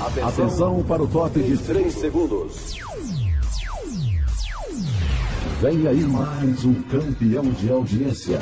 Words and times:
Atenção 0.00 0.84
para 0.84 1.02
o 1.02 1.08
top 1.08 1.42
de 1.42 1.58
3 1.58 1.92
segundos. 1.92 2.76
Vem 5.60 5.88
aí 5.88 6.04
mais 6.04 6.64
um 6.64 6.74
campeão 6.82 7.50
de 7.50 7.68
audiência. 7.68 8.38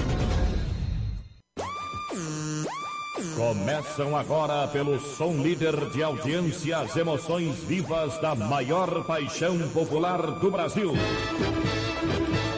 Começam 3.34 4.14
agora 4.14 4.68
pelo 4.68 5.00
som 5.00 5.32
líder 5.42 5.88
de 5.90 6.02
audiência 6.02 6.78
as 6.78 6.94
emoções 6.94 7.56
vivas 7.60 8.20
da 8.20 8.34
maior 8.34 9.06
paixão 9.06 9.56
popular 9.70 10.20
do 10.38 10.50
Brasil. 10.50 10.92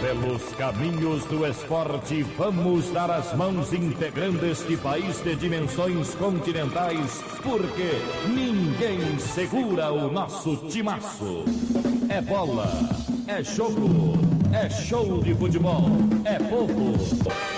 Pelos 0.00 0.42
caminhos 0.56 1.24
do 1.24 1.44
esporte, 1.44 2.22
vamos 2.36 2.88
dar 2.90 3.10
as 3.10 3.34
mãos 3.34 3.72
integrando 3.72 4.46
este 4.46 4.76
país 4.76 5.20
de 5.22 5.34
dimensões 5.34 6.14
continentais, 6.14 7.20
porque 7.42 7.90
ninguém 8.28 9.18
segura 9.18 9.92
o 9.92 10.10
nosso 10.10 10.56
timaço. 10.68 11.44
É 12.08 12.20
bola, 12.20 12.70
é 13.26 13.42
jogo, 13.42 14.18
é 14.52 14.70
show 14.70 15.20
de 15.20 15.34
futebol, 15.34 15.90
é 16.24 16.38
povo. 16.38 17.57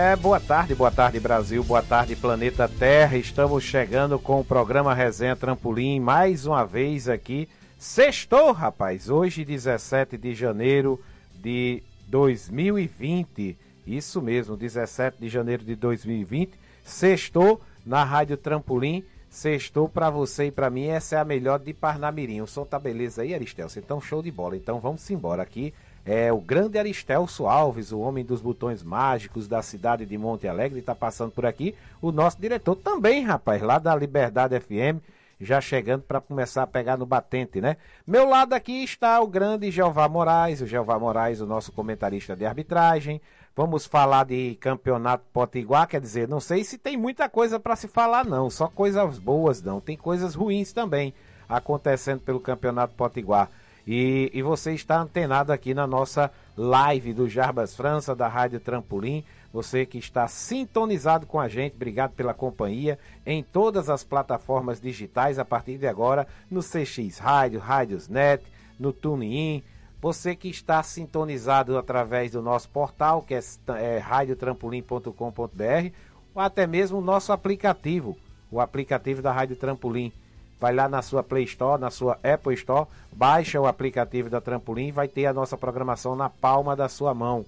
É, 0.00 0.14
boa 0.14 0.38
tarde, 0.38 0.76
boa 0.76 0.92
tarde 0.92 1.18
Brasil, 1.18 1.64
boa 1.64 1.82
tarde 1.82 2.14
Planeta 2.14 2.68
Terra. 2.68 3.16
Estamos 3.16 3.64
chegando 3.64 4.16
com 4.16 4.38
o 4.38 4.44
programa 4.44 4.94
Resenha 4.94 5.34
Trampolim 5.34 5.98
mais 5.98 6.46
uma 6.46 6.64
vez 6.64 7.08
aqui. 7.08 7.48
Sextou, 7.76 8.52
rapaz, 8.52 9.10
hoje 9.10 9.44
17 9.44 10.16
de 10.16 10.36
janeiro 10.36 11.00
de 11.34 11.82
2020. 12.06 13.58
Isso 13.84 14.22
mesmo, 14.22 14.56
17 14.56 15.18
de 15.18 15.28
janeiro 15.28 15.64
de 15.64 15.74
2020. 15.74 16.52
Sextou 16.84 17.60
na 17.84 18.04
Rádio 18.04 18.36
Trampolim. 18.36 19.02
Sextou 19.28 19.88
para 19.88 20.10
você 20.10 20.44
e 20.44 20.52
para 20.52 20.70
mim, 20.70 20.86
essa 20.86 21.16
é 21.16 21.18
a 21.18 21.24
melhor 21.24 21.58
de 21.58 21.74
Parnamirim. 21.74 22.40
O 22.40 22.46
som 22.46 22.64
tá 22.64 22.78
beleza 22.78 23.22
aí, 23.22 23.34
Aristelso? 23.34 23.80
Então, 23.80 24.00
show 24.00 24.22
de 24.22 24.30
bola. 24.30 24.56
Então, 24.56 24.78
vamos 24.78 25.10
embora 25.10 25.42
aqui 25.42 25.74
é, 26.08 26.32
o 26.32 26.40
grande 26.40 26.78
Aristelso 26.78 27.46
Alves, 27.46 27.92
o 27.92 28.00
homem 28.00 28.24
dos 28.24 28.40
botões 28.40 28.82
mágicos 28.82 29.46
da 29.46 29.60
cidade 29.60 30.06
de 30.06 30.16
Monte 30.16 30.48
Alegre, 30.48 30.78
está 30.78 30.94
passando 30.94 31.32
por 31.32 31.44
aqui. 31.44 31.74
O 32.00 32.10
nosso 32.10 32.40
diretor 32.40 32.76
também, 32.76 33.22
rapaz, 33.22 33.60
lá 33.60 33.78
da 33.78 33.94
Liberdade 33.94 34.58
FM, 34.58 35.04
já 35.38 35.60
chegando 35.60 36.04
para 36.04 36.18
começar 36.18 36.62
a 36.62 36.66
pegar 36.66 36.96
no 36.96 37.04
batente, 37.04 37.60
né? 37.60 37.76
Meu 38.06 38.26
lado 38.26 38.54
aqui 38.54 38.82
está 38.82 39.20
o 39.20 39.26
grande 39.26 39.70
Jeová 39.70 40.08
Moraes, 40.08 40.62
o 40.62 40.66
Jeová 40.66 40.98
Moraes, 40.98 41.42
o 41.42 41.46
nosso 41.46 41.72
comentarista 41.72 42.34
de 42.34 42.46
arbitragem. 42.46 43.20
Vamos 43.54 43.84
falar 43.84 44.24
de 44.24 44.54
campeonato 44.54 45.24
potiguar, 45.30 45.86
quer 45.86 46.00
dizer, 46.00 46.26
não 46.26 46.40
sei 46.40 46.64
se 46.64 46.78
tem 46.78 46.96
muita 46.96 47.28
coisa 47.28 47.60
para 47.60 47.76
se 47.76 47.86
falar, 47.86 48.24
não, 48.24 48.48
só 48.48 48.66
coisas 48.68 49.18
boas, 49.18 49.60
não. 49.60 49.78
Tem 49.78 49.96
coisas 49.96 50.34
ruins 50.34 50.72
também 50.72 51.12
acontecendo 51.46 52.20
pelo 52.20 52.40
campeonato 52.40 52.94
potiguar. 52.94 53.50
E, 53.90 54.30
e 54.34 54.42
você 54.42 54.74
está 54.74 55.00
antenado 55.00 55.50
aqui 55.50 55.72
na 55.72 55.86
nossa 55.86 56.30
live 56.54 57.14
do 57.14 57.26
Jarbas 57.26 57.74
França, 57.74 58.14
da 58.14 58.28
Rádio 58.28 58.60
Trampolim. 58.60 59.24
Você 59.50 59.86
que 59.86 59.96
está 59.96 60.28
sintonizado 60.28 61.24
com 61.24 61.40
a 61.40 61.48
gente, 61.48 61.74
obrigado 61.74 62.12
pela 62.12 62.34
companhia 62.34 62.98
em 63.24 63.42
todas 63.42 63.88
as 63.88 64.04
plataformas 64.04 64.78
digitais 64.78 65.38
a 65.38 65.44
partir 65.44 65.78
de 65.78 65.86
agora, 65.86 66.28
no 66.50 66.60
CX 66.60 67.16
Rádio, 67.16 67.60
Rádios 67.60 68.08
Net, 68.08 68.44
no 68.78 68.92
TuneIn. 68.92 69.64
Você 70.02 70.36
que 70.36 70.50
está 70.50 70.82
sintonizado 70.82 71.78
através 71.78 72.32
do 72.32 72.42
nosso 72.42 72.68
portal, 72.68 73.22
que 73.22 73.34
é, 73.34 73.40
é 73.78 73.96
radiotrampolim.com.br, 73.96 75.92
ou 76.34 76.42
até 76.42 76.66
mesmo 76.66 76.98
o 76.98 77.00
nosso 77.02 77.32
aplicativo, 77.32 78.18
o 78.50 78.60
aplicativo 78.60 79.22
da 79.22 79.32
Rádio 79.32 79.56
Trampolim 79.56 80.12
vai 80.60 80.74
lá 80.74 80.88
na 80.88 81.02
sua 81.02 81.22
Play 81.22 81.44
Store, 81.44 81.80
na 81.80 81.90
sua 81.90 82.18
Apple 82.22 82.54
Store, 82.54 82.86
baixa 83.12 83.60
o 83.60 83.66
aplicativo 83.66 84.28
da 84.28 84.40
Trampolim 84.40 84.90
vai 84.90 85.08
ter 85.08 85.26
a 85.26 85.32
nossa 85.32 85.56
programação 85.56 86.16
na 86.16 86.28
palma 86.28 86.74
da 86.74 86.88
sua 86.88 87.14
mão, 87.14 87.44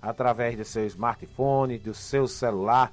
através 0.00 0.56
do 0.56 0.64
seu 0.64 0.86
smartphone, 0.86 1.78
do 1.78 1.94
seu 1.94 2.26
celular, 2.26 2.92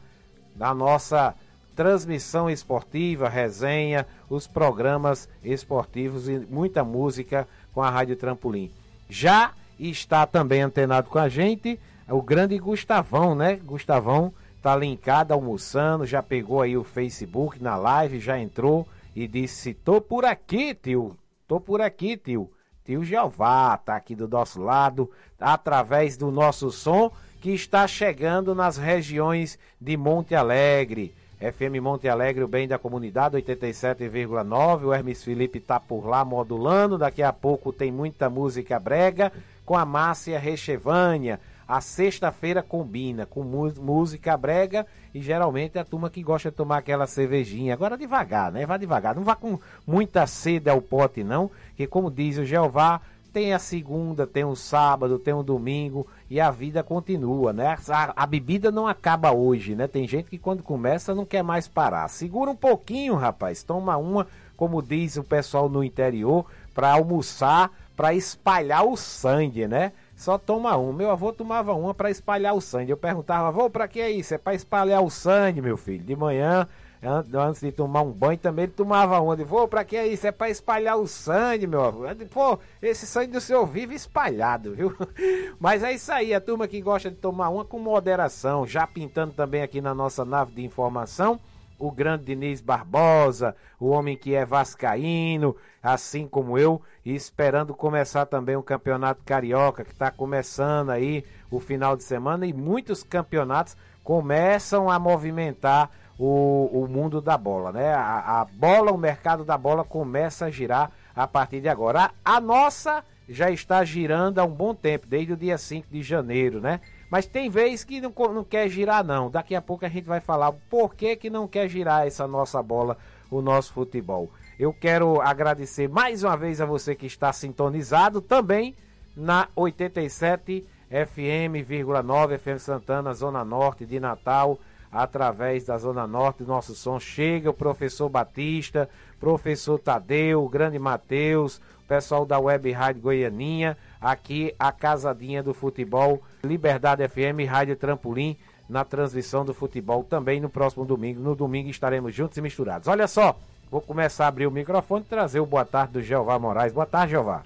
da 0.55 0.73
nossa 0.73 1.35
transmissão 1.75 2.49
esportiva, 2.49 3.29
resenha, 3.29 4.05
os 4.29 4.47
programas 4.47 5.27
esportivos 5.43 6.27
e 6.27 6.39
muita 6.39 6.83
música 6.83 7.47
com 7.73 7.81
a 7.81 7.89
Rádio 7.89 8.15
Trampolim. 8.15 8.71
Já 9.09 9.51
está 9.79 10.25
também 10.25 10.61
antenado 10.61 11.09
com 11.09 11.17
a 11.17 11.29
gente 11.29 11.79
o 12.09 12.21
grande 12.21 12.57
Gustavão, 12.57 13.33
né? 13.33 13.55
Gustavão 13.55 14.33
tá 14.61 14.75
linkado 14.75 15.33
almoçando, 15.33 16.05
já 16.05 16.21
pegou 16.21 16.61
aí 16.61 16.77
o 16.77 16.83
Facebook 16.83 17.61
na 17.61 17.75
live, 17.75 18.19
já 18.19 18.37
entrou 18.37 18.87
e 19.15 19.27
disse: 19.27 19.73
Tô 19.73 19.99
por 20.01 20.25
aqui, 20.25 20.73
tio. 20.73 21.17
Tô 21.47 21.59
por 21.59 21.81
aqui, 21.81 22.17
tio. 22.17 22.51
Tio 22.83 23.03
Jeová 23.03 23.77
tá 23.77 23.95
aqui 23.95 24.15
do 24.15 24.27
nosso 24.27 24.61
lado, 24.61 25.09
através 25.39 26.17
do 26.17 26.31
nosso 26.31 26.71
som 26.71 27.11
que 27.39 27.51
está 27.51 27.87
chegando 27.87 28.53
nas 28.53 28.77
regiões 28.77 29.57
de 29.79 29.97
Monte 29.97 30.35
Alegre. 30.35 31.13
FM 31.39 31.81
Monte 31.81 32.07
Alegre, 32.07 32.43
o 32.43 32.47
bem 32.47 32.67
da 32.67 32.77
comunidade, 32.77 33.35
87,9. 33.37 34.83
O 34.83 34.93
Hermes 34.93 35.23
Felipe 35.23 35.59
tá 35.59 35.79
por 35.79 36.05
lá 36.05 36.23
modulando. 36.23 36.99
Daqui 36.99 37.23
a 37.23 37.33
pouco 37.33 37.73
tem 37.73 37.91
muita 37.91 38.29
música 38.29 38.79
brega 38.79 39.31
com 39.65 39.75
a 39.75 39.83
Márcia 39.83 40.37
Rechevânia. 40.37 41.39
A 41.71 41.79
sexta-feira 41.79 42.61
combina 42.61 43.25
com 43.25 43.45
música 43.79 44.35
brega 44.35 44.85
e 45.13 45.21
geralmente 45.21 45.77
é 45.77 45.79
a 45.79 45.85
turma 45.85 46.09
que 46.09 46.21
gosta 46.21 46.51
de 46.51 46.57
tomar 46.57 46.79
aquela 46.79 47.07
cervejinha. 47.07 47.73
Agora 47.73 47.97
devagar, 47.97 48.51
né? 48.51 48.65
Vá 48.65 48.75
devagar. 48.75 49.15
Não 49.15 49.23
vá 49.23 49.37
com 49.37 49.57
muita 49.87 50.27
sede 50.27 50.69
ao 50.69 50.81
pote, 50.81 51.23
não. 51.23 51.49
Que 51.77 51.87
como 51.87 52.11
diz 52.11 52.37
o 52.37 52.43
Jeová, 52.43 52.99
tem 53.31 53.53
a 53.53 53.59
segunda, 53.59 54.27
tem 54.27 54.43
o 54.43 54.53
sábado, 54.53 55.17
tem 55.17 55.33
o 55.33 55.41
domingo 55.41 56.05
e 56.29 56.41
a 56.41 56.51
vida 56.51 56.83
continua, 56.83 57.53
né? 57.53 57.77
A, 57.87 58.23
a, 58.23 58.25
bebida 58.25 58.69
não 58.69 58.85
acaba 58.85 59.31
hoje, 59.31 59.73
né? 59.73 59.87
Tem 59.87 60.05
gente 60.05 60.29
que 60.29 60.37
quando 60.37 60.61
começa 60.61 61.15
não 61.15 61.23
quer 61.23 61.41
mais 61.41 61.69
parar. 61.69 62.09
Segura 62.09 62.51
um 62.51 62.55
pouquinho, 62.55 63.15
rapaz. 63.15 63.63
Toma 63.63 63.95
uma, 63.95 64.27
como 64.57 64.81
diz 64.81 65.15
o 65.15 65.23
pessoal 65.23 65.69
no 65.69 65.85
interior, 65.85 66.45
para 66.75 66.91
almoçar, 66.91 67.71
para 67.95 68.13
espalhar 68.13 68.85
o 68.85 68.97
sangue, 68.97 69.69
né? 69.69 69.93
Só 70.21 70.37
toma 70.37 70.77
um. 70.77 70.93
Meu 70.93 71.09
avô 71.09 71.33
tomava 71.33 71.73
uma 71.73 71.95
para 71.95 72.11
espalhar 72.11 72.53
o 72.53 72.61
sangue. 72.61 72.91
Eu 72.91 72.97
perguntava, 72.97 73.47
avô, 73.47 73.71
para 73.71 73.87
que 73.87 73.99
é 73.99 74.11
isso? 74.11 74.35
É 74.35 74.37
para 74.37 74.53
espalhar 74.53 75.01
o 75.01 75.09
sangue, 75.09 75.63
meu 75.63 75.75
filho. 75.75 76.03
De 76.03 76.15
manhã, 76.15 76.67
antes 77.03 77.61
de 77.61 77.71
tomar 77.71 78.03
um 78.03 78.11
banho, 78.11 78.37
também 78.37 78.65
ele 78.65 78.71
tomava 78.71 79.19
uma. 79.19 79.33
Eu 79.33 79.45
vou 79.47 79.67
para 79.67 79.83
que 79.83 79.97
é 79.97 80.05
isso? 80.05 80.27
É 80.27 80.31
para 80.31 80.51
espalhar 80.51 80.95
o 80.95 81.07
sangue, 81.07 81.65
meu 81.65 81.83
avô. 81.83 82.03
Pô, 82.29 82.59
esse 82.83 83.07
sangue 83.07 83.31
do 83.31 83.41
senhor 83.41 83.65
vive 83.65 83.95
espalhado, 83.95 84.75
viu? 84.75 84.95
Mas 85.59 85.81
é 85.81 85.91
isso 85.91 86.11
aí, 86.11 86.35
a 86.35 86.39
turma 86.39 86.67
que 86.67 86.79
gosta 86.81 87.09
de 87.09 87.15
tomar 87.15 87.49
uma 87.49 87.65
com 87.65 87.79
moderação, 87.79 88.67
já 88.67 88.85
pintando 88.85 89.33
também 89.33 89.63
aqui 89.63 89.81
na 89.81 89.95
nossa 89.95 90.23
nave 90.23 90.51
de 90.51 90.63
informação 90.63 91.39
o 91.81 91.91
grande 91.91 92.25
Diniz 92.25 92.61
Barbosa, 92.61 93.55
o 93.79 93.89
homem 93.89 94.15
que 94.15 94.35
é 94.35 94.45
vascaíno, 94.45 95.55
assim 95.81 96.27
como 96.27 96.57
eu, 96.57 96.81
e 97.03 97.15
esperando 97.15 97.73
começar 97.73 98.27
também 98.27 98.55
o 98.55 98.63
Campeonato 98.63 99.23
Carioca, 99.25 99.83
que 99.83 99.91
está 99.91 100.11
começando 100.11 100.91
aí 100.91 101.25
o 101.49 101.59
final 101.59 101.97
de 101.97 102.03
semana, 102.03 102.45
e 102.45 102.53
muitos 102.53 103.03
campeonatos 103.03 103.75
começam 104.03 104.89
a 104.89 104.99
movimentar 104.99 105.89
o, 106.19 106.69
o 106.71 106.87
mundo 106.87 107.19
da 107.19 107.35
bola, 107.35 107.71
né? 107.71 107.93
A, 107.93 108.41
a, 108.41 108.45
bola, 108.45 108.91
o 108.91 108.97
mercado 108.97 109.43
da 109.43 109.57
bola 109.57 109.83
começa 109.83 110.45
a 110.45 110.51
girar 110.51 110.91
a 111.15 111.27
partir 111.27 111.61
de 111.61 111.67
agora. 111.67 112.11
A, 112.23 112.35
a, 112.35 112.39
nossa 112.39 113.03
já 113.27 113.49
está 113.49 113.83
girando 113.83 114.37
há 114.37 114.43
um 114.43 114.51
bom 114.51 114.75
tempo, 114.75 115.07
desde 115.07 115.33
o 115.33 115.37
dia 115.37 115.57
5 115.57 115.87
de 115.89 116.03
janeiro, 116.03 116.61
né? 116.61 116.79
Mas 117.11 117.27
tem 117.27 117.49
vez 117.49 117.83
que 117.83 117.99
não, 117.99 118.13
não 118.33 118.43
quer 118.45 118.69
girar, 118.69 119.03
não. 119.03 119.29
Daqui 119.29 119.53
a 119.53 119.61
pouco 119.61 119.85
a 119.85 119.89
gente 119.89 120.05
vai 120.05 120.21
falar 120.21 120.53
por 120.69 120.95
que, 120.95 121.17
que 121.17 121.29
não 121.29 121.45
quer 121.45 121.67
girar 121.67 122.07
essa 122.07 122.25
nossa 122.25 122.63
bola, 122.63 122.97
o 123.29 123.41
nosso 123.41 123.73
futebol. 123.73 124.31
Eu 124.57 124.71
quero 124.71 125.19
agradecer 125.19 125.89
mais 125.89 126.23
uma 126.23 126.37
vez 126.37 126.61
a 126.61 126.65
você 126.65 126.95
que 126.95 127.05
está 127.05 127.33
sintonizado 127.33 128.21
também 128.21 128.73
na 129.13 129.49
87 129.57 130.65
FM,9 130.89 132.37
FM 132.37 132.59
Santana, 132.59 133.13
Zona 133.13 133.43
Norte 133.43 133.85
de 133.85 133.99
Natal 133.99 134.57
através 134.89 135.65
da 135.65 135.77
Zona 135.77 136.07
Norte. 136.07 136.43
Nosso 136.43 136.73
som 136.73 136.97
chega, 136.97 137.49
o 137.49 137.53
professor 137.53 138.07
Batista, 138.07 138.89
professor 139.19 139.77
Tadeu, 139.79 140.45
o 140.45 140.49
grande 140.49 140.79
Matheus, 140.79 141.59
pessoal 141.91 142.25
da 142.25 142.39
Web 142.39 142.71
Rádio 142.71 143.01
Goianinha, 143.01 143.77
aqui 143.99 144.55
a 144.57 144.71
casadinha 144.71 145.43
do 145.43 145.53
futebol, 145.53 146.23
Liberdade 146.41 147.05
FM, 147.05 147.45
Rádio 147.45 147.75
Trampolim, 147.75 148.37
na 148.69 148.85
transmissão 148.85 149.43
do 149.43 149.53
futebol 149.53 150.01
também 150.01 150.39
no 150.39 150.49
próximo 150.49 150.85
domingo. 150.85 151.19
No 151.19 151.35
domingo 151.35 151.69
estaremos 151.69 152.15
juntos 152.15 152.37
e 152.37 152.41
misturados. 152.41 152.87
Olha 152.87 153.09
só, 153.09 153.37
vou 153.69 153.81
começar 153.81 154.23
a 154.23 154.27
abrir 154.29 154.47
o 154.47 154.51
microfone 154.51 155.03
e 155.03 155.09
trazer 155.09 155.41
o 155.41 155.45
boa 155.45 155.65
tarde 155.65 155.91
do 155.91 156.01
Jeová 156.01 156.39
Moraes. 156.39 156.71
Boa 156.71 156.85
tarde, 156.85 157.11
Jeová. 157.11 157.43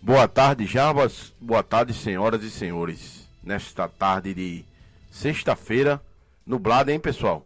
Boa 0.00 0.28
tarde, 0.28 0.64
Jarbas. 0.64 1.34
Boa 1.40 1.64
tarde, 1.64 1.94
senhoras 1.94 2.44
e 2.44 2.50
senhores. 2.50 3.28
Nesta 3.42 3.88
tarde 3.88 4.34
de 4.34 4.64
sexta-feira, 5.10 6.00
Nublado, 6.46 6.92
hein, 6.92 7.00
pessoal? 7.00 7.44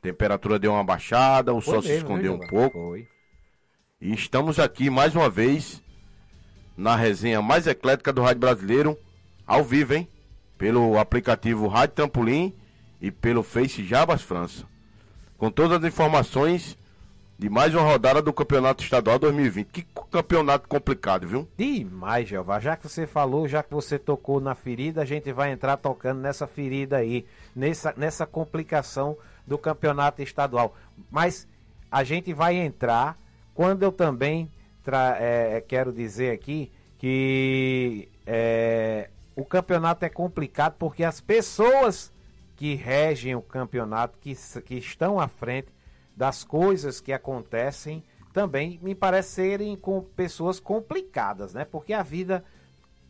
Temperatura 0.00 0.56
deu 0.56 0.70
uma 0.70 0.84
baixada, 0.84 1.52
o 1.52 1.60
Foi 1.60 1.74
sol 1.74 1.82
mesmo, 1.82 1.88
se 1.90 1.96
escondeu 1.96 2.34
um 2.34 2.38
pouco. 2.38 2.78
Foi. 2.78 3.15
E 3.98 4.12
estamos 4.12 4.58
aqui 4.58 4.90
mais 4.90 5.16
uma 5.16 5.30
vez 5.30 5.82
na 6.76 6.94
resenha 6.94 7.40
mais 7.40 7.66
eclética 7.66 8.12
do 8.12 8.20
Rádio 8.20 8.40
Brasileiro, 8.40 8.98
ao 9.46 9.64
vivo, 9.64 9.94
hein? 9.94 10.06
Pelo 10.58 10.98
aplicativo 10.98 11.66
Rádio 11.66 11.94
Trampolim 11.94 12.54
e 13.00 13.10
pelo 13.10 13.42
Face 13.42 13.82
Jabas 13.82 14.20
França. 14.20 14.66
Com 15.38 15.50
todas 15.50 15.78
as 15.82 15.84
informações 15.90 16.76
de 17.38 17.48
mais 17.48 17.74
uma 17.74 17.84
rodada 17.84 18.20
do 18.20 18.34
Campeonato 18.34 18.84
Estadual 18.84 19.18
2020. 19.18 19.66
Que 19.68 19.86
campeonato 20.12 20.68
complicado, 20.68 21.26
viu? 21.26 21.48
Demais, 21.56 22.28
Jeová. 22.28 22.60
Já 22.60 22.76
que 22.76 22.86
você 22.86 23.06
falou, 23.06 23.48
já 23.48 23.62
que 23.62 23.72
você 23.72 23.98
tocou 23.98 24.40
na 24.40 24.54
ferida, 24.54 25.00
a 25.00 25.06
gente 25.06 25.32
vai 25.32 25.52
entrar 25.52 25.78
tocando 25.78 26.20
nessa 26.20 26.46
ferida 26.46 26.98
aí, 26.98 27.24
nessa, 27.54 27.94
nessa 27.96 28.26
complicação 28.26 29.16
do 29.46 29.56
Campeonato 29.56 30.20
Estadual. 30.20 30.76
Mas 31.10 31.48
a 31.90 32.04
gente 32.04 32.34
vai 32.34 32.56
entrar 32.56 33.16
quando 33.56 33.82
eu 33.82 33.90
também 33.90 34.52
é, 35.18 35.64
quero 35.66 35.90
dizer 35.90 36.30
aqui 36.30 36.70
que 36.98 38.08
é, 38.26 39.08
o 39.34 39.46
campeonato 39.46 40.04
é 40.04 40.10
complicado 40.10 40.74
porque 40.78 41.02
as 41.02 41.22
pessoas 41.22 42.12
que 42.54 42.74
regem 42.74 43.34
o 43.34 43.40
campeonato, 43.40 44.18
que, 44.18 44.34
que 44.62 44.74
estão 44.74 45.18
à 45.18 45.26
frente, 45.26 45.74
das 46.14 46.44
coisas 46.44 47.00
que 47.00 47.12
acontecem 47.12 48.02
também 48.32 48.78
me 48.82 48.94
parece 48.94 49.30
serem 49.30 49.74
com 49.74 50.02
pessoas 50.02 50.60
complicadas, 50.60 51.54
né? 51.54 51.64
Porque 51.64 51.94
a 51.94 52.02
vida 52.02 52.44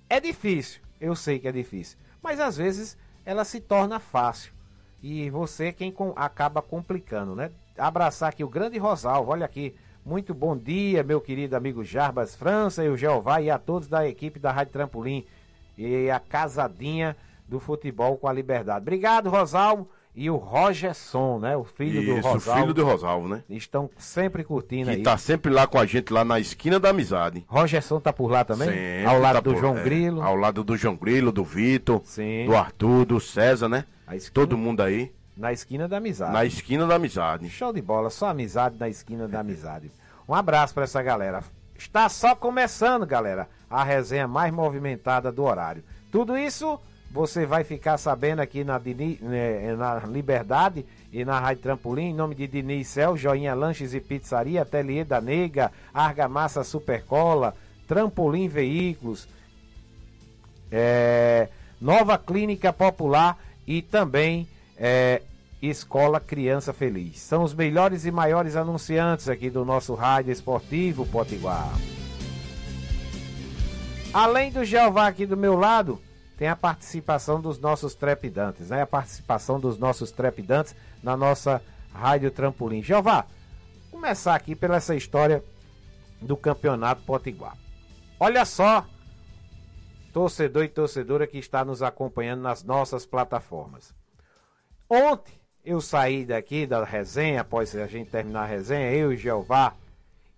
é 0.08 0.20
difícil, 0.20 0.81
eu 1.00 1.16
sei 1.16 1.40
que 1.40 1.49
é 1.49 1.52
difícil, 1.52 1.99
mas 2.22 2.38
às 2.38 2.56
vezes 2.56 2.96
ela 3.25 3.44
se 3.44 3.60
torna 3.60 3.99
fácil 3.99 4.52
e 5.02 5.28
você 5.31 5.66
é 5.66 5.72
quem 5.72 5.90
com, 5.90 6.12
acaba 6.16 6.62
complicando, 6.62 7.34
né? 7.34 7.50
Abraçar 7.76 8.28
aqui 8.28 8.44
o 8.44 8.49
grande 8.49 8.78
Rosalvo, 8.78 9.32
olha 9.32 9.44
aqui, 9.44 9.75
muito 10.06 10.32
bom 10.32 10.56
dia, 10.56 11.02
meu 11.02 11.20
querido 11.20 11.56
amigo 11.56 11.82
Jarbas 11.82 12.36
França 12.36 12.84
e 12.84 12.88
o 12.88 12.96
Jeová 12.96 13.40
e 13.42 13.50
a 13.50 13.58
todos 13.58 13.88
da 13.88 14.08
equipe 14.08 14.38
da 14.38 14.52
Rádio 14.52 14.72
Trampolim 14.72 15.26
e 15.76 16.08
a 16.08 16.20
casadinha 16.20 17.16
do 17.48 17.58
futebol 17.58 18.16
com 18.16 18.28
a 18.28 18.32
liberdade. 18.32 18.82
Obrigado, 18.82 19.28
Rosalvo 19.28 19.88
e 20.14 20.30
o 20.30 20.36
Rogerson, 20.36 21.40
né? 21.40 21.56
O 21.56 21.64
filho 21.64 22.00
Isso, 22.00 22.14
do 22.14 22.20
Rosalvo. 22.20 22.50
o 22.50 22.62
filho 22.62 22.74
do 22.74 22.84
Rosalvo, 22.84 23.28
né? 23.28 23.42
Estão 23.50 23.90
sempre 23.98 24.44
curtindo 24.44 24.90
que 24.90 24.96
aí. 24.98 25.02
tá 25.02 25.18
sempre 25.18 25.52
lá 25.52 25.66
com 25.66 25.76
a 25.76 25.84
gente, 25.84 26.12
lá 26.12 26.24
na 26.24 26.38
esquina 26.38 26.78
da 26.78 26.90
amizade. 26.90 27.44
Rogerson 27.48 27.98
tá 27.98 28.12
por 28.12 28.30
lá 28.30 28.44
também? 28.44 28.68
Sempre 28.68 29.06
ao 29.06 29.18
lado 29.18 29.34
tá 29.34 29.40
do 29.40 29.54
por, 29.54 29.60
João 29.60 29.76
é, 29.76 29.82
Grilo. 29.82 30.22
Ao 30.22 30.36
lado 30.36 30.62
do 30.62 30.76
João 30.76 30.94
Grilo, 30.94 31.32
do 31.32 31.42
Vitor, 31.42 32.00
do 32.46 32.54
Arthur, 32.54 33.04
do 33.06 33.18
César, 33.18 33.68
né? 33.68 33.84
Todo 34.32 34.56
mundo 34.56 34.82
aí. 34.82 35.12
Na 35.36 35.52
esquina 35.52 35.86
da 35.86 35.98
amizade. 35.98 36.32
Na 36.32 36.44
esquina 36.44 36.86
da 36.86 36.94
amizade. 36.94 37.50
Show 37.50 37.72
de 37.72 37.82
bola, 37.82 38.08
só 38.08 38.28
amizade 38.28 38.78
na 38.78 38.88
esquina 38.88 39.28
da 39.28 39.40
amizade. 39.40 39.90
Um 40.26 40.34
abraço 40.34 40.72
para 40.72 40.84
essa 40.84 41.02
galera. 41.02 41.44
Está 41.76 42.08
só 42.08 42.34
começando, 42.34 43.06
galera, 43.06 43.48
a 43.68 43.84
resenha 43.84 44.26
mais 44.26 44.52
movimentada 44.52 45.30
do 45.30 45.44
horário. 45.44 45.84
Tudo 46.10 46.38
isso 46.38 46.80
você 47.10 47.46
vai 47.46 47.64
ficar 47.64 47.98
sabendo 47.98 48.40
aqui 48.40 48.64
na, 48.64 48.78
né, 48.78 49.76
na 49.76 49.98
Liberdade 50.00 50.84
e 51.12 51.24
na 51.24 51.38
Rádio 51.38 51.62
Trampolim, 51.62 52.10
em 52.10 52.14
nome 52.14 52.34
de 52.34 52.46
Diniz 52.46 52.88
Cel, 52.88 53.16
Joinha 53.16 53.54
Lanches 53.54 53.94
e 53.94 54.00
Pizzaria, 54.00 54.62
Ateliê 54.62 55.04
da 55.04 55.20
Nega, 55.20 55.70
Argamassa 55.92 56.64
Supercola, 56.64 57.54
Trampolim 57.86 58.48
Veículos, 58.48 59.28
é, 60.70 61.48
Nova 61.80 62.18
Clínica 62.18 62.72
Popular 62.72 63.38
e 63.66 63.80
também 63.82 64.48
é, 64.76 65.23
Escola 65.61 66.20
Criança 66.20 66.73
Feliz. 66.73 67.20
São 67.20 67.43
os 67.43 67.55
melhores 67.55 68.05
e 68.05 68.11
maiores 68.11 68.56
anunciantes 68.56 69.28
aqui 69.28 69.50
do 69.50 69.64
nosso 69.64 69.94
rádio 69.94 70.32
esportivo 70.32 71.06
Potiguar. 71.06 71.73
Além 74.12 74.50
do 74.50 74.64
Jeová 74.64 75.08
aqui 75.08 75.26
do 75.26 75.37
meu 75.37 75.56
lado, 75.56 76.00
tem 76.37 76.49
a 76.49 76.56
participação 76.56 77.40
dos 77.40 77.58
nossos 77.58 77.94
trepidantes, 77.94 78.69
né? 78.69 78.82
A 78.82 78.87
participação 78.87 79.58
dos 79.58 79.78
nossos 79.78 80.11
trepidantes 80.11 80.75
na 81.02 81.17
nossa 81.17 81.62
Rádio 81.93 82.31
Trampolim. 82.31 82.82
Jeová, 82.82 83.26
começar 83.90 84.34
aqui 84.34 84.55
pela 84.55 84.76
essa 84.76 84.94
história 84.94 85.43
do 86.20 86.37
Campeonato 86.37 87.02
Potiguar. 87.02 87.56
Olha 88.19 88.44
só, 88.44 88.87
torcedor 90.12 90.64
e 90.64 90.69
torcedora 90.69 91.26
que 91.26 91.38
está 91.38 91.64
nos 91.64 91.82
acompanhando 91.82 92.43
nas 92.43 92.62
nossas 92.62 93.05
plataformas. 93.05 93.94
Ontem 94.88 95.32
eu 95.64 95.80
saí 95.80 96.24
daqui 96.24 96.64
da 96.64 96.84
resenha, 96.84 97.40
após 97.40 97.74
a 97.74 97.86
gente 97.88 98.10
terminar 98.10 98.42
a 98.42 98.46
resenha, 98.46 98.92
eu 98.92 99.12
e 99.12 99.16
Jeová, 99.16 99.75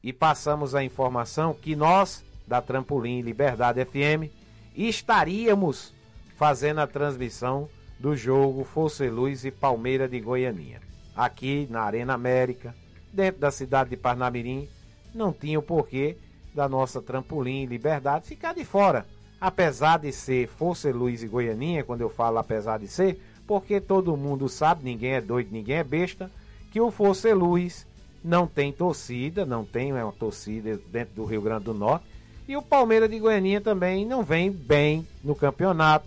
e 0.02 0.10
passamos 0.10 0.74
a 0.74 0.82
informação 0.82 1.52
que 1.52 1.76
nós, 1.76 2.24
da 2.46 2.62
Trampolim 2.62 3.20
Liberdade 3.20 3.84
FM, 3.84 4.32
estaríamos 4.74 5.92
fazendo 6.36 6.80
a 6.80 6.86
transmissão 6.86 7.68
do 7.98 8.16
jogo 8.16 8.64
Força 8.64 9.04
Luz 9.04 9.44
e 9.44 9.50
Palmeira 9.50 10.08
de 10.08 10.18
Goianinha. 10.18 10.80
Aqui 11.14 11.66
na 11.68 11.82
Arena 11.82 12.14
América, 12.14 12.74
dentro 13.12 13.40
da 13.40 13.50
cidade 13.50 13.90
de 13.90 13.96
Parnamirim, 13.96 14.66
não 15.14 15.30
tinha 15.30 15.58
o 15.58 15.62
porquê 15.62 16.16
da 16.54 16.68
nossa 16.68 17.02
trampolim 17.02 17.66
Liberdade 17.66 18.28
ficar 18.28 18.54
de 18.54 18.64
fora. 18.64 19.04
Apesar 19.38 19.98
de 19.98 20.10
ser 20.10 20.48
Força 20.48 20.90
Luz 20.90 21.22
e 21.22 21.28
Goianinha, 21.28 21.84
quando 21.84 22.00
eu 22.00 22.08
falo 22.08 22.38
apesar 22.38 22.78
de 22.78 22.88
ser, 22.88 23.20
porque 23.48 23.80
todo 23.80 24.14
mundo 24.14 24.46
sabe, 24.46 24.84
ninguém 24.84 25.12
é 25.12 25.20
doido, 25.22 25.48
ninguém 25.50 25.76
é 25.76 25.82
besta, 25.82 26.30
que 26.70 26.78
o 26.82 26.90
Força 26.90 27.34
Luz 27.34 27.86
não 28.22 28.46
tem 28.46 28.70
torcida, 28.70 29.46
não 29.46 29.64
tem 29.64 29.90
uma 29.90 30.12
torcida 30.12 30.78
dentro 30.92 31.14
do 31.14 31.24
Rio 31.24 31.40
Grande 31.40 31.64
do 31.64 31.72
Norte, 31.72 32.04
e 32.46 32.54
o 32.54 32.62
Palmeiras 32.62 33.08
de 33.08 33.18
Goianinha 33.18 33.58
também 33.58 34.04
não 34.04 34.22
vem 34.22 34.50
bem 34.50 35.06
no 35.24 35.34
campeonato, 35.34 36.06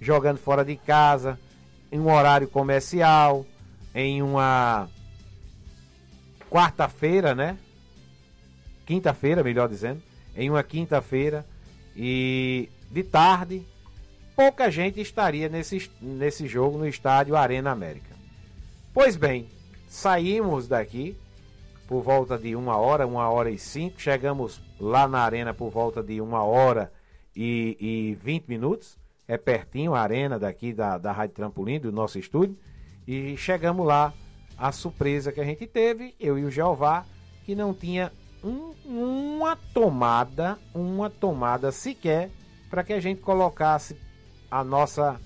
jogando 0.00 0.38
fora 0.38 0.64
de 0.64 0.76
casa, 0.76 1.38
em 1.90 1.98
um 1.98 2.12
horário 2.12 2.46
comercial, 2.46 3.44
em 3.92 4.22
uma 4.22 4.88
quarta-feira, 6.48 7.34
né? 7.34 7.58
Quinta-feira, 8.84 9.42
melhor 9.42 9.68
dizendo, 9.68 10.00
em 10.36 10.48
uma 10.48 10.62
quinta-feira 10.62 11.44
e 11.96 12.68
de 12.92 13.02
tarde, 13.02 13.66
pouca 14.36 14.70
gente 14.70 15.00
estaria 15.00 15.48
nesse, 15.48 15.90
nesse 16.00 16.46
jogo 16.46 16.76
no 16.76 16.86
estádio 16.86 17.34
Arena 17.34 17.70
América. 17.72 18.14
Pois 18.92 19.16
bem, 19.16 19.48
saímos 19.88 20.68
daqui 20.68 21.16
por 21.88 22.02
volta 22.02 22.36
de 22.36 22.54
uma 22.54 22.76
hora, 22.76 23.06
uma 23.06 23.28
hora 23.30 23.50
e 23.50 23.58
cinco. 23.58 24.00
Chegamos 24.00 24.60
lá 24.78 25.08
na 25.08 25.20
arena 25.20 25.54
por 25.54 25.70
volta 25.70 26.02
de 26.02 26.20
uma 26.20 26.42
hora 26.44 26.92
e, 27.34 27.76
e 27.80 28.14
20 28.22 28.46
minutos. 28.46 28.98
É 29.26 29.38
pertinho 29.38 29.94
a 29.94 30.00
arena 30.00 30.38
daqui 30.38 30.72
da, 30.72 30.98
da 30.98 31.12
Rádio 31.12 31.34
Trampolim, 31.34 31.80
do 31.80 31.90
nosso 31.90 32.18
estúdio. 32.18 32.56
E 33.06 33.36
chegamos 33.36 33.86
lá, 33.86 34.12
a 34.58 34.70
surpresa 34.70 35.32
que 35.32 35.40
a 35.40 35.44
gente 35.44 35.66
teve, 35.66 36.14
eu 36.20 36.38
e 36.38 36.44
o 36.44 36.50
Jeová, 36.50 37.04
que 37.44 37.54
não 37.54 37.72
tinha 37.72 38.12
um, 38.42 38.72
uma 38.84 39.56
tomada, 39.72 40.58
uma 40.74 41.08
tomada 41.08 41.72
sequer 41.72 42.30
para 42.68 42.82
que 42.82 42.92
a 42.92 43.00
gente 43.00 43.20
colocasse 43.20 43.96
a 44.50 44.64
nossa 44.64 45.20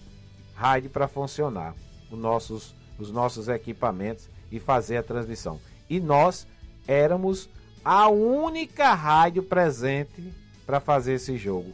rádio 0.54 0.90
para 0.90 1.08
funcionar. 1.08 1.74
Os 2.10 2.18
nossos 2.18 2.74
os 3.00 3.10
nossos 3.10 3.48
equipamentos 3.48 4.28
e 4.52 4.60
fazer 4.60 4.98
a 4.98 5.02
transmissão. 5.02 5.58
E 5.88 5.98
nós 5.98 6.46
éramos 6.86 7.48
a 7.84 8.08
única 8.08 8.92
rádio 8.92 9.42
presente 9.42 10.32
para 10.66 10.80
fazer 10.80 11.14
esse 11.14 11.36
jogo. 11.36 11.72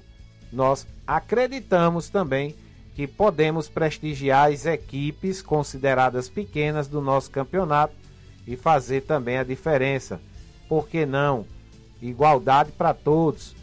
Nós 0.53 0.87
acreditamos 1.07 2.09
também 2.09 2.55
que 2.95 3.07
podemos 3.07 3.69
prestigiar 3.69 4.51
as 4.51 4.65
equipes 4.65 5.43
consideradas 5.43 6.29
pequenas 6.29 6.89
do 6.89 7.01
nosso 7.01 7.31
campeonato 7.31 7.95
e 8.47 8.57
fazer 8.57 9.03
também 9.03 9.37
a 9.37 9.45
diferença. 9.45 10.21
Por 10.69 10.89
que 10.89 11.05
não? 11.05 11.45
Igualdade 12.01 12.73
para 12.73 12.95
todos. 12.95 13.55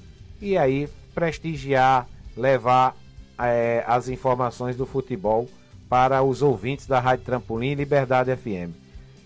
E 0.42 0.58
aí 0.58 0.90
prestigiar, 1.16 2.08
levar 2.36 2.96
é, 3.40 3.84
as 3.88 4.10
informações 4.10 4.76
do 4.76 4.86
futebol 4.86 5.48
para 5.90 6.24
os 6.24 6.42
ouvintes 6.42 6.88
da 6.88 7.00
Rádio 7.00 7.26
Trampolim 7.26 7.74
Liberdade 7.74 8.36
FM. 8.36 8.76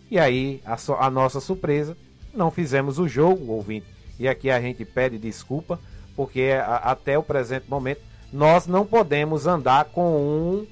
E 0.09 0.17
aí, 0.17 0.61
a, 0.65 0.77
so, 0.77 0.93
a 0.93 1.09
nossa 1.09 1.39
surpresa, 1.39 1.95
não 2.33 2.51
fizemos 2.51 2.99
o 2.99 3.07
jogo, 3.07 3.51
ouvinte. 3.51 3.87
E 4.19 4.27
aqui 4.27 4.49
a 4.49 4.59
gente 4.59 4.83
pede 4.85 5.17
desculpa, 5.17 5.79
porque 6.15 6.51
a, 6.61 6.75
até 6.77 7.17
o 7.17 7.23
presente 7.23 7.69
momento 7.69 8.01
nós 8.31 8.67
não 8.67 8.85
podemos 8.85 9.47
andar 9.47 9.85
com 9.85 10.17
um, 10.17 10.67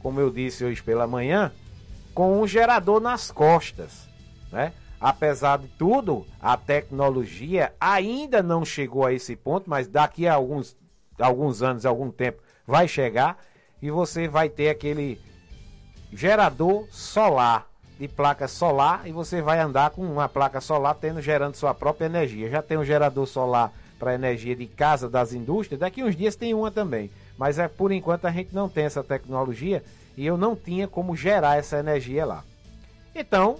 como 0.00 0.20
eu 0.20 0.30
disse 0.30 0.64
hoje 0.64 0.82
pela 0.82 1.06
manhã, 1.06 1.52
com 2.14 2.40
um 2.40 2.46
gerador 2.46 3.00
nas 3.00 3.30
costas, 3.30 4.08
né? 4.50 4.72
Apesar 4.98 5.58
de 5.58 5.68
tudo, 5.68 6.26
a 6.40 6.56
tecnologia 6.56 7.72
ainda 7.78 8.42
não 8.42 8.64
chegou 8.64 9.04
a 9.04 9.12
esse 9.12 9.36
ponto, 9.36 9.68
mas 9.68 9.86
daqui 9.86 10.26
a 10.26 10.34
alguns, 10.34 10.74
alguns 11.18 11.62
anos, 11.62 11.84
algum 11.84 12.10
tempo, 12.10 12.40
vai 12.66 12.88
chegar 12.88 13.38
e 13.80 13.90
você 13.90 14.26
vai 14.26 14.48
ter 14.48 14.68
aquele 14.68 15.20
gerador 16.12 16.86
solar, 16.90 17.66
de 17.98 18.08
placa 18.08 18.46
solar, 18.48 19.06
e 19.06 19.12
você 19.12 19.40
vai 19.40 19.58
andar 19.58 19.90
com 19.90 20.02
uma 20.02 20.28
placa 20.28 20.60
solar 20.60 20.94
tendo 20.94 21.20
gerando 21.20 21.54
sua 21.54 21.72
própria 21.72 22.06
energia. 22.06 22.50
Já 22.50 22.62
tem 22.62 22.76
um 22.76 22.84
gerador 22.84 23.26
solar 23.26 23.72
para 23.98 24.14
energia 24.14 24.54
de 24.54 24.66
casa 24.66 25.08
das 25.08 25.32
indústrias, 25.32 25.80
daqui 25.80 26.02
uns 26.02 26.16
dias 26.16 26.36
tem 26.36 26.52
uma 26.52 26.70
também. 26.70 27.10
Mas 27.38 27.58
é 27.58 27.68
por 27.68 27.92
enquanto 27.92 28.26
a 28.26 28.30
gente 28.30 28.54
não 28.54 28.68
tem 28.68 28.84
essa 28.84 29.02
tecnologia 29.02 29.82
e 30.16 30.26
eu 30.26 30.36
não 30.36 30.54
tinha 30.56 30.88
como 30.88 31.16
gerar 31.16 31.58
essa 31.58 31.78
energia 31.78 32.24
lá. 32.24 32.44
Então, 33.14 33.58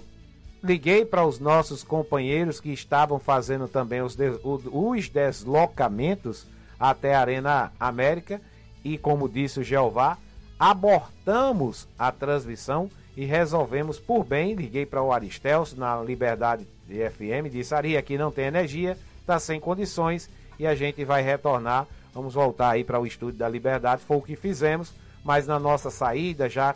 liguei 0.63 1.05
para 1.05 1.25
os 1.25 1.39
nossos 1.39 1.83
companheiros 1.83 2.59
que 2.59 2.71
estavam 2.71 3.19
fazendo 3.19 3.67
também 3.67 4.01
os, 4.01 4.15
des 4.15 4.35
os 4.43 5.09
deslocamentos 5.09 6.45
até 6.79 7.15
a 7.15 7.21
Arena 7.21 7.71
América 7.79 8.41
e, 8.87 8.97
como 8.97 9.27
disse 9.27 9.59
o 9.59 9.63
Jeová, 9.63 10.17
abortamos 10.57 11.89
a 11.99 12.09
transmissão 12.09 12.89
e 13.17 13.25
resolvemos 13.25 13.99
por 13.99 14.23
bem. 14.23 14.55
Liguei 14.55 14.85
para 14.85 15.03
o 15.03 15.11
Aristelso 15.11 15.77
na 15.77 16.01
Liberdade 16.01 16.65
FM, 16.87 17.51
disse: 17.51 17.75
Ari, 17.75 17.97
aqui 17.97 18.17
não 18.17 18.31
tem 18.31 18.45
energia, 18.45 18.97
está 19.19 19.37
sem 19.39 19.59
condições 19.59 20.29
e 20.57 20.65
a 20.65 20.73
gente 20.73 21.03
vai 21.03 21.21
retornar. 21.21 21.85
Vamos 22.13 22.33
voltar 22.33 22.69
aí 22.71 22.83
para 22.85 22.99
o 22.99 23.05
estúdio 23.05 23.37
da 23.37 23.49
Liberdade. 23.49 24.03
Foi 24.03 24.17
o 24.17 24.21
que 24.21 24.37
fizemos, 24.37 24.93
mas 25.21 25.45
na 25.45 25.59
nossa 25.59 25.91
saída, 25.91 26.49
já 26.49 26.73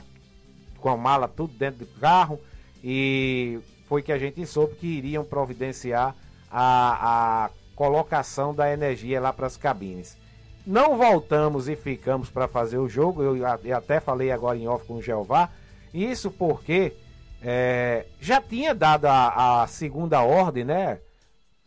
com 0.79 0.89
a 0.89 0.97
mala 0.97 1.29
tudo 1.29 1.53
dentro 1.53 1.85
do 1.85 1.99
carro, 1.99 2.39
e 2.83 3.57
foi 3.87 4.01
que 4.01 4.11
a 4.11 4.17
gente 4.17 4.45
soube 4.45 4.75
que 4.75 4.87
iriam 4.87 5.23
providenciar 5.23 6.13
a, 6.51 7.45
a 7.45 7.49
colocação 7.73 8.53
da 8.53 8.71
energia 8.71 9.21
lá 9.21 9.31
para 9.31 9.47
as 9.47 9.55
cabines. 9.55 10.20
Não 10.65 10.97
voltamos 10.97 11.67
e 11.67 11.75
ficamos 11.75 12.29
para 12.29 12.47
fazer 12.47 12.77
o 12.77 12.87
jogo. 12.87 13.23
Eu, 13.23 13.37
eu, 13.37 13.77
até 13.77 13.99
falei 13.99 14.31
agora 14.31 14.57
em 14.57 14.67
off 14.67 14.85
com 14.85 14.95
o 14.95 15.01
Jeová. 15.01 15.49
Isso 15.93 16.29
porque 16.29 16.93
é, 17.41 18.05
já 18.19 18.39
tinha 18.39 18.73
dado 18.73 19.05
a, 19.05 19.63
a, 19.63 19.67
segunda 19.67 20.21
ordem, 20.21 20.63
né? 20.63 20.99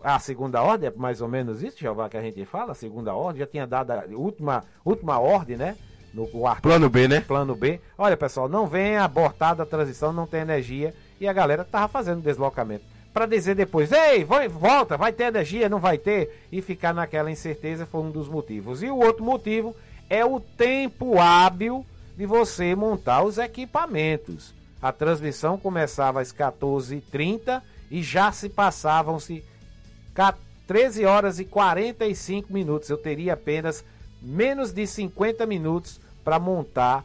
A 0.03 0.19
segunda 0.19 0.63
ordem 0.63 0.89
é 0.89 0.93
mais 0.95 1.21
ou 1.21 1.29
menos 1.29 1.63
isso, 1.63 1.79
Jeová, 1.79 2.09
que 2.09 2.17
a 2.17 2.23
gente 2.23 2.45
fala. 2.45 2.73
A 2.73 2.75
segunda 2.75 3.15
ordem 3.15 3.41
já 3.41 3.47
tinha 3.47 3.67
dado 3.67 3.91
a 3.91 4.05
última, 4.11 4.65
última 4.85 5.19
ordem, 5.19 5.57
né? 5.57 5.77
No 6.13 6.29
plano 6.63 6.89
B, 6.89 7.09
né? 7.09 7.21
Plano 7.21 7.57
B. 7.57 7.81
Olha, 7.99 8.17
pessoal, 8.17 8.49
não 8.49 8.69
venha 8.69 9.03
abortar 9.03 9.57
da 9.57 9.67
transição, 9.67 10.13
não 10.13 10.29
tem 10.29 10.43
energia. 10.43 10.95
E 11.21 11.27
a 11.27 11.33
galera 11.33 11.65
tava 11.65 11.89
fazendo 11.89 12.23
deslocamento 12.23 12.94
para 13.15 13.27
dizer 13.27 13.55
depois, 13.55 13.93
ei, 13.93 14.25
vai, 14.25 14.49
volta, 14.49 14.97
vai 14.97 15.13
ter 15.13 15.27
energia, 15.27 15.69
não 15.69 15.79
vai 15.79 15.97
ter, 15.97 16.47
e 16.51 16.61
ficar 16.61 16.93
naquela 16.93 17.31
incerteza 17.31 17.87
foi 17.87 18.01
um 18.01 18.11
dos 18.11 18.29
motivos. 18.29 18.83
E 18.83 18.91
o 18.91 18.97
outro 18.97 19.25
motivo 19.25 19.75
é 20.11 20.25
o 20.25 20.41
tempo 20.41 21.21
hábil 21.21 21.87
de 22.17 22.27
você 22.27 22.75
montar 22.75 23.23
os 23.23 23.39
equipamentos. 23.39 24.53
A 24.83 24.91
transmissão 24.91 25.57
começava 25.57 26.21
às 26.21 26.33
14h30 26.33 27.63
e 27.89 28.03
já 28.03 28.33
se 28.33 28.49
passavam-se 28.49 29.45
13 30.67 31.05
horas 31.05 31.39
e 31.39 31.45
45 31.45 32.53
minutos. 32.53 32.91
Eu 32.91 32.99
teria 32.99 33.35
apenas 33.35 33.85
menos 34.21 34.73
de 34.73 34.89
50 34.89 35.47
minutos 35.47 36.01
para 36.25 36.41
montar 36.41 37.05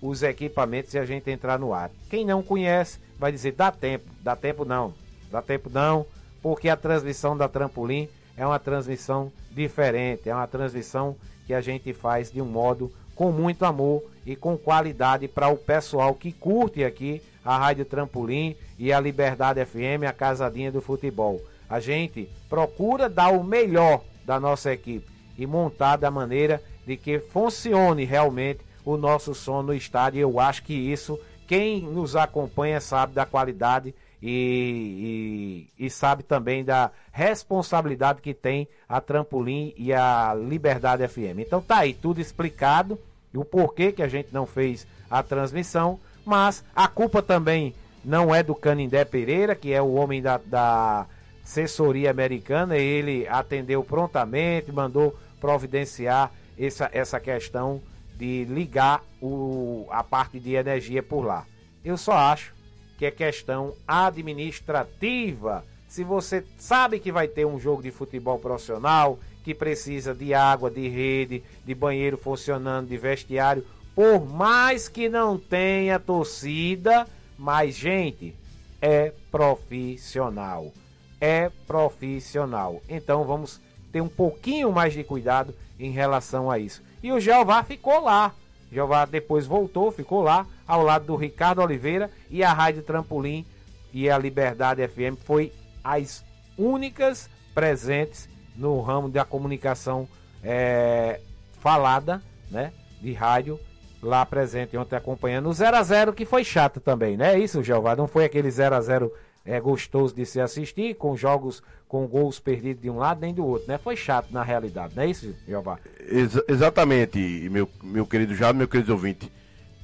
os 0.00 0.22
equipamentos 0.22 0.94
e 0.94 0.98
a 0.98 1.04
gente 1.04 1.30
entrar 1.30 1.58
no 1.58 1.74
ar. 1.74 1.90
Quem 2.08 2.24
não 2.24 2.42
conhece 2.42 2.98
vai 3.18 3.30
dizer: 3.30 3.52
dá 3.52 3.70
tempo, 3.70 4.10
dá 4.22 4.34
tempo 4.34 4.64
não 4.64 4.94
Dá 5.30 5.40
tempo 5.40 5.70
não, 5.72 6.06
porque 6.42 6.68
a 6.68 6.76
transmissão 6.76 7.36
da 7.36 7.48
Trampolim 7.48 8.08
é 8.36 8.46
uma 8.46 8.58
transmissão 8.58 9.30
diferente, 9.50 10.28
é 10.28 10.34
uma 10.34 10.46
transmissão 10.46 11.16
que 11.46 11.54
a 11.54 11.60
gente 11.60 11.92
faz 11.92 12.32
de 12.32 12.40
um 12.40 12.46
modo 12.46 12.90
com 13.14 13.30
muito 13.30 13.64
amor 13.64 14.02
e 14.24 14.34
com 14.34 14.56
qualidade 14.56 15.28
para 15.28 15.48
o 15.48 15.56
pessoal 15.56 16.14
que 16.14 16.32
curte 16.32 16.84
aqui 16.84 17.22
a 17.44 17.58
Rádio 17.58 17.84
Trampolim 17.84 18.56
e 18.78 18.92
a 18.92 19.00
Liberdade 19.00 19.64
FM, 19.64 20.04
a 20.08 20.12
casadinha 20.12 20.72
do 20.72 20.80
futebol. 20.80 21.40
A 21.68 21.80
gente 21.80 22.28
procura 22.48 23.08
dar 23.08 23.28
o 23.28 23.44
melhor 23.44 24.02
da 24.24 24.40
nossa 24.40 24.72
equipe 24.72 25.06
e 25.38 25.46
montar 25.46 25.96
da 25.96 26.10
maneira 26.10 26.62
de 26.86 26.96
que 26.96 27.18
funcione 27.18 28.04
realmente 28.04 28.60
o 28.84 28.96
nosso 28.96 29.34
som 29.34 29.62
no 29.62 29.74
estádio. 29.74 30.20
Eu 30.20 30.40
acho 30.40 30.62
que 30.62 30.74
isso, 30.74 31.18
quem 31.46 31.82
nos 31.82 32.16
acompanha 32.16 32.80
sabe 32.80 33.14
da 33.14 33.26
qualidade 33.26 33.94
e, 34.22 35.68
e, 35.78 35.86
e, 35.86 35.90
sabe 35.90 36.22
também 36.22 36.62
da 36.62 36.90
responsabilidade 37.10 38.20
que 38.20 38.34
tem 38.34 38.68
a 38.88 39.00
Trampolim 39.00 39.72
e 39.76 39.92
a 39.92 40.34
Liberdade 40.34 41.06
FM. 41.08 41.38
Então 41.38 41.62
tá 41.62 41.78
aí 41.78 41.94
tudo 41.94 42.20
explicado 42.20 42.98
e 43.32 43.38
o 43.38 43.44
porquê 43.44 43.92
que 43.92 44.02
a 44.02 44.08
gente 44.08 44.28
não 44.32 44.46
fez 44.46 44.86
a 45.10 45.22
transmissão, 45.22 45.98
mas 46.24 46.62
a 46.76 46.86
culpa 46.86 47.22
também 47.22 47.74
não 48.04 48.34
é 48.34 48.42
do 48.42 48.54
Canindé 48.54 49.04
Pereira, 49.04 49.54
que 49.54 49.72
é 49.72 49.80
o 49.80 49.94
homem 49.94 50.20
da, 50.20 50.38
da 50.38 51.06
assessoria 51.42 52.10
americana, 52.10 52.76
ele 52.76 53.26
atendeu 53.26 53.82
prontamente, 53.82 54.70
mandou 54.70 55.18
providenciar 55.40 56.30
essa, 56.58 56.90
essa 56.92 57.18
questão 57.18 57.80
de 58.16 58.44
ligar 58.44 59.02
o, 59.20 59.86
a 59.90 60.04
parte 60.04 60.38
de 60.38 60.54
energia 60.54 61.02
por 61.02 61.24
lá. 61.24 61.46
Eu 61.82 61.96
só 61.96 62.12
acho 62.12 62.52
que 63.00 63.06
é 63.06 63.10
questão 63.10 63.72
administrativa. 63.88 65.64
Se 65.88 66.04
você 66.04 66.44
sabe 66.58 67.00
que 67.00 67.10
vai 67.10 67.26
ter 67.26 67.46
um 67.46 67.58
jogo 67.58 67.82
de 67.82 67.90
futebol 67.90 68.38
profissional, 68.38 69.18
que 69.42 69.54
precisa 69.54 70.14
de 70.14 70.34
água, 70.34 70.70
de 70.70 70.86
rede, 70.86 71.42
de 71.64 71.74
banheiro 71.74 72.18
funcionando, 72.18 72.88
de 72.88 72.98
vestiário, 72.98 73.64
por 73.94 74.28
mais 74.28 74.86
que 74.86 75.08
não 75.08 75.38
tenha 75.38 75.98
torcida, 75.98 77.06
mas 77.38 77.74
gente, 77.74 78.34
é 78.82 79.14
profissional. 79.30 80.70
É 81.18 81.50
profissional. 81.66 82.82
Então 82.86 83.24
vamos 83.24 83.58
ter 83.90 84.02
um 84.02 84.08
pouquinho 84.08 84.70
mais 84.70 84.92
de 84.92 85.02
cuidado 85.02 85.54
em 85.78 85.90
relação 85.90 86.50
a 86.50 86.58
isso. 86.58 86.82
E 87.02 87.10
o 87.10 87.18
Jeová 87.18 87.62
ficou 87.62 88.04
lá. 88.04 88.34
Jeová 88.70 89.04
depois 89.04 89.46
voltou, 89.46 89.90
ficou 89.90 90.22
lá 90.22 90.46
ao 90.66 90.82
lado 90.82 91.06
do 91.06 91.16
Ricardo 91.16 91.60
Oliveira 91.60 92.10
e 92.30 92.44
a 92.44 92.52
Rádio 92.52 92.82
Trampolim 92.82 93.44
e 93.92 94.08
a 94.08 94.16
Liberdade 94.16 94.86
FM 94.86 95.18
foi 95.24 95.52
as 95.82 96.24
únicas 96.56 97.28
presentes 97.54 98.28
no 98.54 98.80
ramo 98.80 99.08
da 99.08 99.24
comunicação 99.24 100.08
é, 100.42 101.20
falada, 101.60 102.22
né, 102.50 102.72
de 103.00 103.12
rádio 103.12 103.58
lá 104.02 104.24
presente 104.24 104.76
ontem 104.76 104.96
acompanhando 104.96 105.48
o 105.48 105.52
0 105.52 105.76
a 105.76 105.82
0 105.82 106.12
que 106.12 106.24
foi 106.24 106.42
chato 106.42 106.80
também, 106.80 107.16
né? 107.16 107.38
Isso, 107.38 107.62
Jeová, 107.62 107.94
não 107.94 108.08
foi 108.08 108.24
aquele 108.24 108.50
0 108.50 108.74
a 108.74 108.80
0 108.80 109.12
é 109.44 109.60
gostoso 109.60 110.14
de 110.14 110.24
se 110.26 110.40
assistir 110.40 110.94
com 110.94 111.16
jogos 111.16 111.62
com 111.88 112.06
gols 112.06 112.38
perdidos 112.38 112.82
de 112.82 112.88
um 112.88 112.98
lado 112.98 113.20
nem 113.20 113.34
do 113.34 113.44
outro, 113.44 113.66
né? 113.66 113.76
Foi 113.76 113.96
chato 113.96 114.30
na 114.30 114.44
realidade, 114.44 114.94
não 114.94 115.02
é 115.02 115.08
isso, 115.08 115.34
Jeová? 115.46 115.76
Ex 115.98 116.40
exatamente, 116.46 117.18
meu, 117.50 117.68
meu 117.82 118.06
querido 118.06 118.34
Jado, 118.34 118.56
meu 118.56 118.68
querido 118.68 118.92
ouvinte. 118.92 119.30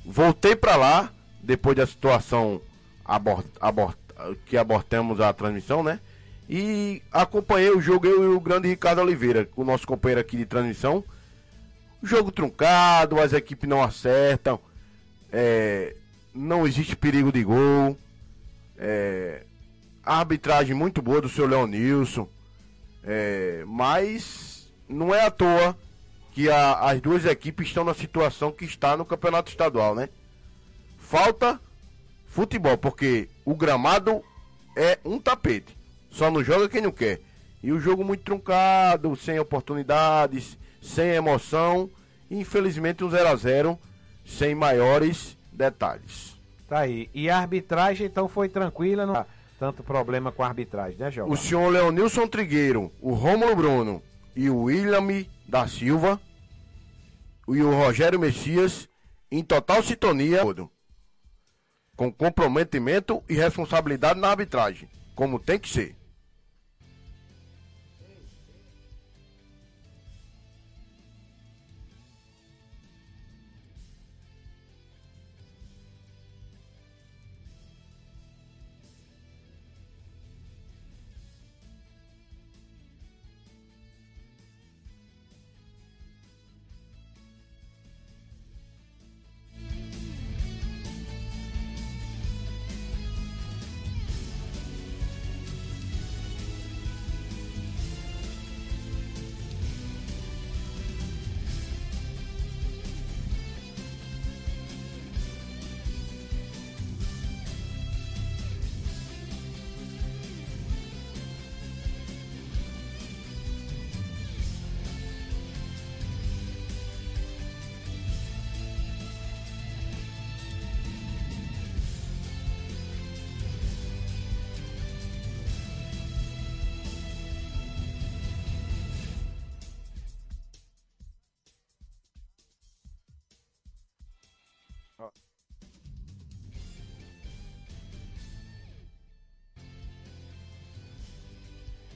Voltei 0.05 0.55
para 0.55 0.77
lá, 0.77 1.13
depois 1.43 1.77
da 1.77 1.85
situação 1.85 2.61
que 4.47 4.57
abortamos 4.57 5.21
a 5.21 5.33
transmissão, 5.33 5.83
né? 5.83 5.99
E 6.49 7.03
acompanhei 7.11 7.71
o 7.71 7.81
jogo, 7.81 8.07
eu 8.07 8.23
e 8.23 8.37
o 8.37 8.41
grande 8.41 8.69
Ricardo 8.69 9.01
Oliveira, 9.01 9.49
o 9.57 9.65
nosso 9.65 9.85
companheiro 9.85 10.21
aqui 10.21 10.37
de 10.37 10.47
transmissão. 10.47 11.03
Jogo 12.03 12.31
truncado, 12.31 13.21
as 13.21 13.33
equipes 13.33 13.69
não 13.69 13.83
acertam. 13.83 14.61
É, 15.33 15.97
não 16.33 16.67
existe 16.67 16.95
perigo 16.95 17.33
de 17.33 17.43
gol. 17.43 17.99
É, 18.79 19.45
a 20.05 20.19
arbitragem 20.19 20.75
muito 20.75 21.03
boa 21.03 21.21
do 21.21 21.29
seu 21.29 21.47
Leonilson. 21.47 22.29
É, 23.03 23.65
mas 23.67 24.73
não 24.89 25.15
é 25.15 25.27
à 25.27 25.31
toa 25.31 25.77
que 26.33 26.51
a, 26.51 26.75
as 26.91 27.01
duas 27.01 27.25
equipes 27.25 27.69
estão 27.69 27.85
na 27.85 27.95
situação 27.95 28.53
que 28.53 28.65
está 28.65 28.97
no 28.97 29.05
campeonato 29.05 29.51
estadual, 29.51 29.95
né? 29.95 30.09
Falta 30.99 31.61
futebol, 32.27 32.77
porque 32.77 33.29
o 33.45 33.55
gramado 33.55 34.23
é 34.77 34.99
um 35.05 35.19
tapete. 35.19 35.77
Só 36.11 36.31
não 36.31 36.45
joga 36.45 36.69
quem 36.69 36.83
não 36.83 36.93
quer. 36.93 37.21
E 37.63 37.73
o 37.73 37.81
jogo 37.81 38.05
muito 38.05 38.23
truncado, 38.23 39.17
sem 39.17 39.39
oportunidades, 39.39 40.59
sem 40.81 41.09
emoção. 41.09 41.91
Infelizmente 42.31 43.03
um 43.03 43.11
0 43.11 43.29
a 43.29 43.37
0 43.37 43.79
sem 44.25 44.55
maiores 44.55 45.37
detalhes. 45.53 46.36
Tá 46.69 46.81
aí. 46.81 47.09
E 47.15 47.31
a 47.31 47.39
arbitragem 47.39 48.07
então 48.07 48.29
foi 48.29 48.49
tranquila, 48.49 49.07
não 49.07 49.27
tanto 49.59 49.83
problema 49.83 50.31
com 50.31 50.43
a 50.43 50.49
arbitragem, 50.49 50.99
né, 50.99 51.11
João? 51.11 51.31
O 51.31 51.37
senhor 51.37 51.69
Leonilson 51.71 52.27
Trigueiro, 52.27 52.93
o 53.01 53.15
Rômulo 53.15 53.57
Bruno 53.57 54.03
e 54.35 54.51
o 54.51 54.65
William 54.65 55.25
da 55.49 55.67
Silva 55.67 56.21
e 57.49 57.63
o 57.63 57.71
Rogério 57.71 58.19
Messias 58.19 58.89
em 59.31 59.43
total 59.43 59.83
sintonia 59.83 60.43
com 61.97 62.13
comprometimento 62.13 63.23
e 63.29 63.35
responsabilidade 63.35 64.21
na 64.21 64.29
arbitragem, 64.29 64.89
como 65.15 65.39
tem 65.39 65.59
que 65.59 65.69
ser. 65.69 65.97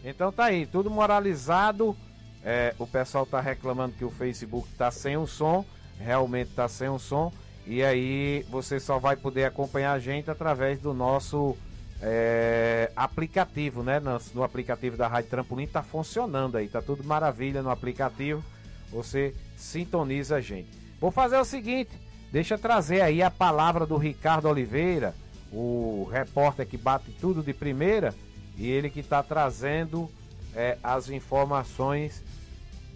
Então 0.04 0.32
tá 0.32 0.44
aí, 0.44 0.66
tudo 0.66 0.90
moralizado. 0.90 1.96
É, 2.42 2.74
o 2.78 2.86
pessoal 2.86 3.26
tá 3.26 3.40
reclamando 3.40 3.94
que 3.94 4.04
o 4.04 4.10
Facebook 4.10 4.66
tá 4.74 4.90
sem 4.90 5.16
o 5.16 5.26
som, 5.26 5.64
realmente 5.98 6.52
tá 6.52 6.68
sem 6.68 6.88
o 6.88 6.98
som. 6.98 7.32
E 7.66 7.82
aí 7.82 8.44
você 8.50 8.80
só 8.80 8.98
vai 8.98 9.16
poder 9.16 9.44
acompanhar 9.44 9.92
a 9.92 9.98
gente 9.98 10.30
através 10.30 10.80
do 10.80 10.94
nosso 10.94 11.56
é, 12.00 12.90
aplicativo, 12.96 13.82
né? 13.82 14.00
No, 14.00 14.18
no, 14.34 14.42
aplicativo 14.42 14.96
da 14.96 15.06
Rádio 15.06 15.30
Trampolim 15.30 15.66
tá 15.66 15.82
funcionando 15.82 16.56
aí, 16.56 16.68
tá 16.68 16.80
tudo 16.80 17.04
maravilha 17.04 17.62
no 17.62 17.70
aplicativo. 17.70 18.42
Você 18.90 19.34
sintoniza 19.56 20.36
a 20.36 20.40
gente. 20.40 20.70
Vou 20.98 21.10
fazer 21.10 21.36
o 21.36 21.44
seguinte, 21.44 21.90
deixa 22.32 22.54
eu 22.54 22.58
trazer 22.58 23.02
aí 23.02 23.22
a 23.22 23.30
palavra 23.30 23.86
do 23.86 23.96
Ricardo 23.96 24.48
Oliveira, 24.48 25.14
o 25.52 26.08
repórter 26.10 26.66
que 26.66 26.76
bate 26.76 27.10
tudo 27.12 27.42
de 27.42 27.52
primeira 27.52 28.14
e 28.56 28.68
ele 28.68 28.90
que 28.90 29.00
está 29.00 29.22
trazendo 29.22 30.10
é, 30.54 30.78
as 30.82 31.08
informações 31.08 32.22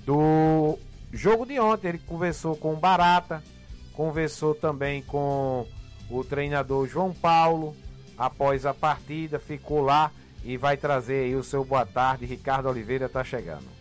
do 0.05 0.79
jogo 1.13 1.47
de 1.47 1.59
ontem. 1.59 1.89
Ele 1.89 1.99
conversou 1.99 2.57
com 2.57 2.75
o 2.75 2.77
Barata, 2.77 3.43
conversou 3.93 4.55
também 4.55 5.03
com 5.03 5.67
o 6.11 6.25
treinador 6.25 6.87
João 6.87 7.13
Paulo 7.13 7.75
após 8.17 8.65
a 8.67 8.75
partida, 8.75 9.39
ficou 9.39 9.81
lá 9.81 10.11
e 10.45 10.57
vai 10.57 10.77
trazer 10.77 11.25
aí 11.25 11.35
o 11.35 11.43
seu 11.43 11.65
boa 11.65 11.87
tarde. 11.87 12.27
Ricardo 12.27 12.69
Oliveira 12.69 13.07
está 13.07 13.25
chegando. 13.25 13.75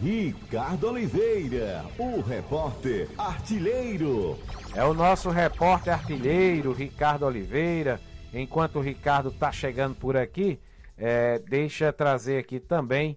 Ricardo 0.00 0.88
Oliveira, 0.88 1.84
o 1.96 2.20
repórter 2.20 3.08
artilheiro. 3.16 4.36
É 4.74 4.84
o 4.84 4.94
nosso 4.94 5.30
repórter 5.30 5.92
artilheiro, 5.92 6.72
Ricardo 6.72 7.24
Oliveira 7.24 8.00
Enquanto 8.32 8.76
o 8.76 8.82
Ricardo 8.82 9.28
está 9.28 9.52
chegando 9.52 9.94
por 9.94 10.16
aqui, 10.16 10.58
é, 10.96 11.38
deixa 11.40 11.92
trazer 11.92 12.38
aqui 12.38 12.58
também 12.58 13.16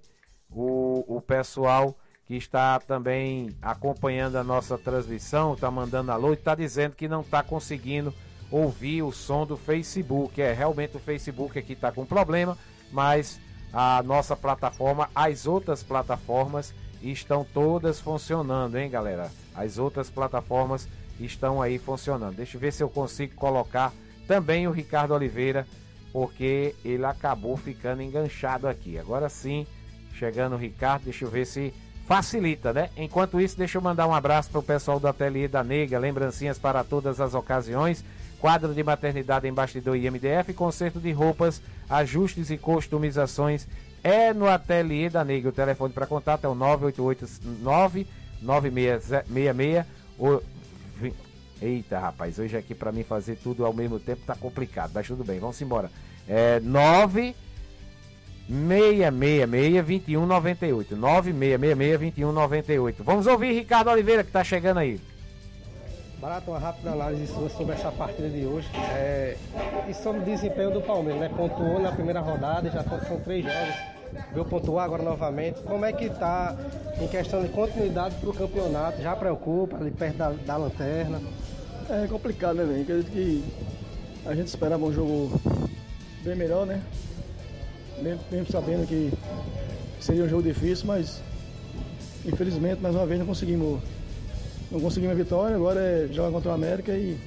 o, 0.50 1.04
o 1.18 1.22
pessoal 1.22 1.98
que 2.26 2.36
está 2.36 2.80
também 2.80 3.56
acompanhando 3.62 4.38
a 4.38 4.44
nossa 4.44 4.78
transmissão, 4.78 5.54
está 5.54 5.70
mandando 5.70 6.12
alô 6.12 6.32
e 6.32 6.34
está 6.34 6.56
dizendo 6.56 6.96
que 6.96 7.08
não 7.08 7.22
está 7.22 7.44
conseguindo 7.44 8.14
ouvir 8.50 9.04
o 9.04 9.12
som 9.12 9.46
do 9.46 9.56
Facebook. 9.56 10.42
É, 10.42 10.52
realmente 10.52 10.98
o 10.98 11.00
Facebook 11.00 11.58
aqui 11.58 11.74
está 11.74 11.92
com 11.92 12.06
problema, 12.06 12.58
mas 12.92 13.40
a 13.72 14.02
nossa 14.04 14.36
plataforma, 14.36 15.10
as 15.14 15.46
outras 15.46 15.84
plataformas 15.84 16.74
estão 17.02 17.46
todas 17.46 18.00
funcionando, 18.00 18.76
hein, 18.78 18.90
galera? 18.90 19.30
As 19.54 19.78
outras 19.78 20.10
plataformas 20.10 20.88
estão 21.20 21.62
aí 21.62 21.78
funcionando. 21.78 22.36
Deixa 22.36 22.58
eu 22.58 22.62
ver 22.62 22.74
se 22.74 22.82
eu 22.82 22.90
consigo 22.90 23.36
colocar 23.36 23.94
também 24.28 24.68
o 24.68 24.72
Ricardo 24.72 25.14
Oliveira, 25.14 25.66
porque 26.12 26.76
ele 26.84 27.06
acabou 27.06 27.58
ficando 27.58 28.02
enganchado 28.02 28.68
aqui. 28.68 28.98
Agora 28.98 29.30
sim, 29.30 29.66
chegando 30.14 30.54
o 30.54 30.60
Ricardo, 30.60 31.04
deixa 31.04 31.26
eu 31.26 31.30
ver 31.30 31.46
se 31.46 31.74
facilita, 32.08 32.72
né? 32.72 32.90
Enquanto 32.96 33.42
isso, 33.42 33.58
deixa 33.58 33.78
eu 33.78 33.82
mandar 33.82 34.08
um 34.08 34.14
abraço 34.14 34.50
para 34.50 34.60
o 34.60 34.64
pessoal 34.64 35.00
do 35.00 35.08
Ateliê 35.08 35.48
da 35.48 35.64
Nega, 35.64 35.98
lembrancinhas 35.98 36.60
para 36.60 36.84
todas 36.84 37.20
as 37.20 37.34
ocasiões, 37.34 38.06
quadro 38.40 38.74
de 38.74 38.84
maternidade 38.84 39.48
em 39.48 39.54
bastidor 39.54 39.98
IMDF, 39.98 40.54
conserto 40.54 41.00
de 41.00 41.12
roupas, 41.12 41.62
ajustes 41.90 42.50
e 42.50 42.58
customizações 42.58 43.68
é 44.04 44.34
no 44.34 44.48
Ateliê 44.48 45.10
da 45.10 45.24
Nega. 45.26 45.50
O 45.50 45.52
telefone 45.52 45.92
para 45.92 46.06
contato 46.06 46.46
é 46.46 46.48
o 46.48 46.54
9889 46.54 48.06
9666 48.42 49.86
Eita, 51.62 52.00
rapaz, 52.00 52.38
hoje 52.38 52.58
aqui 52.58 52.76
para 52.76 52.92
mim 52.92 53.04
fazer 53.04 53.38
tudo 53.38 53.66
ao 53.66 53.74
mesmo 53.74 54.00
tempo 54.00 54.22
tá 54.26 54.36
complicado, 54.36 54.92
mas 54.94 55.08
tudo 55.08 55.24
bem, 55.24 55.40
vamos 55.40 55.62
embora. 55.62 55.90
É 56.28 56.60
9 56.60 57.36
666 58.48 59.86
2198 59.86 60.96
9666 60.96 62.00
2198. 62.00 63.04
Vamos 63.04 63.28
ouvir 63.28 63.54
Ricardo 63.54 63.90
Oliveira 63.90 64.24
que 64.24 64.32
tá 64.32 64.44
chegando 64.44 64.80
aí. 64.80 65.00
Barato, 66.20 66.52
uma 66.52 66.60
rápida 66.60 66.92
análise 66.92 67.28
sua 67.28 67.50
sobre 67.50 67.76
essa 67.76 67.92
partida 67.92 68.30
de 68.30 68.46
hoje. 68.46 68.68
É, 68.94 69.38
e 69.88 69.94
sobre 69.94 70.22
o 70.22 70.26
desempenho 70.26 70.72
do 70.72 70.82
Palmeiras, 70.82 71.22
né? 71.22 71.30
Pontuou 71.30 71.80
na 71.80 71.92
primeira 71.92 72.20
rodada, 72.20 72.70
já 72.70 72.84
são 72.84 73.20
três 73.20 73.44
jogos. 73.44 73.95
Veio 74.34 74.46
pontuar 74.46 74.86
agora 74.86 75.04
novamente. 75.04 75.62
Como 75.62 75.86
é 75.86 75.94
que 75.94 76.10
tá 76.10 76.56
em 77.00 77.08
questão 77.08 77.42
de 77.42 77.50
continuidade 77.50 78.16
para 78.16 78.30
o 78.30 78.34
campeonato? 78.34 79.02
Já 79.02 79.16
preocupa, 79.16 79.78
ali 79.78 79.92
perto 79.92 80.18
da, 80.18 80.30
da 80.30 80.58
lanterna? 80.58 81.22
É 81.90 82.08
complicado, 82.08 82.56
né, 82.56 82.66
velho? 82.66 82.82
Acredito 82.82 83.12
que 83.12 83.44
a 84.26 84.34
gente 84.34 84.48
esperava 84.48 84.84
um 84.84 84.92
jogo 84.92 85.40
bem 86.24 86.36
melhor, 86.36 86.66
né? 86.66 86.82
Mesmo, 88.02 88.22
mesmo 88.32 88.52
sabendo 88.52 88.88
que 88.88 89.12
seria 90.00 90.24
um 90.24 90.30
jogo 90.30 90.44
difícil, 90.44 90.88
mas 90.88 91.22
infelizmente 92.26 92.82
mais 92.82 92.96
uma 92.96 93.06
vez 93.06 93.20
não 93.20 93.28
conseguimos 93.28 93.80
não 94.72 94.80
conseguimos 94.80 95.16
a 95.16 95.24
vitória, 95.24 95.56
agora 95.56 95.80
é 95.80 96.08
jogar 96.12 96.32
contra 96.32 96.52
o 96.52 96.54
América 96.54 96.92
e, 96.92 97.18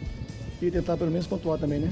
e 0.60 0.70
tentar 0.70 0.96
pelo 0.96 1.10
menos 1.10 1.26
pontuar 1.26 1.58
também, 1.58 1.78
né? 1.78 1.90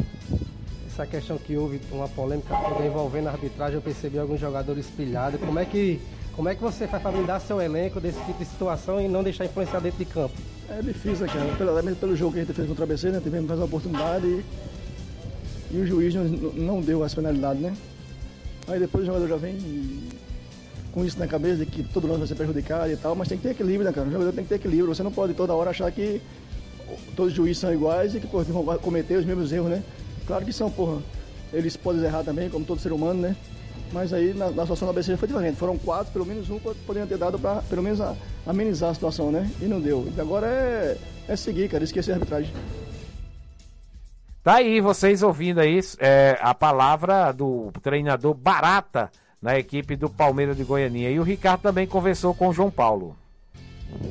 Essa 0.97 1.07
questão 1.07 1.37
que 1.37 1.55
houve 1.59 1.79
uma 1.93 2.09
polêmica 2.09 2.55
envolvendo 2.83 3.27
a 3.27 3.33
arbitragem, 3.33 3.75
eu 3.75 3.83
percebi 3.83 4.19
alguns 4.19 4.41
jogadores 4.41 4.87
pilhados. 4.87 5.39
Como 5.39 5.59
é 5.59 5.67
que, 5.67 6.01
como 6.35 6.49
é 6.49 6.55
que 6.55 6.63
você 6.63 6.89
faz 6.89 7.03
para 7.03 7.13
blindar 7.13 7.39
seu 7.39 7.61
elenco 7.61 8.01
desse 8.01 8.19
tipo 8.21 8.39
de 8.39 8.47
situação 8.47 8.99
e 8.99 9.07
não 9.07 9.23
deixar 9.23 9.45
influenciar 9.45 9.81
dentro 9.81 9.99
de 9.99 10.07
campo? 10.07 10.33
É 10.71 10.81
difícil, 10.81 11.27
né, 11.27 11.33
cara? 11.35 11.55
Pelo, 11.55 11.97
pelo 11.97 12.17
jogo 12.17 12.33
que 12.33 12.39
a 12.39 12.45
gente 12.45 12.55
fez 12.55 12.67
contra 12.67 12.81
o 12.81 12.85
ABC, 12.85 13.11
né? 13.11 13.21
Tivemos 13.23 13.47
mais 13.47 13.61
uma 13.61 13.67
oportunidade 13.67 14.27
e, 14.27 14.45
e 15.73 15.81
o 15.83 15.87
juiz 15.87 16.15
não, 16.15 16.25
não 16.25 16.81
deu 16.81 17.05
essa 17.05 17.15
penalidade, 17.15 17.61
né? 17.61 17.77
Aí 18.67 18.81
depois 18.81 19.05
o 19.05 19.07
jogador 19.07 19.29
já 19.29 19.37
vem 19.37 19.59
com 20.93 21.05
isso 21.05 21.19
na 21.19 21.27
cabeça 21.27 21.59
de 21.59 21.67
que 21.67 21.85
todo 21.85 22.07
lance 22.07 22.21
vai 22.21 22.29
ser 22.29 22.37
prejudicado 22.37 22.91
e 22.91 22.97
tal, 22.97 23.15
mas 23.15 23.29
tem 23.29 23.37
que 23.37 23.43
ter 23.43 23.51
equilíbrio, 23.51 23.85
né, 23.85 23.93
cara? 23.93 24.09
O 24.09 24.11
jogador 24.11 24.33
tem 24.33 24.45
que 24.45 24.49
ter 24.49 24.55
equilíbrio. 24.55 24.95
Você 24.95 25.03
não 25.03 25.13
pode 25.13 25.35
toda 25.35 25.53
hora 25.53 25.69
achar 25.69 25.93
que 25.93 26.23
todos 27.15 27.33
os 27.33 27.37
juízes 27.37 27.59
são 27.59 27.71
iguais 27.71 28.15
e 28.15 28.21
que 28.21 28.27
pô, 28.27 28.43
vão 28.43 28.79
cometer 28.79 29.19
os 29.19 29.27
mesmos 29.27 29.53
erros, 29.53 29.69
né? 29.69 29.83
Claro 30.27 30.45
que 30.45 30.53
são, 30.53 30.71
porra. 30.71 31.03
Eles 31.53 31.77
podem 31.77 32.03
errar 32.03 32.25
também, 32.25 32.51
como 32.51 32.65
todo 32.65 32.81
ser 32.81 32.93
humano, 32.93 33.21
né? 33.21 33.37
Mas 33.93 34.13
aí 34.13 34.35
na, 34.35 34.51
na 34.51 34.63
situação 34.63 34.87
da 34.87 34.93
ABC 34.93 35.17
foi 35.17 35.29
diferente. 35.29 35.57
Foram 35.57 35.79
quatro, 35.79 36.13
pelo 36.13 36.27
menos 36.27 36.51
um 36.51 36.59
poderiam 36.59 37.07
ter 37.07 37.19
dado 37.19 37.39
para 37.39 37.63
pelo 37.63 37.83
menos 37.83 38.01
a, 38.01 38.15
amenizar 38.47 38.91
a 38.91 38.95
situação, 38.95 39.31
né? 39.31 39.51
E 39.61 39.67
não 39.67 39.81
deu. 39.81 40.07
E 40.17 40.21
agora 40.21 40.47
é, 40.47 40.99
é 41.29 41.37
seguir, 41.37 41.69
cara, 41.69 41.85
esquecer 41.85 42.13
a 42.13 42.15
arbitragem. 42.15 42.53
Tá 44.43 44.55
aí, 44.55 44.81
vocês 44.81 45.23
ouvindo 45.23 45.59
aí 45.59 45.81
é, 45.99 46.39
a 46.41 46.55
palavra 46.55 47.33
do 47.33 47.73
treinador 47.83 48.33
Barata 48.35 49.11
na 49.43 49.59
equipe 49.59 49.97
do 49.97 50.09
Palmeiras 50.09 50.57
de 50.57 50.65
Goianinha. 50.65 51.11
E 51.11 51.19
o 51.19 51.25
Ricardo 51.25 51.63
também 51.63 51.87
conversou 51.87 52.35
com 52.35 52.49
o 52.49 52.53
João 52.53 52.71
Paulo. 52.71 53.17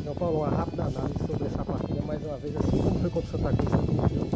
João 0.03 0.15
Paulo, 0.15 0.37
uma 0.39 0.49
rápida 0.49 0.83
análise 0.83 1.19
sobre 1.25 1.47
essa 1.47 1.63
partida, 1.63 2.01
mais 2.01 2.23
uma 2.23 2.37
vez, 2.37 2.55
assim 2.57 2.77
como 2.81 2.99
foi 2.99 3.09
contra 3.09 3.29
o 3.29 3.31
Santa 3.31 3.53
Cruz, 3.55 4.34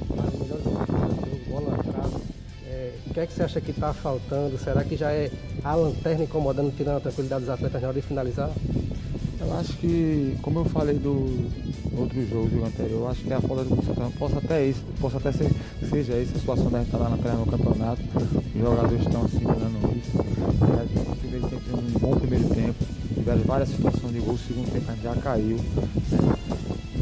o 3.10 3.14
que 3.14 3.20
é 3.20 3.26
que 3.26 3.34
você 3.34 3.44
acha 3.44 3.60
que 3.60 3.72
está 3.72 3.92
faltando? 3.92 4.58
Será 4.60 4.84
que 4.84 4.96
já 4.96 5.12
é 5.12 5.32
a 5.64 5.74
lanterna 5.74 6.24
incomodando, 6.24 6.72
tirando 6.76 6.98
a 6.98 7.00
tranquilidade 7.00 7.42
dos 7.42 7.50
atletas 7.50 7.82
na 7.82 7.88
hora 7.88 8.00
de 8.00 8.06
finalizar? 8.06 8.52
Eu 9.40 9.58
acho 9.58 9.74
que, 9.78 10.38
como 10.44 10.60
eu 10.60 10.66
falei 10.66 10.96
do 10.96 11.50
outro 11.98 12.24
jogo, 12.28 12.50
jogo 12.50 12.66
anterior, 12.68 13.02
eu 13.02 13.08
acho 13.10 13.24
que 13.24 13.34
a 13.34 13.42
falta 13.42 13.64
do 13.64 13.84
Santana 13.84 14.12
possa 14.12 14.38
até 14.38 14.66
isso, 14.68 14.82
possa 15.02 15.18
até 15.18 15.32
ser, 15.32 15.50
seja 15.90 16.14
essa 16.14 16.36
a 16.36 16.40
situação 16.40 16.70
da 16.70 16.80
gente 16.80 16.88
estar 16.88 17.00
tá 17.00 17.04
lá 17.06 17.10
na 17.10 17.18
perna 17.18 17.40
no 17.40 17.46
campeonato, 17.48 18.02
os 18.54 18.62
jogadores 18.62 19.02
estão 19.02 19.26
assimilando 19.26 19.98
isso. 19.98 20.20
É, 20.20 20.88
gente 20.88 21.10
no 21.10 21.16
primeiro 21.16 21.48
tempo 21.48 21.78
um 21.78 22.00
bom 22.00 22.16
primeiro 22.20 22.50
tempo, 22.50 22.86
tiveram 23.16 23.42
várias 23.42 23.70
situações 23.70 24.14
de 24.14 24.20
gol, 24.20 24.36
o 24.36 24.38
segundo 24.38 24.72
tempo 24.72 24.86
a 24.88 24.94
gente 24.94 25.04
já 25.04 25.16
caiu. 25.16 25.58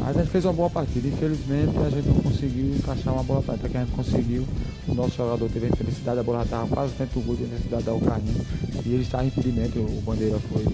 Mas 0.08 0.16
a 0.16 0.20
gente 0.20 0.30
fez 0.30 0.42
uma 0.46 0.54
boa 0.54 0.70
partida, 0.70 1.06
infelizmente 1.06 1.76
a 1.76 1.90
gente 1.90 2.08
não 2.08 2.14
conseguiu 2.22 2.74
encaixar 2.74 3.12
uma 3.12 3.22
bola 3.22 3.42
para 3.42 3.58
que 3.58 3.76
a 3.76 3.80
gente 3.80 3.92
conseguiu. 3.92 4.42
O 4.88 4.94
nosso 4.94 5.14
jogador 5.14 5.50
teve 5.50 5.66
a 5.66 5.68
infelicidade, 5.68 6.18
a 6.18 6.22
bola 6.22 6.44
estava 6.44 6.66
quase 6.66 6.94
dentro 6.94 7.20
do 7.20 7.26
gol 7.26 7.36
necessidade 7.36 7.82
da 7.82 7.92
Carlinhos 7.92 8.46
e 8.86 8.94
ele 8.94 9.02
estava 9.02 9.24
em 9.24 9.26
impedimento, 9.26 9.78
o 9.78 10.02
Bandeira 10.06 10.38
foi 10.50 10.64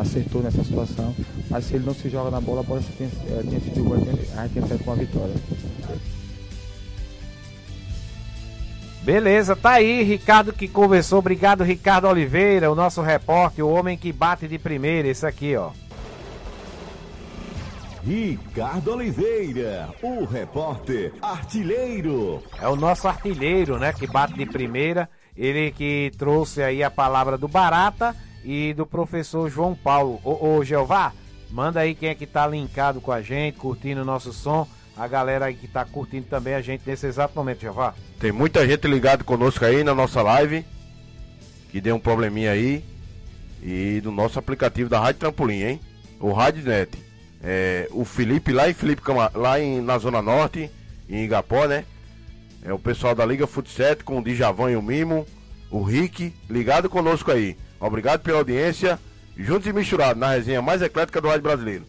acertou 0.00 0.40
nessa 0.40 0.64
situação, 0.64 1.14
mas 1.50 1.66
se 1.66 1.74
ele 1.74 1.84
não 1.84 1.92
se 1.92 2.08
joga 2.08 2.30
na 2.30 2.40
bola, 2.40 2.60
a 2.60 2.62
bola 2.62 2.82
tinha, 2.96 3.10
é, 3.38 3.42
tinha 3.42 3.60
sido 3.60 3.80
igual, 3.80 4.00
a 4.00 4.46
gente 4.46 4.66
tinha 4.66 4.78
com 4.78 4.92
a 4.92 4.94
vitória. 4.94 5.34
Beleza, 9.02 9.54
tá 9.54 9.72
aí, 9.72 10.02
Ricardo 10.02 10.54
que 10.54 10.68
conversou. 10.68 11.18
Obrigado, 11.18 11.62
Ricardo 11.62 12.08
Oliveira, 12.08 12.72
o 12.72 12.74
nosso 12.74 13.02
repórter, 13.02 13.62
o 13.62 13.68
homem 13.68 13.98
que 13.98 14.10
bate 14.10 14.48
de 14.48 14.58
primeira. 14.58 15.06
Esse 15.06 15.26
aqui, 15.26 15.54
ó. 15.54 15.83
Ricardo 18.06 18.92
Oliveira, 18.92 19.88
o 20.02 20.26
repórter 20.26 21.14
artilheiro. 21.22 22.42
É 22.60 22.68
o 22.68 22.76
nosso 22.76 23.08
artilheiro, 23.08 23.78
né, 23.78 23.94
que 23.94 24.06
bate 24.06 24.34
de 24.34 24.44
primeira. 24.44 25.08
Ele 25.34 25.70
que 25.70 26.12
trouxe 26.18 26.62
aí 26.62 26.82
a 26.82 26.90
palavra 26.90 27.38
do 27.38 27.48
Barata 27.48 28.14
e 28.44 28.74
do 28.74 28.84
professor 28.84 29.48
João 29.48 29.74
Paulo. 29.74 30.20
Ô, 30.22 30.56
ô 30.58 30.64
Jeová, 30.64 31.14
manda 31.50 31.80
aí 31.80 31.94
quem 31.94 32.10
é 32.10 32.14
que 32.14 32.26
tá 32.26 32.46
linkado 32.46 33.00
com 33.00 33.10
a 33.10 33.22
gente, 33.22 33.56
curtindo 33.56 34.02
o 34.02 34.04
nosso 34.04 34.34
som. 34.34 34.68
A 34.94 35.08
galera 35.08 35.46
aí 35.46 35.54
que 35.54 35.66
tá 35.66 35.82
curtindo 35.86 36.26
também 36.26 36.52
a 36.52 36.60
gente 36.60 36.82
nesse 36.86 37.06
exato 37.06 37.34
momento, 37.34 37.62
Jeová. 37.62 37.94
Tem 38.20 38.30
muita 38.30 38.66
gente 38.66 38.86
ligado 38.86 39.24
conosco 39.24 39.64
aí 39.64 39.82
na 39.82 39.94
nossa 39.94 40.20
live, 40.20 40.62
que 41.70 41.80
deu 41.80 41.96
um 41.96 42.00
probleminha 42.00 42.50
aí. 42.50 42.84
E 43.62 43.98
do 44.02 44.12
nosso 44.12 44.38
aplicativo 44.38 44.90
da 44.90 45.00
Rádio 45.00 45.20
Trampolim, 45.20 45.62
hein? 45.62 45.80
O 46.20 46.32
Rádio 46.32 46.64
Net. 46.64 47.13
É, 47.46 47.88
o 47.90 48.06
Felipe 48.06 48.54
lá 48.54 48.70
em 48.70 48.72
Felipe 48.72 49.02
lá 49.34 49.60
em, 49.60 49.82
na 49.82 49.98
Zona 49.98 50.22
Norte, 50.22 50.70
em 51.06 51.24
Igapó, 51.24 51.66
né? 51.66 51.84
É 52.64 52.72
o 52.72 52.78
pessoal 52.78 53.14
da 53.14 53.26
Liga 53.26 53.46
Futsal 53.46 53.96
com 54.02 54.18
o 54.18 54.24
Djavan 54.24 54.70
e 54.70 54.76
o 54.76 54.82
Mimo, 54.82 55.26
o 55.70 55.82
Rick, 55.82 56.32
ligado 56.48 56.88
conosco 56.88 57.30
aí. 57.30 57.58
Obrigado 57.78 58.22
pela 58.22 58.38
audiência. 58.38 58.98
Juntos 59.36 59.66
e 59.66 59.72
misturados 59.74 60.18
na 60.18 60.30
resenha 60.30 60.62
mais 60.62 60.80
eclética 60.80 61.20
do 61.20 61.28
Rádio 61.28 61.42
Brasileiro. 61.42 61.84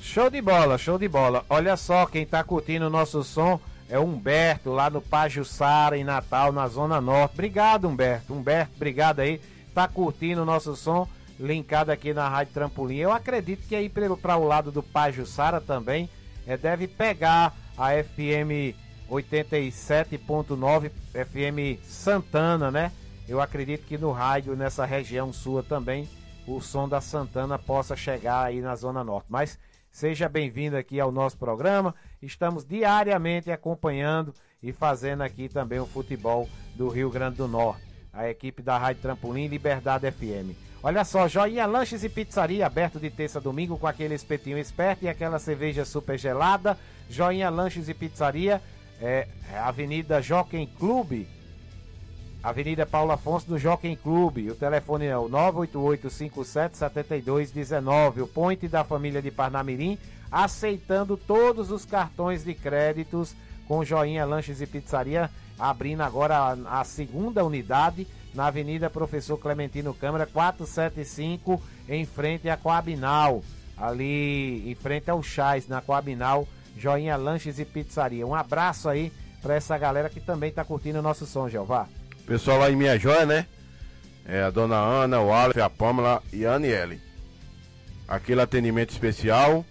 Show 0.00 0.30
de 0.30 0.40
bola, 0.40 0.78
show 0.78 0.98
de 0.98 1.08
bola. 1.08 1.44
Olha 1.50 1.76
só, 1.76 2.06
quem 2.06 2.24
tá 2.24 2.44
curtindo 2.44 2.86
o 2.86 2.90
nosso 2.90 3.24
som 3.24 3.58
é 3.88 3.98
o 3.98 4.04
Humberto, 4.04 4.70
lá 4.70 4.88
no 4.88 5.00
Pajussara, 5.00 5.98
em 5.98 6.04
Natal, 6.04 6.52
na 6.52 6.68
Zona 6.68 7.00
Norte. 7.00 7.34
Obrigado, 7.34 7.88
Humberto. 7.88 8.32
Humberto, 8.32 8.72
obrigado 8.76 9.20
aí. 9.20 9.40
Tá 9.74 9.88
curtindo 9.88 10.42
o 10.42 10.46
nosso 10.46 10.76
som, 10.76 11.08
linkado 11.38 11.90
aqui 11.90 12.14
na 12.14 12.28
Rádio 12.28 12.54
Trampolim. 12.54 12.96
Eu 12.96 13.12
acredito 13.12 13.66
que 13.66 13.76
aí 13.76 13.88
para 13.88 14.36
o 14.36 14.44
lado 14.44 14.70
do 14.72 14.82
Pajussara 14.82 15.60
também 15.60 16.08
é, 16.46 16.56
deve 16.56 16.86
pegar 16.86 17.54
a 17.76 17.90
FM 18.02 18.74
87.9, 19.10 20.90
FM 21.12 21.82
Santana, 21.84 22.70
né? 22.70 22.92
Eu 23.28 23.40
acredito 23.40 23.86
que 23.86 23.98
no 23.98 24.12
rádio, 24.12 24.54
nessa 24.56 24.84
região 24.84 25.32
sua 25.32 25.62
também, 25.62 26.08
o 26.46 26.60
som 26.60 26.88
da 26.88 27.00
Santana 27.00 27.58
possa 27.58 27.96
chegar 27.96 28.44
aí 28.44 28.60
na 28.60 28.76
Zona 28.76 29.02
Norte. 29.02 29.26
Mas 29.28 29.58
seja 29.90 30.28
bem-vindo 30.28 30.76
aqui 30.76 31.00
ao 31.00 31.10
nosso 31.10 31.36
programa. 31.36 31.94
Estamos 32.22 32.64
diariamente 32.64 33.50
acompanhando 33.50 34.32
e 34.62 34.72
fazendo 34.72 35.22
aqui 35.22 35.48
também 35.48 35.80
o 35.80 35.86
futebol 35.86 36.48
do 36.76 36.88
Rio 36.88 37.10
Grande 37.10 37.36
do 37.36 37.48
Norte. 37.48 37.82
A 38.12 38.28
equipe 38.28 38.62
da 38.62 38.78
Rádio 38.78 39.02
Trampolim 39.02 39.48
Liberdade 39.48 40.10
FM. 40.10 40.56
Olha 40.86 41.04
só, 41.04 41.26
Joinha 41.26 41.66
Lanches 41.66 42.04
e 42.04 42.08
Pizzaria, 42.08 42.64
aberto 42.64 43.00
de 43.00 43.10
terça 43.10 43.40
a 43.40 43.42
domingo 43.42 43.76
com 43.76 43.88
aquele 43.88 44.14
espetinho 44.14 44.56
esperto 44.56 45.04
e 45.04 45.08
aquela 45.08 45.40
cerveja 45.40 45.84
super 45.84 46.16
gelada. 46.16 46.78
Joinha 47.10 47.50
Lanches 47.50 47.88
e 47.88 47.94
Pizzaria, 47.94 48.62
é, 49.00 49.26
é 49.52 49.58
Avenida 49.58 50.22
Jockey 50.22 50.68
Clube, 50.78 51.26
Avenida 52.40 52.86
Paulo 52.86 53.10
Afonso 53.10 53.48
do 53.48 53.58
Jockey 53.58 53.96
Clube. 53.96 54.48
O 54.48 54.54
telefone 54.54 55.06
é 55.06 55.18
o 55.18 55.28
988-577219. 55.28 58.22
O 58.22 58.28
Point 58.28 58.68
da 58.68 58.84
família 58.84 59.20
de 59.20 59.32
Parnamirim, 59.32 59.98
aceitando 60.30 61.16
todos 61.16 61.72
os 61.72 61.84
cartões 61.84 62.44
de 62.44 62.54
créditos 62.54 63.34
com 63.66 63.84
Joinha 63.84 64.24
Lanches 64.24 64.60
e 64.60 64.66
Pizzaria, 64.68 65.28
abrindo 65.58 66.02
agora 66.02 66.36
a, 66.36 66.80
a 66.80 66.84
segunda 66.84 67.44
unidade 67.44 68.06
na 68.36 68.48
Avenida 68.48 68.90
Professor 68.90 69.38
Clementino 69.38 69.94
Câmara 69.94 70.26
475, 70.26 71.60
em 71.88 72.04
frente 72.04 72.48
à 72.50 72.56
Coabinal. 72.56 73.42
Ali 73.76 74.70
em 74.70 74.74
frente 74.74 75.10
ao 75.10 75.22
Chás, 75.22 75.66
na 75.66 75.80
Coabinal, 75.80 76.46
Joinha 76.78 77.16
Lanches 77.16 77.58
e 77.58 77.64
Pizzaria. 77.64 78.26
Um 78.26 78.34
abraço 78.34 78.88
aí 78.88 79.10
para 79.42 79.54
essa 79.54 79.76
galera 79.76 80.10
que 80.10 80.20
também 80.20 80.50
está 80.50 80.64
curtindo 80.64 80.98
o 80.98 81.02
nosso 81.02 81.26
som, 81.26 81.48
Jeová. 81.48 81.88
Pessoal 82.26 82.58
lá 82.58 82.70
em 82.70 82.76
Minha 82.76 82.98
Joia, 82.98 83.24
né? 83.24 83.46
É 84.26 84.42
a 84.42 84.50
dona 84.50 84.76
Ana, 84.76 85.20
o 85.20 85.32
Aleph, 85.32 85.58
a 85.58 85.70
Pamela 85.70 86.22
e 86.32 86.44
a 86.44 86.54
Aniele. 86.54 87.00
Aquele 88.06 88.40
atendimento 88.40 88.90
especial 88.90 89.64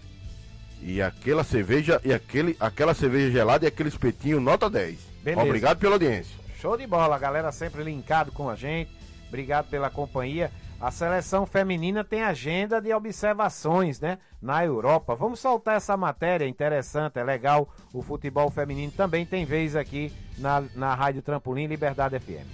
e 0.82 1.00
aquela 1.00 1.44
cerveja 1.44 2.00
e 2.04 2.12
aquele, 2.12 2.56
aquela 2.58 2.94
cerveja 2.94 3.30
gelada 3.30 3.64
e 3.64 3.68
aquele 3.68 3.88
espetinho 3.88 4.40
nota 4.40 4.68
10. 4.68 4.98
Beleza. 5.22 5.42
Obrigado 5.42 5.78
pela 5.78 5.94
audiência. 5.94 6.45
Show 6.56 6.74
de 6.74 6.86
bola, 6.86 7.18
galera 7.18 7.52
sempre 7.52 7.82
linkado 7.82 8.32
com 8.32 8.48
a 8.48 8.56
gente. 8.56 8.90
Obrigado 9.28 9.68
pela 9.68 9.90
companhia. 9.90 10.50
A 10.80 10.90
seleção 10.90 11.44
feminina 11.44 12.02
tem 12.02 12.22
agenda 12.22 12.80
de 12.80 12.94
observações, 12.94 14.00
né? 14.00 14.18
Na 14.40 14.64
Europa. 14.64 15.14
Vamos 15.14 15.38
soltar 15.38 15.76
essa 15.76 15.96
matéria 15.98 16.46
interessante, 16.46 17.18
é 17.18 17.24
legal. 17.24 17.68
O 17.92 18.02
futebol 18.02 18.50
feminino 18.50 18.90
também 18.92 19.26
tem 19.26 19.44
vez 19.44 19.76
aqui 19.76 20.10
na, 20.38 20.64
na 20.74 20.94
Rádio 20.94 21.20
Trampolim 21.20 21.66
Liberdade 21.66 22.18
FM. 22.18 22.46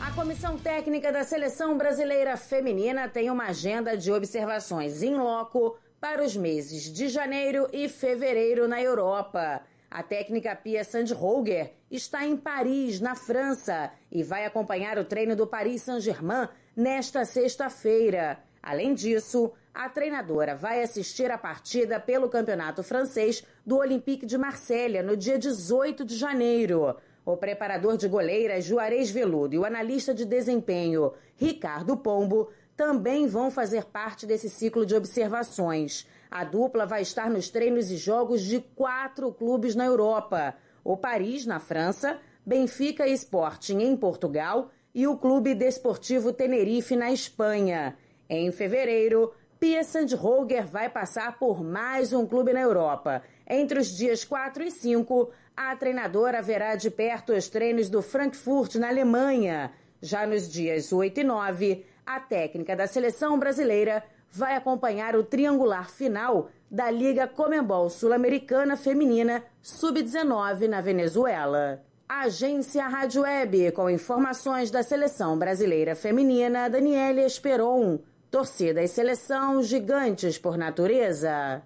A 0.00 0.10
Comissão 0.10 0.58
Técnica 0.58 1.12
da 1.12 1.22
Seleção 1.22 1.78
Brasileira 1.78 2.36
Feminina 2.36 3.08
tem 3.08 3.30
uma 3.30 3.44
agenda 3.44 3.96
de 3.96 4.10
observações 4.10 5.04
em 5.04 5.14
loco 5.14 5.76
para 6.00 6.24
os 6.24 6.36
meses 6.36 6.92
de 6.92 7.08
janeiro 7.08 7.68
e 7.72 7.88
fevereiro 7.88 8.66
na 8.66 8.82
Europa. 8.82 9.62
A 9.90 10.02
técnica 10.02 10.54
Pia 10.54 10.82
Sandroger 10.84 11.72
está 11.90 12.26
em 12.26 12.36
Paris, 12.36 13.00
na 13.00 13.14
França, 13.14 13.90
e 14.10 14.22
vai 14.22 14.44
acompanhar 14.44 14.98
o 14.98 15.04
treino 15.04 15.36
do 15.36 15.46
Paris 15.46 15.82
Saint-Germain 15.82 16.48
nesta 16.74 17.24
sexta-feira. 17.24 18.38
Além 18.62 18.94
disso, 18.94 19.52
a 19.72 19.88
treinadora 19.88 20.56
vai 20.56 20.82
assistir 20.82 21.30
a 21.30 21.38
partida 21.38 22.00
pelo 22.00 22.28
Campeonato 22.28 22.82
Francês 22.82 23.44
do 23.64 23.76
Olympique 23.76 24.26
de 24.26 24.36
Marselha 24.36 25.02
no 25.02 25.16
dia 25.16 25.38
18 25.38 26.04
de 26.04 26.16
janeiro. 26.16 26.96
O 27.24 27.36
preparador 27.36 27.96
de 27.96 28.08
goleiras 28.08 28.64
Juarez 28.64 29.10
Veludo 29.10 29.54
e 29.54 29.58
o 29.58 29.64
analista 29.64 30.14
de 30.14 30.24
desempenho 30.24 31.12
Ricardo 31.36 31.96
Pombo 31.96 32.50
também 32.76 33.26
vão 33.26 33.50
fazer 33.50 33.84
parte 33.84 34.26
desse 34.26 34.50
ciclo 34.50 34.84
de 34.84 34.94
observações. 34.94 36.06
A 36.30 36.44
dupla 36.44 36.86
vai 36.86 37.02
estar 37.02 37.30
nos 37.30 37.50
treinos 37.50 37.90
e 37.90 37.96
jogos 37.96 38.42
de 38.42 38.60
quatro 38.60 39.32
clubes 39.32 39.74
na 39.74 39.84
Europa: 39.84 40.54
o 40.82 40.96
Paris, 40.96 41.46
na 41.46 41.60
França, 41.60 42.18
Benfica 42.44 43.06
e 43.06 43.12
Sporting, 43.12 43.78
em 43.78 43.96
Portugal, 43.96 44.70
e 44.94 45.06
o 45.06 45.16
Clube 45.16 45.54
Desportivo 45.54 46.32
Tenerife, 46.32 46.96
na 46.96 47.12
Espanha. 47.12 47.96
Em 48.28 48.50
fevereiro, 48.50 49.32
Pia 49.58 49.82
Sandroger 49.82 50.66
vai 50.66 50.88
passar 50.88 51.38
por 51.38 51.64
mais 51.64 52.12
um 52.12 52.26
clube 52.26 52.52
na 52.52 52.60
Europa. 52.60 53.22
Entre 53.48 53.78
os 53.78 53.96
dias 53.96 54.24
4 54.24 54.64
e 54.64 54.70
5, 54.70 55.30
a 55.56 55.74
treinadora 55.74 56.42
verá 56.42 56.76
de 56.76 56.90
perto 56.90 57.32
os 57.32 57.48
treinos 57.48 57.88
do 57.88 58.02
Frankfurt, 58.02 58.74
na 58.74 58.88
Alemanha. 58.88 59.72
Já 60.02 60.26
nos 60.26 60.50
dias 60.50 60.92
8 60.92 61.20
e 61.20 61.24
9, 61.24 61.86
a 62.04 62.20
técnica 62.20 62.76
da 62.76 62.86
seleção 62.86 63.38
brasileira 63.38 64.04
vai 64.30 64.54
acompanhar 64.54 65.16
o 65.16 65.24
triangular 65.24 65.90
final 65.90 66.48
da 66.70 66.90
Liga 66.90 67.26
Comembol 67.26 67.88
Sul-Americana 67.88 68.76
Feminina 68.76 69.42
Sub-19 69.62 70.68
na 70.68 70.80
Venezuela. 70.80 71.82
Agência 72.08 72.86
Rádio 72.86 73.22
Web, 73.22 73.72
com 73.72 73.90
informações 73.90 74.70
da 74.70 74.82
seleção 74.82 75.36
brasileira 75.36 75.96
feminina, 75.96 76.68
Daniela 76.68 77.22
Esperon. 77.22 77.98
Torcida 78.30 78.82
e 78.82 78.88
seleção 78.88 79.62
gigantes 79.62 80.38
por 80.38 80.56
natureza. 80.56 81.62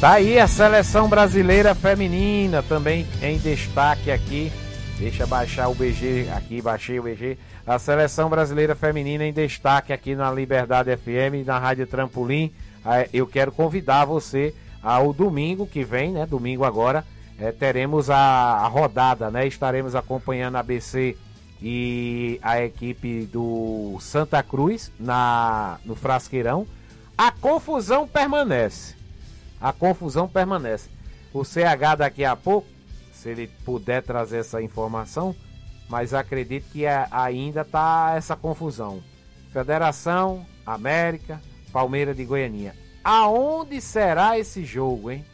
Tá 0.00 0.12
aí 0.12 0.38
a 0.38 0.46
seleção 0.46 1.08
brasileira 1.08 1.74
feminina 1.74 2.62
também 2.62 3.04
em 3.20 3.36
destaque 3.36 4.12
aqui. 4.12 4.52
Deixa 4.98 5.26
baixar 5.26 5.68
o 5.68 5.74
BG 5.74 6.28
aqui, 6.36 6.60
baixei 6.60 6.98
o 6.98 7.02
BG. 7.04 7.38
A 7.66 7.78
seleção 7.78 8.28
brasileira 8.28 8.74
feminina 8.74 9.24
em 9.24 9.32
destaque 9.32 9.92
aqui 9.92 10.14
na 10.14 10.30
Liberdade 10.30 10.94
FM, 10.96 11.46
na 11.46 11.58
Rádio 11.58 11.86
Trampolim. 11.86 12.52
Eu 13.12 13.26
quero 13.26 13.52
convidar 13.52 14.04
você 14.04 14.54
ao 14.82 15.12
domingo 15.12 15.66
que 15.66 15.84
vem, 15.84 16.12
né? 16.12 16.26
Domingo 16.26 16.64
agora, 16.64 17.04
é, 17.38 17.52
teremos 17.52 18.10
a, 18.10 18.16
a, 18.16 18.66
rodada, 18.66 19.30
né? 19.30 19.46
Estaremos 19.46 19.94
acompanhando 19.94 20.56
a 20.56 20.62
BC 20.62 21.16
e 21.62 22.38
a 22.42 22.62
equipe 22.62 23.26
do 23.26 23.98
Santa 24.00 24.42
Cruz 24.42 24.90
na 24.98 25.78
no 25.84 25.94
Frasqueirão. 25.94 26.66
A 27.16 27.30
confusão 27.30 28.06
permanece 28.06 28.98
a 29.60 29.72
confusão 29.72 30.28
permanece. 30.28 30.88
O 31.32 31.44
CH 31.44 31.96
daqui 31.98 32.24
a 32.24 32.36
pouco, 32.36 32.66
se 33.18 33.28
ele 33.30 33.48
puder 33.64 34.02
trazer 34.02 34.38
essa 34.38 34.62
informação, 34.62 35.34
mas 35.88 36.14
acredito 36.14 36.70
que 36.70 36.84
é, 36.84 37.06
ainda 37.10 37.62
está 37.62 38.14
essa 38.16 38.36
confusão. 38.36 39.02
Federação, 39.52 40.46
América, 40.64 41.40
Palmeiras 41.72 42.16
de 42.16 42.24
Goianinha. 42.24 42.76
Aonde 43.02 43.80
será 43.80 44.38
esse 44.38 44.64
jogo, 44.64 45.10
hein? 45.10 45.24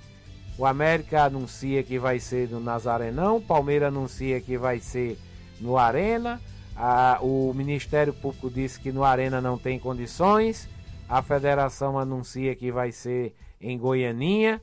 O 0.56 0.64
América 0.64 1.24
anuncia 1.24 1.82
que 1.82 1.98
vai 1.98 2.20
ser 2.20 2.48
no 2.48 2.60
Nazarenão, 2.60 3.40
Palmeiras 3.40 3.88
anuncia 3.88 4.40
que 4.40 4.56
vai 4.56 4.78
ser 4.78 5.18
no 5.60 5.76
Arena. 5.76 6.40
Ah, 6.76 7.18
o 7.20 7.52
Ministério 7.52 8.14
Público 8.14 8.48
disse 8.48 8.80
que 8.80 8.92
no 8.92 9.04
Arena 9.04 9.40
não 9.40 9.58
tem 9.58 9.78
condições. 9.78 10.68
A 11.08 11.20
federação 11.22 11.98
anuncia 11.98 12.54
que 12.54 12.70
vai 12.70 12.92
ser 12.92 13.34
em 13.60 13.76
Goianinha. 13.76 14.62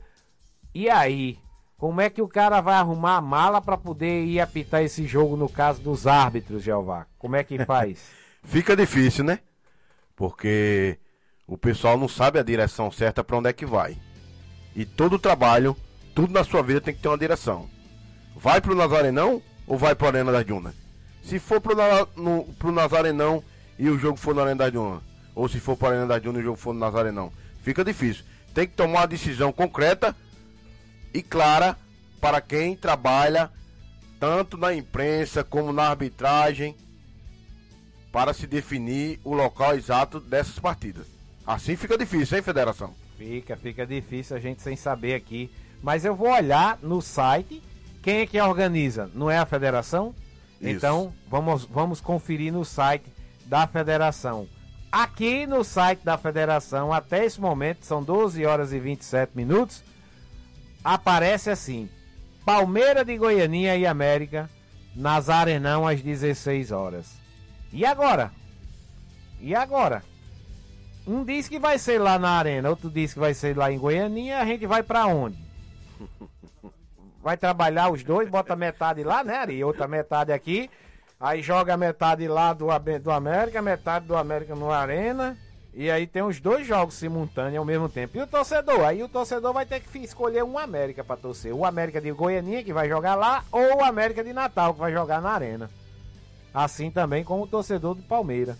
E 0.74 0.88
aí, 0.88 1.38
como 1.82 2.00
é 2.00 2.08
que 2.08 2.22
o 2.22 2.28
cara 2.28 2.60
vai 2.60 2.76
arrumar 2.76 3.16
a 3.16 3.20
mala 3.20 3.60
para 3.60 3.76
poder 3.76 4.24
ir 4.24 4.38
apitar 4.38 4.84
esse 4.84 5.04
jogo 5.04 5.36
no 5.36 5.48
caso 5.48 5.82
dos 5.82 6.06
árbitros, 6.06 6.62
Jeová? 6.62 7.08
Como 7.18 7.34
é 7.34 7.42
que 7.42 7.58
faz? 7.64 7.98
Fica 8.44 8.76
difícil, 8.76 9.24
né? 9.24 9.40
Porque 10.14 10.96
o 11.44 11.58
pessoal 11.58 11.98
não 11.98 12.06
sabe 12.06 12.38
a 12.38 12.44
direção 12.44 12.88
certa 12.88 13.24
para 13.24 13.36
onde 13.36 13.48
é 13.48 13.52
que 13.52 13.66
vai. 13.66 13.96
E 14.76 14.84
todo 14.84 15.18
trabalho, 15.18 15.76
tudo 16.14 16.32
na 16.32 16.44
sua 16.44 16.62
vida 16.62 16.80
tem 16.80 16.94
que 16.94 17.02
ter 17.02 17.08
uma 17.08 17.18
direção. 17.18 17.68
Vai 18.36 18.60
pro 18.60 18.76
Nazarenão 18.76 19.42
ou 19.66 19.76
vai 19.76 19.96
pro 19.96 20.06
Arena 20.06 20.30
das 20.30 20.46
Dunas? 20.46 20.76
Se 21.20 21.40
for 21.40 21.60
pro, 21.60 21.74
no, 22.14 22.44
pro 22.60 22.70
Nazarenão 22.70 23.42
e 23.76 23.90
o 23.90 23.98
jogo 23.98 24.16
for 24.16 24.36
na 24.36 24.42
Arena 24.42 24.58
das 24.58 24.72
Dunas, 24.72 25.02
ou 25.34 25.48
se 25.48 25.58
for 25.58 25.76
pro 25.76 25.88
Arena 25.88 26.06
das 26.06 26.22
Dunas 26.22 26.38
e 26.38 26.42
o 26.42 26.44
jogo 26.44 26.58
for 26.58 26.72
no 26.72 26.78
Nazarenão, 26.78 27.32
fica 27.60 27.84
difícil 27.84 28.24
tem 28.52 28.66
que 28.66 28.74
tomar 28.74 29.00
uma 29.00 29.06
decisão 29.06 29.52
concreta 29.52 30.14
e 31.12 31.22
clara 31.22 31.76
para 32.20 32.40
quem 32.40 32.76
trabalha 32.76 33.50
tanto 34.20 34.56
na 34.56 34.72
imprensa 34.72 35.42
como 35.42 35.72
na 35.72 35.88
arbitragem 35.88 36.76
para 38.12 38.32
se 38.32 38.46
definir 38.46 39.18
o 39.24 39.34
local 39.34 39.74
exato 39.74 40.20
dessas 40.20 40.58
partidas. 40.58 41.06
Assim 41.46 41.74
fica 41.74 41.98
difícil, 41.98 42.36
hein, 42.36 42.42
federação? 42.42 42.94
Fica, 43.16 43.56
fica 43.56 43.86
difícil 43.86 44.36
a 44.36 44.40
gente 44.40 44.62
sem 44.62 44.76
saber 44.76 45.14
aqui. 45.14 45.50
Mas 45.82 46.04
eu 46.04 46.14
vou 46.14 46.30
olhar 46.30 46.78
no 46.82 47.02
site 47.02 47.62
quem 48.02 48.20
é 48.20 48.26
que 48.26 48.40
organiza. 48.40 49.10
Não 49.14 49.30
é 49.30 49.38
a 49.38 49.46
federação? 49.46 50.14
Isso. 50.60 50.70
Então 50.70 51.12
vamos, 51.28 51.64
vamos 51.64 52.00
conferir 52.00 52.52
no 52.52 52.64
site 52.64 53.04
da 53.46 53.66
federação. 53.66 54.46
Aqui 54.90 55.46
no 55.46 55.64
site 55.64 56.04
da 56.04 56.18
federação, 56.18 56.92
até 56.92 57.24
esse 57.24 57.40
momento, 57.40 57.84
são 57.84 58.02
12 58.02 58.44
horas 58.44 58.72
e 58.72 58.78
27 58.78 59.32
minutos, 59.34 59.82
aparece 60.84 61.50
assim: 61.50 61.88
Palmeira 62.44 63.04
de 63.04 63.16
Goianinha 63.16 63.76
e 63.76 63.86
América, 63.86 64.50
Nazarenão 64.94 65.86
às 65.86 66.02
16 66.02 66.70
horas. 66.72 67.18
E 67.72 67.84
agora? 67.84 68.30
E 69.40 69.54
agora? 69.54 70.02
Um 71.06 71.24
diz 71.24 71.48
que 71.48 71.58
vai 71.58 71.78
ser 71.78 72.00
lá 72.00 72.18
na 72.18 72.30
arena, 72.30 72.70
outro 72.70 72.88
diz 72.88 73.12
que 73.12 73.18
vai 73.18 73.34
ser 73.34 73.56
lá 73.56 73.72
em 73.72 73.78
Goianinha, 73.78 74.38
a 74.38 74.44
gente 74.44 74.66
vai 74.66 74.82
para 74.82 75.06
onde? 75.06 75.38
Vai 77.22 77.36
trabalhar 77.36 77.88
os 77.88 78.02
dois, 78.02 78.28
bota 78.28 78.56
metade 78.56 79.04
lá, 79.04 79.22
né, 79.22 79.46
E 79.48 79.62
outra 79.62 79.86
metade 79.86 80.32
aqui. 80.32 80.68
Aí 81.20 81.40
joga 81.40 81.76
metade 81.76 82.26
lá 82.26 82.52
do, 82.52 82.66
do 83.00 83.10
América, 83.12 83.62
metade 83.62 84.06
do 84.08 84.16
América 84.16 84.56
no 84.56 84.72
Arena. 84.72 85.38
E 85.74 85.90
aí 85.90 86.06
tem 86.06 86.22
os 86.22 86.38
dois 86.38 86.66
jogos 86.66 86.94
simultâneos 86.94 87.58
ao 87.58 87.64
mesmo 87.64 87.88
tempo. 87.88 88.16
E 88.16 88.20
o 88.20 88.26
torcedor? 88.26 88.80
Aí 88.80 89.02
o 89.02 89.08
torcedor 89.08 89.54
vai 89.54 89.64
ter 89.64 89.80
que 89.80 89.98
escolher 89.98 90.44
um 90.44 90.58
América 90.58 91.02
para 91.02 91.16
torcer. 91.16 91.54
O 91.54 91.64
América 91.64 92.00
de 92.00 92.12
Goianinha, 92.12 92.62
que 92.62 92.72
vai 92.72 92.88
jogar 92.88 93.14
lá, 93.14 93.44
ou 93.50 93.78
o 93.78 93.84
América 93.84 94.22
de 94.22 94.32
Natal, 94.32 94.74
que 94.74 94.80
vai 94.80 94.92
jogar 94.92 95.22
na 95.22 95.30
Arena. 95.30 95.70
Assim 96.52 96.90
também 96.90 97.24
como 97.24 97.44
o 97.44 97.46
torcedor 97.46 97.94
do 97.94 98.02
Palmeiras. 98.02 98.56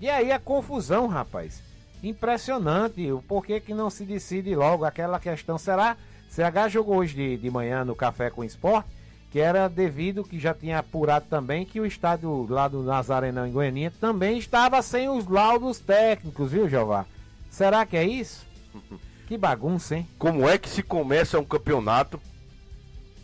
E 0.00 0.10
aí 0.10 0.32
a 0.32 0.38
confusão, 0.40 1.06
rapaz. 1.06 1.62
Impressionante. 2.02 3.12
O 3.12 3.22
porquê 3.22 3.60
que 3.60 3.72
não 3.72 3.88
se 3.88 4.04
decide 4.04 4.54
logo 4.56 4.84
aquela 4.84 5.20
questão. 5.20 5.56
Será? 5.56 5.96
CH 6.28 6.68
jogou 6.70 6.96
hoje 6.96 7.14
de, 7.14 7.36
de 7.36 7.50
manhã 7.50 7.84
no 7.84 7.94
Café 7.94 8.30
com 8.30 8.42
Esporte 8.42 9.01
que 9.32 9.40
era 9.40 9.66
devido 9.66 10.22
que 10.22 10.38
já 10.38 10.52
tinha 10.52 10.78
apurado 10.78 11.24
também 11.28 11.64
que 11.64 11.80
o 11.80 11.86
estádio 11.86 12.46
lá 12.50 12.68
do 12.68 12.82
Nazarenão 12.82 13.46
em 13.46 13.50
Goianinha 13.50 13.90
também 13.98 14.36
estava 14.36 14.82
sem 14.82 15.08
os 15.08 15.26
laudos 15.26 15.78
técnicos, 15.78 16.52
viu, 16.52 16.68
Jeová? 16.68 17.06
Será 17.50 17.86
que 17.86 17.96
é 17.96 18.04
isso? 18.04 18.46
Que 19.24 19.38
bagunça, 19.38 19.96
hein? 19.96 20.06
Como 20.18 20.46
é 20.46 20.58
que 20.58 20.68
se 20.68 20.82
começa 20.82 21.38
um 21.38 21.44
campeonato 21.44 22.20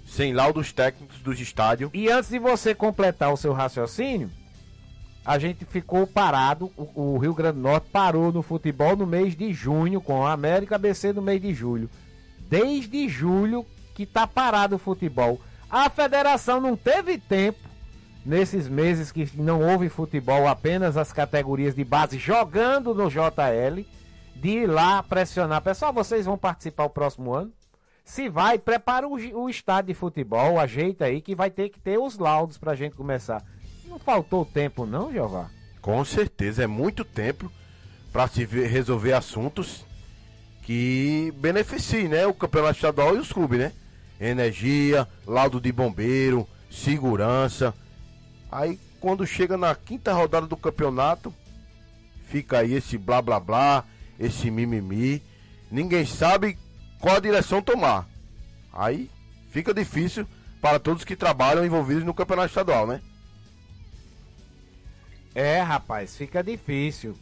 sem 0.06 0.32
laudos 0.32 0.72
técnicos 0.72 1.18
dos 1.18 1.38
estádios? 1.38 1.90
E 1.92 2.08
antes 2.08 2.30
de 2.30 2.38
você 2.38 2.74
completar 2.74 3.30
o 3.30 3.36
seu 3.36 3.52
raciocínio, 3.52 4.30
a 5.22 5.38
gente 5.38 5.66
ficou 5.66 6.06
parado, 6.06 6.72
o, 6.78 7.14
o 7.14 7.18
Rio 7.18 7.34
Grande 7.34 7.56
do 7.56 7.62
Norte 7.62 7.88
parou 7.92 8.32
no 8.32 8.42
futebol 8.42 8.96
no 8.96 9.06
mês 9.06 9.36
de 9.36 9.52
junho, 9.52 10.00
com 10.00 10.24
a 10.24 10.32
América 10.32 10.76
ABC 10.76 11.12
no 11.12 11.20
mês 11.20 11.42
de 11.42 11.52
julho. 11.52 11.90
Desde 12.48 13.06
julho 13.06 13.66
que 13.94 14.06
tá 14.06 14.26
parado 14.26 14.76
o 14.76 14.78
futebol. 14.78 15.38
A 15.70 15.90
federação 15.90 16.60
não 16.60 16.76
teve 16.76 17.18
tempo, 17.18 17.58
nesses 18.24 18.68
meses 18.68 19.12
que 19.12 19.30
não 19.34 19.60
houve 19.62 19.88
futebol, 19.88 20.48
apenas 20.48 20.96
as 20.96 21.12
categorias 21.12 21.74
de 21.74 21.84
base 21.84 22.18
jogando 22.18 22.94
no 22.94 23.10
JL, 23.10 23.84
de 24.34 24.48
ir 24.48 24.66
lá 24.66 25.02
pressionar. 25.02 25.60
Pessoal, 25.60 25.92
vocês 25.92 26.24
vão 26.24 26.38
participar 26.38 26.84
o 26.84 26.90
próximo 26.90 27.34
ano? 27.34 27.52
Se 28.02 28.28
vai, 28.30 28.58
prepara 28.58 29.06
o, 29.06 29.14
o 29.14 29.50
estádio 29.50 29.88
de 29.88 29.94
futebol, 29.94 30.58
ajeita 30.58 31.04
aí 31.04 31.20
que 31.20 31.34
vai 31.34 31.50
ter 31.50 31.68
que 31.68 31.78
ter 31.78 31.98
os 31.98 32.16
laudos 32.16 32.56
pra 32.56 32.74
gente 32.74 32.96
começar. 32.96 33.44
Não 33.84 33.98
faltou 33.98 34.46
tempo 34.46 34.86
não, 34.86 35.12
Jeová? 35.12 35.50
Com 35.82 36.02
certeza, 36.04 36.64
é 36.64 36.66
muito 36.66 37.04
tempo 37.04 37.52
para 38.10 38.26
se 38.26 38.44
resolver 38.44 39.12
assuntos 39.12 39.84
que 40.62 41.32
beneficiem, 41.36 42.08
né, 42.08 42.26
o 42.26 42.32
campeonato 42.32 42.76
estadual 42.76 43.14
e 43.14 43.18
os 43.18 43.32
clubes, 43.32 43.58
né? 43.58 43.72
Energia, 44.20 45.06
laudo 45.26 45.60
de 45.60 45.70
bombeiro, 45.72 46.46
segurança. 46.70 47.74
Aí 48.50 48.78
quando 49.00 49.26
chega 49.26 49.56
na 49.56 49.74
quinta 49.74 50.12
rodada 50.12 50.46
do 50.46 50.56
campeonato, 50.56 51.32
fica 52.28 52.58
aí 52.58 52.74
esse 52.74 52.98
blá 52.98 53.22
blá 53.22 53.38
blá, 53.38 53.84
esse 54.18 54.50
mimimi. 54.50 55.22
Ninguém 55.70 56.04
sabe 56.04 56.58
qual 57.00 57.16
a 57.16 57.20
direção 57.20 57.62
tomar. 57.62 58.08
Aí 58.72 59.10
fica 59.50 59.72
difícil 59.72 60.26
para 60.60 60.78
todos 60.78 61.04
que 61.04 61.16
trabalham 61.16 61.64
envolvidos 61.64 62.04
no 62.04 62.14
campeonato 62.14 62.48
estadual, 62.48 62.86
né? 62.86 63.00
É, 65.34 65.60
rapaz, 65.60 66.16
fica 66.16 66.42
difícil. 66.42 67.16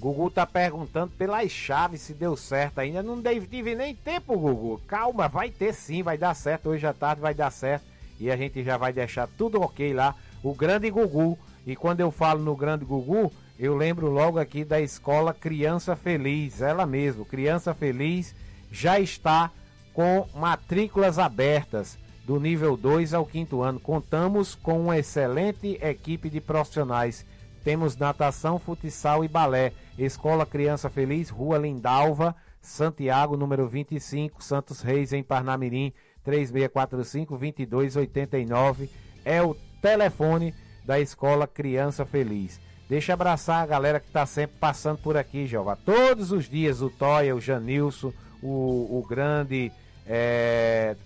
Gugu 0.00 0.30
tá 0.30 0.46
perguntando 0.46 1.12
pelas 1.12 1.50
chaves 1.50 2.00
se 2.00 2.14
deu 2.14 2.34
certo 2.34 2.78
ainda. 2.78 3.02
Não 3.02 3.22
tive 3.22 3.74
nem 3.74 3.94
tempo, 3.94 4.34
Gugu. 4.34 4.80
Calma, 4.86 5.28
vai 5.28 5.50
ter 5.50 5.74
sim, 5.74 6.02
vai 6.02 6.16
dar 6.16 6.32
certo. 6.32 6.70
Hoje 6.70 6.86
à 6.86 6.94
tarde 6.94 7.20
vai 7.20 7.34
dar 7.34 7.50
certo. 7.50 7.84
E 8.18 8.30
a 8.30 8.36
gente 8.36 8.64
já 8.64 8.78
vai 8.78 8.94
deixar 8.94 9.28
tudo 9.28 9.60
ok 9.60 9.92
lá. 9.92 10.14
O 10.42 10.54
grande 10.54 10.90
Gugu. 10.90 11.38
E 11.66 11.76
quando 11.76 12.00
eu 12.00 12.10
falo 12.10 12.42
no 12.42 12.56
grande 12.56 12.82
Gugu, 12.82 13.30
eu 13.58 13.76
lembro 13.76 14.08
logo 14.08 14.38
aqui 14.38 14.64
da 14.64 14.80
escola 14.80 15.34
Criança 15.34 15.94
Feliz. 15.94 16.62
Ela 16.62 16.86
mesmo, 16.86 17.26
Criança 17.26 17.74
Feliz, 17.74 18.34
já 18.72 18.98
está 18.98 19.50
com 19.92 20.26
matrículas 20.34 21.18
abertas 21.18 21.98
do 22.24 22.40
nível 22.40 22.74
2 22.74 23.12
ao 23.12 23.26
quinto 23.26 23.60
ano. 23.60 23.78
Contamos 23.78 24.54
com 24.54 24.80
uma 24.80 24.98
excelente 24.98 25.78
equipe 25.82 26.30
de 26.30 26.40
profissionais. 26.40 27.26
Temos 27.64 27.96
natação, 27.96 28.58
futsal 28.58 29.24
e 29.24 29.28
balé. 29.28 29.72
Escola 29.98 30.44
Criança 30.46 30.88
Feliz, 30.88 31.28
Rua 31.28 31.58
Lindalva, 31.58 32.34
Santiago, 32.60 33.36
número 33.36 33.68
25, 33.68 34.42
Santos 34.42 34.80
Reis, 34.80 35.12
em 35.12 35.22
Parnamirim, 35.22 35.92
3645-2289. 36.26 38.88
É 39.24 39.40
o 39.42 39.54
telefone 39.82 40.54
da 40.84 40.98
Escola 40.98 41.46
Criança 41.46 42.06
Feliz. 42.06 42.58
Deixa 42.88 43.12
abraçar 43.12 43.62
a 43.62 43.66
galera 43.66 44.00
que 44.00 44.08
está 44.08 44.24
sempre 44.26 44.56
passando 44.58 44.98
por 44.98 45.16
aqui, 45.16 45.46
Jeová. 45.46 45.76
Todos 45.76 46.32
os 46.32 46.48
dias, 46.48 46.82
o 46.82 46.90
Toya, 46.90 47.36
o 47.36 47.40
Janilson, 47.40 48.12
o, 48.42 48.98
o 48.98 49.06
grande 49.08 49.70
é, 50.06 50.96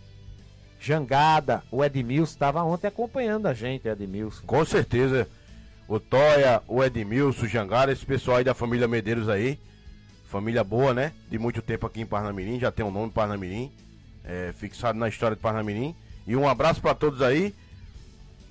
Jangada, 0.81 1.63
o 1.71 1.85
Edmilson, 1.85 2.33
estava 2.33 2.63
ontem 2.63 2.87
acompanhando 2.87 3.45
a 3.47 3.53
gente, 3.53 3.87
Edmilson. 3.87 4.47
Com 4.47 4.65
certeza 4.65 5.29
o 5.87 6.01
Toya, 6.01 6.63
o 6.67 6.83
Edmilson, 6.83 7.45
o 7.45 7.49
Jangara, 7.49 7.93
esse 7.93 8.05
pessoal 8.05 8.39
aí 8.39 8.45
da 8.45 8.55
família 8.55 8.89
Medeiros 8.89 9.29
aí. 9.29 9.59
Família 10.29 10.65
boa, 10.65 10.93
né? 10.93 11.13
De 11.31 11.39
muito 11.39 11.63
tempo 11.63 11.87
aqui 11.87 12.01
em 12.01 12.07
Parnamirim, 12.07 12.59
já 12.59 12.73
tem 12.73 12.85
um 12.85 12.91
nome 12.91 13.13
Parnamirim, 13.13 13.71
é, 14.25 14.53
fixado 14.57 14.99
na 14.99 15.09
história 15.09 15.37
de 15.37 15.43
Parnamirim. 15.43 15.95
E 16.27 16.35
um 16.35 16.49
abraço 16.49 16.81
para 16.81 16.95
todos 16.95 17.23
aí. 17.23 17.55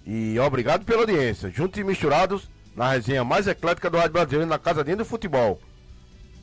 E 0.06 0.38
obrigado 0.39 0.86
pela 0.86 1.02
audiência. 1.02 1.50
Juntos 1.50 1.80
e 1.80 1.84
misturados 1.84 2.50
na 2.76 2.91
resenha 2.91 3.24
mais 3.24 3.48
eclética 3.48 3.89
do 3.89 3.98
Rádio 3.98 4.13
Brasileiro 4.13 4.46
na 4.46 4.60
Casadinha 4.60 4.98
do 4.98 5.06
Futebol. 5.06 5.60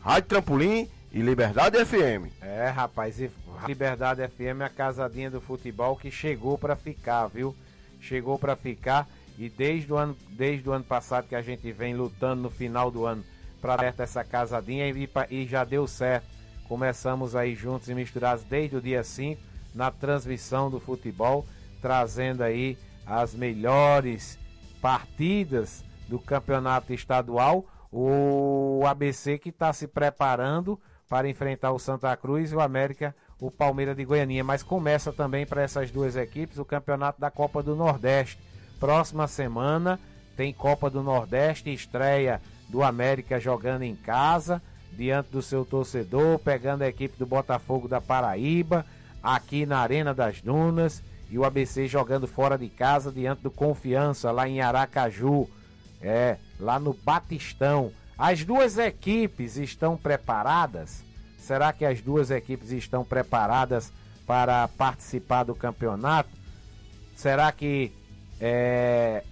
Rádio 0.00 0.28
Trampolim 0.28 0.88
e 1.12 1.20
Liberdade 1.20 1.84
FM. 1.84 2.32
É, 2.40 2.68
rapaz, 2.68 3.20
e 3.20 3.30
Liberdade 3.66 4.26
FM 4.26 4.60
é 4.60 4.64
a 4.64 4.68
casadinha 4.68 5.30
do 5.30 5.40
futebol 5.40 5.96
que 5.96 6.10
chegou 6.10 6.56
para 6.56 6.74
ficar, 6.76 7.26
viu? 7.26 7.54
Chegou 8.00 8.38
para 8.38 8.56
ficar. 8.56 9.06
E 9.40 9.48
desde 9.48 9.90
o 9.90 9.96
ano, 9.96 10.14
desde 10.32 10.68
o 10.68 10.72
ano 10.72 10.84
passado 10.84 11.26
que 11.26 11.34
a 11.34 11.40
gente 11.40 11.72
vem 11.72 11.94
lutando 11.94 12.42
no 12.42 12.50
final 12.50 12.90
do 12.90 13.06
ano 13.06 13.24
para 13.58 13.86
essa 13.86 14.22
casadinha 14.22 14.86
e, 14.86 15.08
e 15.30 15.46
já 15.46 15.64
deu 15.64 15.86
certo. 15.86 16.26
Começamos 16.68 17.34
aí 17.34 17.54
juntos 17.54 17.88
e 17.88 17.94
misturados 17.94 18.44
desde 18.44 18.76
o 18.76 18.82
dia 18.82 19.02
5 19.02 19.40
na 19.74 19.90
transmissão 19.90 20.70
do 20.70 20.78
futebol, 20.78 21.46
trazendo 21.80 22.42
aí 22.42 22.76
as 23.06 23.34
melhores 23.34 24.38
partidas 24.78 25.82
do 26.06 26.18
campeonato 26.18 26.92
estadual. 26.92 27.64
O 27.90 28.82
ABC 28.86 29.38
que 29.38 29.48
está 29.48 29.72
se 29.72 29.88
preparando 29.88 30.78
para 31.08 31.30
enfrentar 31.30 31.72
o 31.72 31.78
Santa 31.78 32.14
Cruz 32.14 32.52
e 32.52 32.56
o 32.56 32.60
América, 32.60 33.16
o 33.40 33.50
Palmeiras 33.50 33.96
de 33.96 34.04
Goianinha. 34.04 34.44
Mas 34.44 34.62
começa 34.62 35.14
também 35.14 35.46
para 35.46 35.62
essas 35.62 35.90
duas 35.90 36.14
equipes 36.14 36.58
o 36.58 36.64
campeonato 36.64 37.18
da 37.18 37.30
Copa 37.30 37.62
do 37.62 37.74
Nordeste 37.74 38.38
Próxima 38.80 39.28
semana 39.28 40.00
tem 40.34 40.54
Copa 40.54 40.88
do 40.88 41.02
Nordeste, 41.02 41.70
estreia 41.70 42.40
do 42.66 42.82
América 42.82 43.38
jogando 43.38 43.82
em 43.82 43.94
casa, 43.94 44.62
diante 44.90 45.30
do 45.30 45.42
seu 45.42 45.66
torcedor, 45.66 46.38
pegando 46.38 46.80
a 46.82 46.88
equipe 46.88 47.18
do 47.18 47.26
Botafogo 47.26 47.86
da 47.86 48.00
Paraíba, 48.00 48.86
aqui 49.22 49.66
na 49.66 49.80
Arena 49.80 50.14
das 50.14 50.40
Dunas, 50.40 51.02
e 51.28 51.38
o 51.38 51.44
ABC 51.44 51.86
jogando 51.86 52.26
fora 52.26 52.56
de 52.56 52.70
casa, 52.70 53.12
diante 53.12 53.42
do 53.42 53.50
Confiança, 53.50 54.32
lá 54.32 54.48
em 54.48 54.62
Aracaju, 54.62 55.46
é, 56.00 56.38
lá 56.58 56.78
no 56.78 56.94
Batistão. 56.94 57.92
As 58.16 58.44
duas 58.44 58.78
equipes 58.78 59.58
estão 59.58 59.94
preparadas? 59.94 61.04
Será 61.38 61.70
que 61.72 61.84
as 61.84 62.00
duas 62.00 62.30
equipes 62.30 62.70
estão 62.70 63.04
preparadas 63.04 63.92
para 64.26 64.66
participar 64.68 65.44
do 65.44 65.54
campeonato? 65.54 66.30
Será 67.14 67.52
que 67.52 67.92
é, 68.40 69.22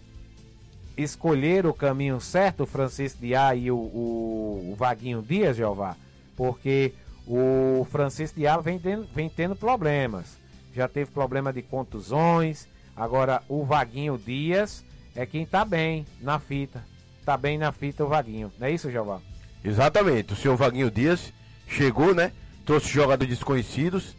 escolher 0.96 1.66
o 1.66 1.72
caminho 1.72 2.20
certo, 2.20 2.64
o 2.64 2.66
Francisco 2.66 3.20
Diá 3.20 3.54
e 3.54 3.70
o, 3.70 3.76
o, 3.76 4.70
o, 4.72 4.76
Vaguinho 4.76 5.22
Dias, 5.22 5.56
Jeová, 5.56 5.96
porque 6.36 6.92
o 7.26 7.86
Francisco 7.90 8.38
Diá 8.38 8.58
vem 8.58 8.78
tendo, 8.78 9.06
vem 9.14 9.28
tendo 9.28 9.56
problemas. 9.56 10.36
Já 10.74 10.86
teve 10.86 11.10
problema 11.10 11.52
de 11.52 11.62
contusões. 11.62 12.68
Agora 12.96 13.42
o 13.48 13.64
Vaguinho 13.64 14.18
Dias 14.18 14.84
é 15.14 15.24
quem 15.24 15.46
tá 15.46 15.64
bem 15.64 16.06
na 16.20 16.38
fita. 16.38 16.84
Tá 17.24 17.36
bem 17.36 17.58
na 17.58 17.72
fita 17.72 18.04
o 18.04 18.08
Vaguinho. 18.08 18.52
Não 18.58 18.66
é 18.66 18.70
isso, 18.70 18.90
Jeová? 18.90 19.20
Exatamente. 19.64 20.32
O 20.32 20.36
senhor 20.36 20.56
Vaguinho 20.56 20.90
Dias 20.90 21.32
chegou, 21.66 22.14
né? 22.14 22.32
Trouxe 22.64 22.88
jogadores 22.88 23.36
desconhecidos. 23.36 24.16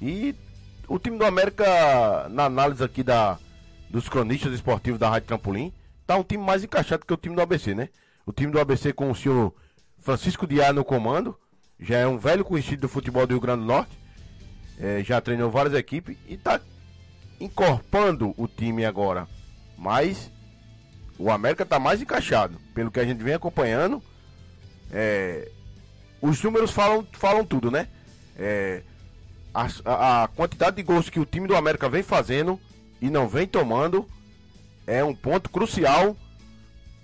E 0.00 0.34
o 0.88 0.98
time 0.98 1.18
do 1.18 1.24
América, 1.24 2.28
na 2.30 2.44
análise 2.44 2.82
aqui 2.84 3.02
da, 3.02 3.38
dos 3.92 4.08
cronistas 4.08 4.54
esportivos 4.54 4.98
da 4.98 5.10
Rádio 5.10 5.28
Trampolim, 5.28 5.70
tá 6.06 6.16
um 6.16 6.24
time 6.24 6.42
mais 6.42 6.64
encaixado 6.64 7.04
que 7.04 7.12
o 7.12 7.16
time 7.16 7.36
do 7.36 7.42
ABC, 7.42 7.74
né? 7.74 7.90
O 8.24 8.32
time 8.32 8.50
do 8.50 8.58
ABC 8.58 8.90
com 8.90 9.10
o 9.10 9.14
senhor 9.14 9.54
Francisco 9.98 10.46
Diá 10.46 10.72
no 10.72 10.82
comando, 10.82 11.38
já 11.78 11.98
é 11.98 12.06
um 12.06 12.16
velho 12.16 12.42
conhecido 12.42 12.80
do 12.80 12.88
futebol 12.88 13.26
do 13.26 13.32
Rio 13.34 13.40
Grande 13.40 13.60
do 13.60 13.66
Norte, 13.66 13.98
é, 14.78 15.04
já 15.04 15.20
treinou 15.20 15.50
várias 15.50 15.74
equipes 15.74 16.16
e 16.26 16.38
tá 16.38 16.58
encorpando 17.38 18.32
o 18.38 18.48
time 18.48 18.86
agora. 18.86 19.28
Mas 19.76 20.30
o 21.18 21.30
América 21.30 21.66
tá 21.66 21.78
mais 21.78 22.00
encaixado, 22.00 22.58
pelo 22.74 22.90
que 22.90 22.98
a 22.98 23.04
gente 23.04 23.22
vem 23.22 23.34
acompanhando. 23.34 24.02
É, 24.90 25.50
os 26.22 26.42
números 26.42 26.70
falam, 26.70 27.06
falam 27.12 27.44
tudo, 27.44 27.70
né? 27.70 27.88
É, 28.38 28.82
a, 29.52 30.22
a, 30.22 30.28
quantidade 30.28 30.76
de 30.76 30.82
gols 30.82 31.10
que 31.10 31.20
o 31.20 31.26
time 31.26 31.46
do 31.46 31.54
América 31.54 31.90
vem 31.90 32.02
fazendo 32.02 32.58
e 33.02 33.10
não 33.10 33.28
vem 33.28 33.46
tomando 33.48 34.06
é 34.86 35.02
um 35.02 35.14
ponto 35.14 35.50
crucial 35.50 36.16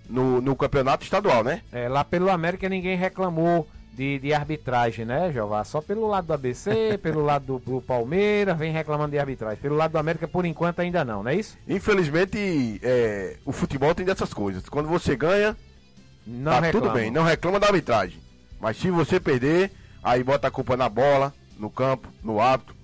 no, 0.09 0.41
no 0.41 0.57
campeonato 0.57 1.05
estadual, 1.05 1.43
né? 1.43 1.61
É, 1.73 1.89
lá 1.89 2.05
pelo 2.05 2.31
América 2.31 2.69
ninguém 2.69 2.97
reclamou 2.97 3.69
de, 3.93 4.21
de 4.21 4.33
arbitragem, 4.33 5.05
né, 5.05 5.33
Jeová? 5.33 5.65
Só 5.65 5.81
pelo 5.81 6.07
lado 6.07 6.29
do 6.29 6.33
ABC, 6.33 6.99
pelo 7.03 7.23
lado 7.23 7.59
do, 7.59 7.73
do, 7.73 7.83
Palmeiras, 7.83 8.57
vem 8.57 8.73
reclamando 8.73 9.11
de 9.11 9.19
arbitragem. 9.19 9.59
Pelo 9.61 9.75
lado 9.75 9.91
do 9.91 9.99
América, 9.99 10.29
por 10.29 10.45
enquanto, 10.45 10.79
ainda 10.79 11.05
não, 11.05 11.25
não 11.25 11.31
é 11.31 11.35
isso? 11.35 11.59
Infelizmente, 11.67 12.81
é, 12.83 13.37
o 13.45 13.51
futebol 13.51 13.93
tem 13.95 14.07
dessas 14.07 14.33
coisas. 14.33 14.69
Quando 14.69 14.89
você 14.89 15.17
ganha, 15.17 15.57
não 16.25 16.53
tá 16.53 16.61
reclama. 16.61 16.87
tudo 16.87 16.95
bem, 16.95 17.11
não 17.11 17.25
reclama 17.25 17.59
da 17.59 17.67
arbitragem. 17.67 18.21
Mas 18.61 18.77
se 18.77 18.89
você 18.89 19.19
perder, 19.19 19.73
aí 20.03 20.23
bota 20.23 20.47
a 20.47 20.51
culpa 20.51 20.77
na 20.77 20.89
bola, 20.89 21.35
no 21.59 21.69
campo, 21.69 22.09
no 22.23 22.41
hábito, 22.41 22.75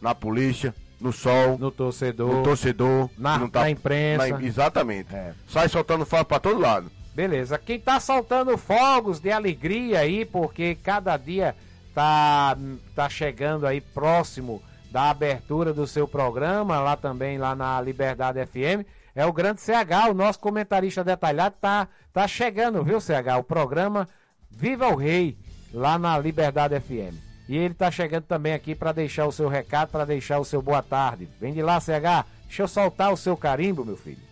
na 0.00 0.14
polícia, 0.14 0.74
no 1.00 1.12
sol, 1.12 1.58
no 1.58 1.70
torcedor, 1.70 2.36
no 2.36 2.42
torcedor, 2.42 3.08
na, 3.16 3.48
tá, 3.48 3.60
na 3.60 3.70
imprensa. 3.70 4.28
Na, 4.28 4.42
exatamente. 4.42 5.14
É. 5.14 5.32
Sai 5.48 5.68
soltando 5.68 6.04
fogo 6.04 6.24
para 6.24 6.40
todo 6.40 6.60
lado. 6.60 6.90
Beleza. 7.14 7.58
Quem 7.58 7.78
tá 7.78 7.98
soltando 7.98 8.56
fogos 8.56 9.18
de 9.18 9.30
alegria 9.30 10.00
aí, 10.00 10.24
porque 10.24 10.76
cada 10.76 11.16
dia 11.16 11.56
tá, 11.94 12.56
tá 12.94 13.08
chegando 13.08 13.66
aí 13.66 13.80
próximo 13.80 14.62
da 14.90 15.10
abertura 15.10 15.72
do 15.72 15.86
seu 15.86 16.06
programa, 16.06 16.80
lá 16.80 16.96
também, 16.96 17.38
lá 17.38 17.54
na 17.54 17.80
Liberdade 17.80 18.44
FM, 18.44 18.86
é 19.14 19.24
o 19.24 19.32
grande 19.32 19.60
CH, 19.60 20.10
o 20.10 20.14
nosso 20.14 20.38
comentarista 20.38 21.04
detalhado, 21.04 21.54
tá, 21.60 21.88
tá 22.12 22.26
chegando, 22.26 22.82
viu, 22.82 23.00
CH? 23.00 23.38
O 23.38 23.44
programa 23.44 24.08
Viva 24.50 24.88
o 24.88 24.96
Rei, 24.96 25.38
lá 25.72 25.98
na 25.98 26.18
Liberdade 26.18 26.78
FM. 26.80 27.29
E 27.50 27.56
ele 27.56 27.72
está 27.72 27.90
chegando 27.90 28.22
também 28.22 28.52
aqui 28.52 28.76
para 28.76 28.92
deixar 28.92 29.26
o 29.26 29.32
seu 29.32 29.48
recado, 29.48 29.88
para 29.88 30.04
deixar 30.04 30.38
o 30.38 30.44
seu 30.44 30.62
boa 30.62 30.80
tarde. 30.80 31.28
Vem 31.40 31.52
de 31.52 31.60
lá, 31.60 31.80
CH. 31.80 32.24
Deixa 32.46 32.62
eu 32.62 32.68
soltar 32.68 33.12
o 33.12 33.16
seu 33.16 33.36
carimbo, 33.36 33.84
meu 33.84 33.96
filho. 33.96 34.22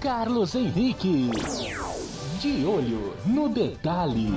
Carlos 0.00 0.56
Henrique. 0.56 1.30
De 2.40 2.66
olho 2.66 3.14
no 3.26 3.48
detalhe. 3.48 4.34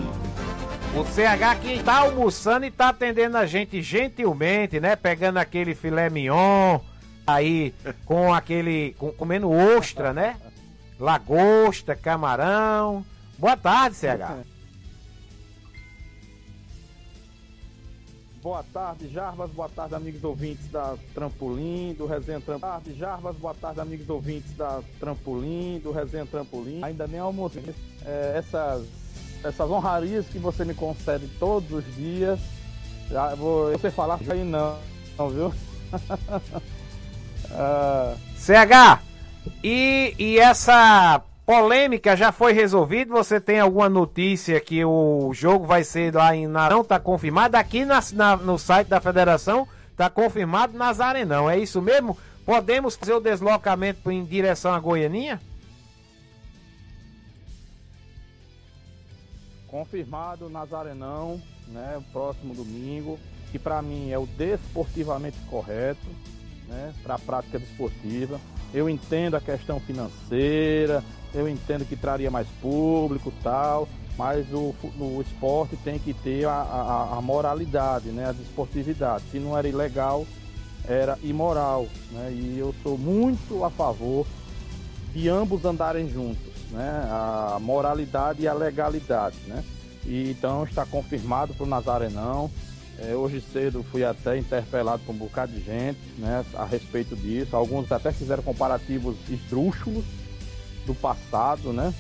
O 0.96 1.04
CH 1.04 1.60
que 1.60 1.74
está 1.74 1.98
almoçando 2.02 2.66
e 2.66 2.68
está 2.68 2.90
atendendo 2.90 3.36
a 3.38 3.48
gente 3.48 3.82
gentilmente, 3.82 4.80
né? 4.80 4.96
Pegando 4.96 5.38
aquele 5.38 5.74
filé 5.74 6.12
mignon 6.12 6.80
aí 7.26 7.74
com 8.06 8.32
aquele. 8.32 8.94
Com, 9.00 9.12
comendo 9.14 9.50
ostra, 9.50 10.14
né? 10.14 10.36
Lagosta, 11.00 11.96
camarão. 11.96 13.04
Boa 13.40 13.58
tarde, 13.58 13.96
CH. 13.96 14.61
Boa 18.42 18.66
tarde, 18.74 19.08
Jarbas. 19.08 19.52
Boa 19.52 19.70
tarde, 19.70 19.94
amigos 19.94 20.24
ouvintes 20.24 20.68
da 20.72 20.96
Trampolim, 21.14 21.94
do 21.94 22.08
Resenha 22.08 22.42
Trampolim. 22.42 22.60
Boa 22.60 22.72
tarde, 22.72 22.98
Jarbas. 22.98 23.36
Boa 23.36 23.54
tarde, 23.54 23.80
amigos 23.80 24.10
ouvintes 24.10 24.58
da 24.58 24.82
Trampolim, 25.00 25.80
do 25.80 25.92
Resenha 25.92 26.26
Trampolim. 26.26 26.84
Ainda 26.84 27.06
nem 27.06 27.20
almocei. 27.20 27.64
É, 28.04 28.34
essas, 28.38 28.88
essas 29.44 29.70
honrarias 29.70 30.26
que 30.26 30.40
você 30.40 30.66
me 30.66 30.74
concede 30.74 31.28
todos 31.40 31.72
os 31.72 31.96
dias. 31.96 32.40
Já 33.12 33.36
vou 33.36 33.72
você 33.74 33.92
falar 33.92 34.20
aí 34.28 34.44
não, 34.44 34.76
não 35.20 35.30
viu? 35.30 35.48
uh... 37.52 38.18
CH, 38.36 39.04
e, 39.64 40.16
e 40.18 40.40
essa 40.40 41.22
polêmica 41.52 42.16
já 42.16 42.32
foi 42.32 42.54
resolvida? 42.54 43.12
Você 43.12 43.38
tem 43.38 43.60
alguma 43.60 43.90
notícia 43.90 44.58
que 44.62 44.86
o 44.86 45.34
jogo 45.34 45.66
vai 45.66 45.84
ser 45.84 46.18
aí 46.18 46.48
na 46.48 46.70
não 46.70 46.80
está 46.80 46.98
confirmado 46.98 47.58
aqui 47.58 47.84
na, 47.84 48.00
na, 48.14 48.38
no 48.38 48.58
site 48.58 48.88
da 48.88 49.02
federação 49.02 49.68
está 49.92 50.10
confirmado 50.10 50.78
Nazarenão, 50.78 51.50
é 51.50 51.60
isso 51.60 51.82
mesmo? 51.82 52.18
Podemos 52.46 52.96
fazer 52.96 53.14
o 53.16 53.20
deslocamento 53.20 54.10
em 54.10 54.24
direção 54.24 54.74
a 54.74 54.80
Goianinha? 54.80 55.42
Confirmado 59.68 60.50
Nazarenão, 60.50 61.42
né, 61.68 62.02
próximo 62.14 62.56
domingo, 62.56 63.20
que 63.52 63.60
para 63.60 63.82
mim 63.82 64.10
é 64.10 64.18
o 64.18 64.26
desportivamente 64.26 65.38
correto, 65.50 66.08
né, 66.70 66.94
para 67.04 67.16
a 67.16 67.20
prática 67.20 67.60
desportiva. 67.60 68.40
Eu 68.74 68.90
entendo 68.90 69.36
a 69.36 69.42
questão 69.42 69.82
financeira, 69.82 71.04
eu 71.34 71.48
entendo 71.48 71.86
que 71.86 71.96
traria 71.96 72.30
mais 72.30 72.48
público 72.62 73.32
tal, 73.44 73.88
mas 74.18 74.46
o, 74.52 74.76
o 75.00 75.22
esporte 75.22 75.78
tem 75.78 75.98
que 75.98 76.14
ter 76.14 76.46
a, 76.46 76.52
a, 76.52 77.18
a, 77.18 77.22
moralidade, 77.22 78.10
né, 78.10 78.30
a 78.30 78.32
desportividade. 78.32 79.24
Se 79.32 79.40
não 79.40 79.58
era 79.58 79.68
ilegal, 79.68 80.26
era 80.88 81.18
imoral. 81.24 81.88
Né, 82.12 82.32
e 82.32 82.60
eu 82.60 82.76
sou 82.84 82.98
muito 82.98 83.64
a 83.64 83.70
favor 83.70 84.26
de 85.14 85.30
ambos 85.30 85.66
andarem 85.66 86.10
juntos, 86.10 86.54
né, 86.72 87.04
a 87.10 87.58
moralidade 87.60 88.44
e 88.44 88.48
a 88.48 88.54
legalidade. 88.54 89.38
Né. 89.48 89.64
E, 90.06 90.32
então 90.32 90.64
está 90.64 90.86
confirmado 90.86 91.54
para 91.54 91.64
o 91.64 91.70
Nazarenão. 91.70 92.52
É, 93.00 93.16
hoje 93.16 93.42
cedo 93.42 93.84
fui 93.84 94.04
até 94.04 94.38
interpelado 94.38 95.02
por 95.04 95.16
um 95.16 95.18
bocado 95.18 95.52
de 95.52 95.64
gente 95.64 96.00
né, 96.18 96.46
a 96.54 96.66
respeito 96.66 97.16
disso. 97.16 97.56
Alguns 97.56 97.92
até 97.92 98.12
fizeram 98.12 98.44
comparativos 98.44 99.16
esdrúxulos 99.30 100.04
do 100.86 100.94
passado, 100.94 101.72
né? 101.74 101.94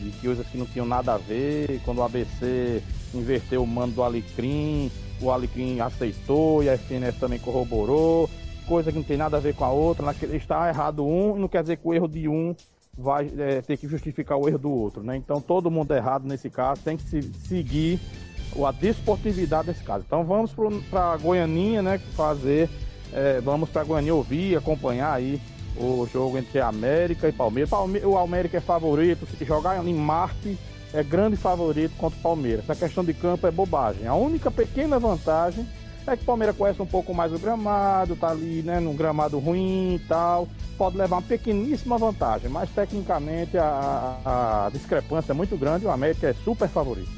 De 0.00 0.10
coisas 0.20 0.46
que 0.46 0.58
não 0.58 0.66
tinham 0.66 0.86
nada 0.86 1.14
a 1.14 1.18
ver. 1.18 1.80
Quando 1.84 1.98
o 1.98 2.02
ABC 2.02 2.82
inverteu 3.14 3.62
o 3.62 3.66
mando 3.66 3.94
do 3.94 4.02
Alecrim, 4.02 4.90
o 5.20 5.30
Alecrim 5.30 5.80
aceitou 5.80 6.62
e 6.62 6.68
a 6.68 6.76
FNF 6.76 7.18
também 7.18 7.38
corroborou. 7.38 8.28
Coisa 8.66 8.90
que 8.90 8.98
não 8.98 9.04
tem 9.04 9.16
nada 9.16 9.36
a 9.36 9.40
ver 9.40 9.54
com 9.54 9.64
a 9.64 9.70
outra. 9.70 10.14
Está 10.32 10.68
errado 10.68 11.06
um 11.06 11.36
não 11.36 11.48
quer 11.48 11.62
dizer 11.62 11.76
que 11.76 11.86
o 11.86 11.94
erro 11.94 12.08
de 12.08 12.28
um 12.28 12.54
vai 12.96 13.30
é, 13.38 13.62
ter 13.62 13.76
que 13.76 13.88
justificar 13.88 14.38
o 14.38 14.48
erro 14.48 14.58
do 14.58 14.70
outro, 14.70 15.02
né? 15.02 15.16
Então 15.16 15.40
todo 15.40 15.70
mundo 15.70 15.92
é 15.94 15.96
errado 15.96 16.26
nesse 16.26 16.50
caso, 16.50 16.82
tem 16.82 16.96
que 16.96 17.04
se 17.04 17.22
seguir 17.48 17.98
a 18.66 18.70
desportividade 18.70 19.68
desse 19.68 19.82
caso. 19.82 20.04
Então 20.06 20.24
vamos 20.24 20.52
para 20.90 21.16
Goianinha, 21.16 21.80
né? 21.80 21.98
Fazer, 22.14 22.68
é, 23.12 23.40
vamos 23.40 23.70
para 23.70 23.84
Goianinha 23.84 24.14
ouvir, 24.14 24.56
acompanhar 24.56 25.12
aí 25.12 25.40
o 25.76 26.06
jogo 26.12 26.38
entre 26.38 26.60
América 26.60 27.28
e 27.28 27.32
Palmeiras. 27.32 27.70
O 28.04 28.16
América 28.18 28.58
é 28.58 28.60
favorito, 28.60 29.26
se 29.26 29.44
jogar 29.44 29.84
em 29.86 29.94
Marte 29.94 30.58
é 30.92 31.02
grande 31.02 31.36
favorito 31.36 31.94
contra 31.96 32.18
o 32.18 32.22
Palmeiras. 32.22 32.68
Essa 32.68 32.86
questão 32.86 33.04
de 33.04 33.14
campo 33.14 33.46
é 33.46 33.50
bobagem. 33.50 34.06
A 34.06 34.14
única 34.14 34.50
pequena 34.50 34.98
vantagem 34.98 35.66
é 36.06 36.16
que 36.16 36.22
o 36.22 36.26
Palmeiras 36.26 36.56
conhece 36.56 36.82
um 36.82 36.86
pouco 36.86 37.14
mais 37.14 37.32
o 37.32 37.38
gramado, 37.38 38.16
tá 38.16 38.30
ali, 38.30 38.62
né, 38.62 38.80
num 38.80 38.94
gramado 38.94 39.38
ruim 39.38 39.94
e 39.94 39.98
tal. 40.00 40.48
Pode 40.76 40.96
levar 40.96 41.16
uma 41.16 41.22
pequeníssima 41.22 41.96
vantagem, 41.96 42.50
mas 42.50 42.68
tecnicamente 42.70 43.56
a, 43.56 44.18
a 44.24 44.70
discrepância 44.72 45.32
é 45.32 45.34
muito 45.34 45.56
grande. 45.56 45.86
O 45.86 45.90
América 45.90 46.28
é 46.28 46.34
super 46.44 46.68
favorito. 46.68 47.10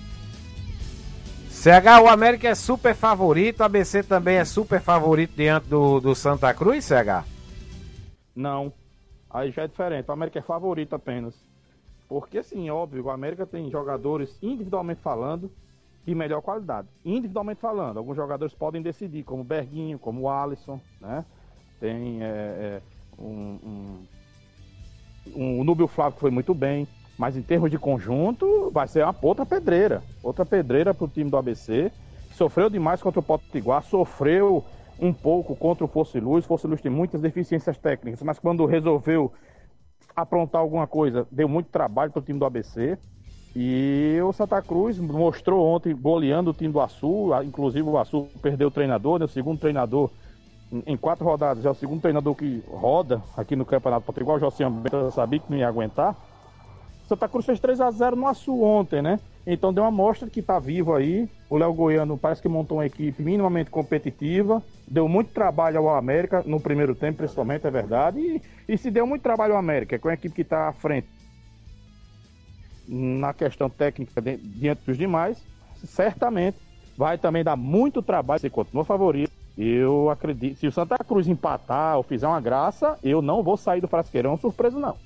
CH, 1.50 2.02
o 2.02 2.08
América 2.08 2.48
é 2.48 2.54
super 2.54 2.94
favorito, 2.94 3.60
o 3.60 3.64
ABC 3.64 4.02
também 4.02 4.36
é 4.36 4.44
super 4.44 4.80
favorito 4.80 5.32
diante 5.34 5.66
do, 5.66 5.98
do 5.98 6.14
Santa 6.14 6.52
Cruz, 6.52 6.84
CH? 6.84 7.33
Não. 8.34 8.72
Aí 9.30 9.50
já 9.50 9.62
é 9.62 9.68
diferente. 9.68 10.08
O 10.08 10.12
América 10.12 10.38
é 10.38 10.42
favorito 10.42 10.94
apenas. 10.94 11.34
Porque, 12.08 12.42
sim, 12.42 12.68
óbvio, 12.70 13.04
o 13.04 13.10
América 13.10 13.46
tem 13.46 13.70
jogadores, 13.70 14.38
individualmente 14.42 15.00
falando, 15.00 15.50
de 16.06 16.14
melhor 16.14 16.42
qualidade. 16.42 16.88
Individualmente 17.04 17.60
falando, 17.60 17.98
alguns 17.98 18.16
jogadores 18.16 18.54
podem 18.54 18.82
decidir, 18.82 19.24
como 19.24 19.40
o 19.40 19.44
Berguinho, 19.44 19.98
como 19.98 20.22
o 20.22 20.28
Alisson, 20.28 20.78
né? 21.00 21.24
Tem 21.80 22.22
é, 22.22 22.26
é, 22.26 22.82
um, 23.18 23.58
um, 23.64 24.06
um, 25.34 25.60
o 25.60 25.64
Núbio 25.64 25.88
Flávio 25.88 26.14
que 26.14 26.20
foi 26.20 26.30
muito 26.30 26.54
bem. 26.54 26.86
Mas 27.16 27.36
em 27.36 27.42
termos 27.42 27.70
de 27.70 27.78
conjunto, 27.78 28.70
vai 28.72 28.88
ser 28.88 29.04
uma 29.04 29.14
outra 29.22 29.46
pedreira. 29.46 30.02
Outra 30.22 30.44
pedreira 30.44 30.92
para 30.92 31.04
o 31.04 31.08
time 31.08 31.30
do 31.30 31.36
ABC. 31.36 31.90
Sofreu 32.32 32.68
demais 32.68 33.00
contra 33.00 33.20
o 33.20 33.22
Potiguar, 33.22 33.84
sofreu 33.84 34.64
um 34.98 35.12
pouco 35.12 35.56
contra 35.56 35.84
o 35.84 35.88
Fosse 35.88 36.20
Luz. 36.20 36.44
Fosse 36.44 36.66
Luz 36.66 36.80
tem 36.80 36.90
muitas 36.90 37.20
deficiências 37.20 37.76
técnicas, 37.78 38.22
mas 38.22 38.38
quando 38.38 38.64
resolveu 38.66 39.32
aprontar 40.14 40.60
alguma 40.60 40.86
coisa, 40.86 41.26
deu 41.30 41.48
muito 41.48 41.70
trabalho 41.70 42.12
para 42.12 42.20
o 42.20 42.22
time 42.22 42.38
do 42.38 42.44
ABC. 42.44 42.98
E 43.56 44.18
o 44.24 44.32
Santa 44.32 44.60
Cruz 44.60 44.98
mostrou 44.98 45.64
ontem 45.64 45.94
goleando 45.94 46.50
o 46.50 46.54
time 46.54 46.72
do 46.72 46.80
Açu, 46.80 47.30
inclusive 47.44 47.88
o 47.88 47.98
Açu 47.98 48.26
perdeu 48.42 48.68
o 48.68 48.70
treinador, 48.70 49.18
né? 49.18 49.26
o 49.26 49.28
segundo 49.28 49.60
treinador 49.60 50.10
em 50.86 50.96
quatro 50.96 51.24
rodadas, 51.24 51.64
é 51.64 51.70
o 51.70 51.74
segundo 51.74 52.00
treinador 52.00 52.34
que 52.34 52.62
roda 52.66 53.22
aqui 53.36 53.54
no 53.54 53.64
Campeonato 53.64 54.06
Potiguar, 54.06 54.38
o 54.38 54.40
Josian 54.40 54.72
Bento 54.72 55.10
sabia 55.12 55.38
que 55.38 55.50
não 55.50 55.56
ia 55.56 55.68
aguentar. 55.68 56.16
Santa 57.06 57.28
Cruz 57.28 57.44
fez 57.44 57.60
3 57.60 57.80
a 57.80 57.90
0 57.90 58.16
no 58.16 58.26
Açu 58.26 58.62
ontem, 58.62 59.02
né? 59.02 59.20
Então 59.46 59.72
deu 59.72 59.84
uma 59.84 59.90
mostra 59.90 60.28
que 60.28 60.40
tá 60.40 60.58
vivo 60.58 60.94
aí. 60.94 61.28
O 61.54 61.56
Léo 61.56 61.72
Goiano 61.72 62.18
parece 62.18 62.42
que 62.42 62.48
montou 62.48 62.78
uma 62.78 62.86
equipe 62.86 63.22
minimamente 63.22 63.70
competitiva. 63.70 64.60
Deu 64.88 65.06
muito 65.06 65.30
trabalho 65.30 65.78
ao 65.78 65.94
América 65.94 66.42
no 66.44 66.58
primeiro 66.58 66.96
tempo, 66.96 67.18
principalmente, 67.18 67.64
é 67.64 67.70
verdade. 67.70 68.18
E, 68.18 68.42
e 68.72 68.76
se 68.76 68.90
deu 68.90 69.06
muito 69.06 69.22
trabalho 69.22 69.52
ao 69.52 69.60
América, 69.60 69.96
que 69.96 70.04
é 70.04 70.10
uma 70.10 70.14
equipe 70.14 70.34
que 70.34 70.42
está 70.42 70.66
à 70.66 70.72
frente 70.72 71.06
na 72.88 73.32
questão 73.32 73.70
técnica 73.70 74.20
diante 74.20 74.84
dos 74.84 74.98
demais, 74.98 75.40
certamente 75.84 76.58
vai 76.98 77.18
também 77.18 77.44
dar 77.44 77.54
muito 77.54 78.02
trabalho. 78.02 78.40
Se 78.40 78.50
continua 78.50 78.84
favorito, 78.84 79.30
eu 79.56 80.10
acredito. 80.10 80.58
Se 80.58 80.66
o 80.66 80.72
Santa 80.72 80.98
Cruz 81.04 81.28
empatar 81.28 81.96
ou 81.96 82.02
fizer 82.02 82.26
uma 82.26 82.40
graça, 82.40 82.98
eu 83.00 83.22
não 83.22 83.44
vou 83.44 83.56
sair 83.56 83.80
do 83.80 83.86
Frasqueirão 83.86 84.36
surpreso, 84.36 84.80
não. 84.80 84.96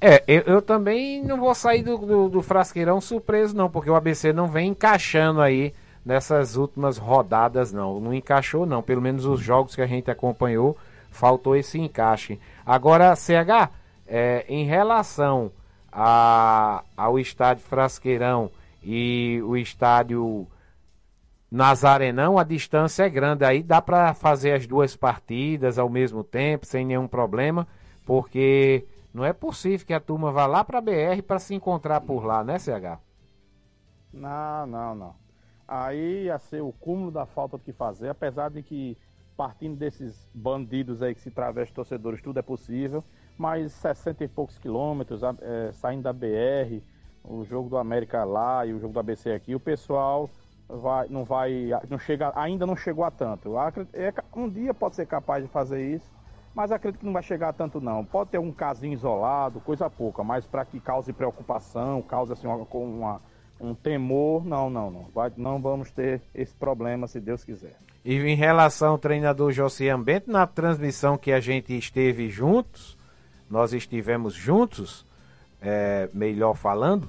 É, 0.00 0.22
eu, 0.26 0.42
eu, 0.42 0.62
também 0.62 1.22
não 1.24 1.38
vou 1.38 1.54
sair 1.54 1.82
do, 1.82 1.98
do, 1.98 2.28
do, 2.28 2.42
frasqueirão 2.42 3.00
surpreso, 3.00 3.56
não, 3.56 3.70
porque 3.70 3.90
o 3.90 3.94
ABC 3.94 4.32
não 4.32 4.46
vem 4.46 4.70
encaixando 4.70 5.40
aí 5.40 5.74
nessas 6.04 6.56
últimas 6.56 6.96
rodadas, 6.96 7.72
não. 7.72 8.00
Não 8.00 8.14
encaixou, 8.14 8.64
não. 8.64 8.82
Pelo 8.82 9.02
menos 9.02 9.24
os 9.24 9.40
jogos 9.40 9.74
que 9.74 9.82
a 9.82 9.86
gente 9.86 10.10
acompanhou, 10.10 10.76
faltou 11.10 11.56
esse 11.56 11.78
encaixe. 11.78 12.40
Agora, 12.64 13.14
CH, 13.14 13.70
é, 14.06 14.44
em 14.48 14.64
relação 14.64 15.50
a, 15.92 16.82
ao 16.96 17.18
estádio 17.18 17.64
Frasqueirão 17.64 18.50
e 18.82 19.40
o 19.44 19.56
estádio 19.56 20.46
Nazarenão, 21.50 22.38
a 22.38 22.44
distância 22.44 23.04
é 23.04 23.08
grande. 23.08 23.44
Aí 23.44 23.62
dá 23.62 23.80
para 23.80 24.14
fazer 24.14 24.52
as 24.52 24.66
duas 24.66 24.94
partidas 24.94 25.78
ao 25.78 25.88
mesmo 25.88 26.22
tempo, 26.22 26.66
sem 26.66 26.84
nenhum 26.84 27.08
problema, 27.08 27.66
porque 28.04 28.84
não 29.12 29.24
é 29.24 29.32
possível 29.32 29.86
que 29.86 29.94
a 29.94 30.00
turma 30.00 30.30
vá 30.30 30.46
lá 30.46 30.64
para 30.64 30.78
a 30.78 30.82
BR 30.82 31.22
para 31.26 31.38
se 31.38 31.54
encontrar 31.54 32.00
por 32.00 32.24
lá, 32.24 32.44
né, 32.44 32.58
CH? 32.58 32.98
Não, 34.12 34.66
não, 34.66 34.94
não. 34.94 35.14
Aí 35.66 36.24
ia 36.24 36.38
ser 36.38 36.62
o 36.62 36.72
cúmulo 36.72 37.10
da 37.10 37.26
falta 37.26 37.58
do 37.58 37.62
que 37.62 37.72
fazer, 37.72 38.08
apesar 38.08 38.50
de 38.50 38.62
que 38.62 38.96
partindo 39.36 39.76
desses 39.76 40.28
bandidos 40.34 41.00
aí 41.00 41.14
que 41.14 41.20
se 41.20 41.30
travestem 41.30 41.74
torcedores, 41.74 42.20
tudo 42.20 42.40
é 42.40 42.42
possível, 42.42 43.04
mas 43.36 43.70
60 43.72 44.24
e 44.24 44.28
poucos 44.28 44.58
quilômetros, 44.58 45.20
é, 45.22 45.70
saindo 45.72 46.02
da 46.02 46.12
BR, 46.12 46.82
o 47.22 47.44
jogo 47.44 47.68
do 47.68 47.76
América 47.76 48.24
lá 48.24 48.66
e 48.66 48.72
o 48.72 48.80
jogo 48.80 48.94
do 48.94 48.98
ABC 48.98 49.30
aqui, 49.30 49.54
o 49.54 49.60
pessoal 49.60 50.28
vai, 50.68 51.06
não 51.08 51.24
vai, 51.24 51.70
não 51.88 51.98
chega, 51.98 52.32
ainda 52.34 52.66
não 52.66 52.74
chegou 52.74 53.04
a 53.04 53.12
tanto. 53.12 53.52
É, 53.92 54.12
um 54.34 54.48
dia 54.48 54.74
pode 54.74 54.96
ser 54.96 55.06
capaz 55.06 55.44
de 55.44 55.50
fazer 55.50 55.94
isso, 55.94 56.10
mas 56.58 56.72
acredito 56.72 56.98
que 56.98 57.06
não 57.06 57.12
vai 57.12 57.22
chegar 57.22 57.52
tanto 57.52 57.80
não. 57.80 58.04
Pode 58.04 58.30
ter 58.30 58.38
um 58.38 58.50
casinho 58.50 58.92
isolado, 58.92 59.60
coisa 59.60 59.88
pouca, 59.88 60.24
mas 60.24 60.44
para 60.44 60.64
que 60.64 60.80
cause 60.80 61.12
preocupação, 61.12 62.02
cause 62.02 62.32
assim 62.32 62.48
uma, 62.48 62.66
uma, 62.72 63.20
um 63.60 63.76
temor, 63.76 64.44
não, 64.44 64.68
não, 64.68 64.90
não. 64.90 65.06
Vai, 65.14 65.32
não 65.36 65.62
vamos 65.62 65.92
ter 65.92 66.20
esse 66.34 66.52
problema 66.56 67.06
se 67.06 67.20
Deus 67.20 67.44
quiser. 67.44 67.76
E 68.04 68.16
em 68.16 68.34
relação 68.34 68.90
ao 68.90 68.98
treinador 68.98 69.52
Josian 69.52 70.02
Bento, 70.02 70.32
na 70.32 70.48
transmissão 70.48 71.16
que 71.16 71.30
a 71.30 71.38
gente 71.38 71.78
esteve 71.78 72.28
juntos, 72.28 72.98
nós 73.48 73.72
estivemos 73.72 74.34
juntos, 74.34 75.06
é, 75.62 76.10
melhor 76.12 76.56
falando, 76.56 77.08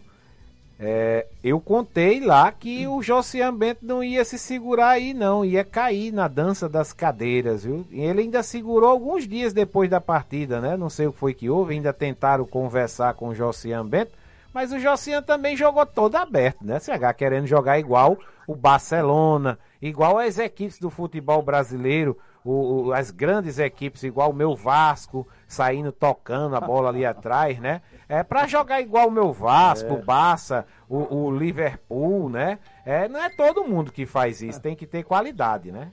É, 0.82 1.27
eu 1.43 1.59
contei 1.59 2.21
lá 2.21 2.49
que 2.53 2.88
o 2.88 3.01
Josian 3.01 3.53
Bento 3.53 3.86
não 3.86 4.01
ia 4.01 4.23
se 4.23 4.39
segurar 4.39 4.91
aí, 4.91 5.13
não, 5.13 5.43
ia 5.43 5.65
cair 5.65 6.13
na 6.13 6.25
dança 6.30 6.69
das 6.69 6.93
cadeiras, 6.93 7.65
viu? 7.65 7.86
E 7.91 7.99
ele 7.99 8.21
ainda 8.21 8.41
segurou 8.41 8.89
alguns 8.89 9.27
dias 9.27 9.51
depois 9.51 9.89
da 9.89 9.99
partida, 9.99 10.61
né? 10.61 10.77
Não 10.77 10.89
sei 10.89 11.07
o 11.07 11.11
que 11.11 11.19
foi 11.19 11.34
que 11.34 11.49
houve, 11.49 11.73
ainda 11.73 11.91
tentaram 11.91 12.45
conversar 12.45 13.13
com 13.15 13.27
o 13.27 13.36
Josian 13.36 13.86
Bento, 13.86 14.13
mas 14.53 14.71
o 14.71 14.80
Josian 14.80 15.21
também 15.21 15.57
jogou 15.57 15.86
todo 15.86 16.15
aberto, 16.15 16.63
né? 16.65 16.80
CH 16.80 17.13
querendo 17.17 17.45
jogar 17.45 17.77
igual 17.77 18.17
o 18.47 18.55
Barcelona, 18.55 19.59
igual 19.82 20.17
as 20.17 20.39
equipes 20.39 20.80
do 20.80 20.89
futebol 20.89 21.41
brasileiro, 21.41 22.17
o, 22.43 22.86
o, 22.86 22.93
as 22.93 23.11
grandes 23.11 23.59
equipes, 23.59 24.03
igual 24.03 24.32
o 24.32 24.34
meu 24.34 24.55
Vasco, 24.55 25.27
saindo 25.45 25.91
tocando 25.91 26.55
a 26.55 26.61
bola 26.61 26.88
ali 26.88 27.05
atrás, 27.05 27.59
né? 27.59 27.82
É 28.10 28.24
para 28.24 28.47
jogar 28.47 28.82
igual 28.82 29.07
o 29.07 29.12
meu 29.12 29.32
Vasco, 29.32 29.88
é. 29.88 29.93
o 29.93 30.03
Barça, 30.03 30.66
o, 30.89 31.16
o, 31.16 31.32
Liverpool, 31.32 32.28
né? 32.28 32.57
É, 32.84 33.07
não 33.07 33.22
é 33.22 33.30
todo 33.30 33.64
mundo 33.64 33.91
que 33.91 34.07
faz 34.07 34.41
isso, 34.41 34.60
tem 34.60 34.76
que 34.76 34.88
ter 34.88 35.03
qualidade, 35.03 35.72
né? 35.72 35.91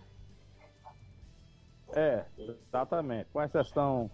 É, 1.95 2.25
exatamente. 2.39 3.29
Com 3.31 3.43
exceção 3.43 4.11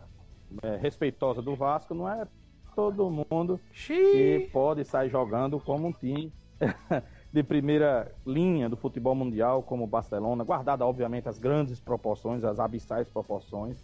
é, 0.65 0.77
respeitosa 0.77 1.41
do 1.41 1.55
Vasco, 1.55 1.95
não 1.95 2.09
é 2.09 2.27
todo 2.75 3.09
mundo 3.09 3.61
Xiii. 3.73 4.47
que 4.47 4.51
pode 4.51 4.85
sair 4.85 5.09
jogando 5.09 5.61
como 5.61 5.87
um 5.87 5.93
time 5.93 6.33
de 7.33 7.43
primeira 7.45 8.13
linha 8.27 8.69
do 8.69 8.77
futebol 8.77 9.15
mundial, 9.15 9.63
como 9.63 9.85
o 9.85 9.87
Barcelona, 9.87 10.43
guardada, 10.43 10.85
obviamente, 10.85 11.29
as 11.29 11.39
grandes 11.39 11.79
proporções, 11.79 12.43
as 12.43 12.59
abissais 12.59 13.09
proporções. 13.09 13.77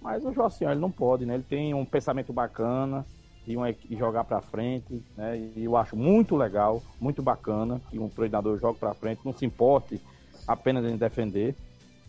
Mas 0.00 0.24
o 0.24 0.32
Josian, 0.32 0.70
ele 0.70 0.80
não 0.80 0.90
pode, 0.90 1.26
né? 1.26 1.34
Ele 1.34 1.42
tem 1.42 1.74
um 1.74 1.84
pensamento 1.84 2.32
bacana, 2.32 3.04
e, 3.46 3.56
uma, 3.56 3.70
e 3.70 3.96
jogar 3.96 4.24
para 4.24 4.40
frente, 4.40 5.02
né? 5.16 5.38
E 5.56 5.64
eu 5.64 5.76
acho 5.76 5.96
muito 5.96 6.36
legal, 6.36 6.82
muito 7.00 7.22
bacana 7.22 7.80
que 7.90 7.98
um 7.98 8.08
treinador 8.08 8.58
jogue 8.58 8.78
para 8.78 8.94
frente, 8.94 9.20
não 9.24 9.32
se 9.32 9.46
importe 9.46 10.00
apenas 10.46 10.84
em 10.84 10.96
defender, 10.96 11.54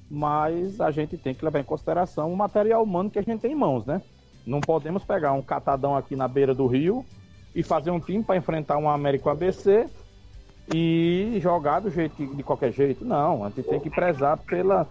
mas 0.09 0.79
a 0.81 0.91
gente 0.91 1.17
tem 1.17 1.33
que 1.33 1.43
levar 1.43 1.59
em 1.59 1.63
consideração 1.63 2.31
o 2.31 2.37
material 2.37 2.83
humano 2.83 3.09
que 3.09 3.19
a 3.19 3.21
gente 3.21 3.41
tem 3.41 3.51
em 3.51 3.55
mãos, 3.55 3.85
né? 3.85 4.01
Não 4.45 4.61
podemos 4.61 5.03
pegar 5.03 5.33
um 5.33 5.41
catadão 5.41 5.95
aqui 5.95 6.15
na 6.15 6.27
beira 6.27 6.53
do 6.53 6.67
rio 6.67 7.05
e 7.53 7.61
fazer 7.61 7.91
um 7.91 7.99
time 7.99 8.23
para 8.23 8.37
enfrentar 8.37 8.77
um 8.77 8.89
América 8.89 9.31
ABC 9.31 9.87
e 10.73 11.37
jogar 11.41 11.79
do 11.79 11.89
jeito 11.89 12.25
de 12.35 12.43
qualquer 12.43 12.71
jeito. 12.71 13.03
Não, 13.03 13.43
a 13.43 13.49
gente 13.49 13.63
tem 13.63 13.79
que 13.79 13.89
prezar 13.89 14.37
pela 14.37 14.87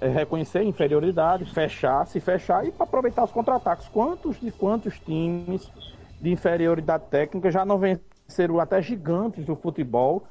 reconhecer 0.00 0.58
a 0.58 0.64
inferioridade, 0.64 1.44
fechar, 1.44 2.06
se 2.06 2.20
fechar 2.20 2.66
e 2.66 2.72
aproveitar 2.78 3.24
os 3.24 3.32
contra-ataques. 3.32 3.88
Quantos 3.88 4.40
de 4.40 4.50
quantos 4.50 4.98
times 5.00 5.70
de 6.20 6.30
inferioridade 6.30 7.04
técnica 7.10 7.50
já 7.50 7.64
não 7.64 7.78
venceram 7.78 8.60
até 8.60 8.80
gigantes 8.80 9.44
do 9.44 9.56
futebol 9.56 10.24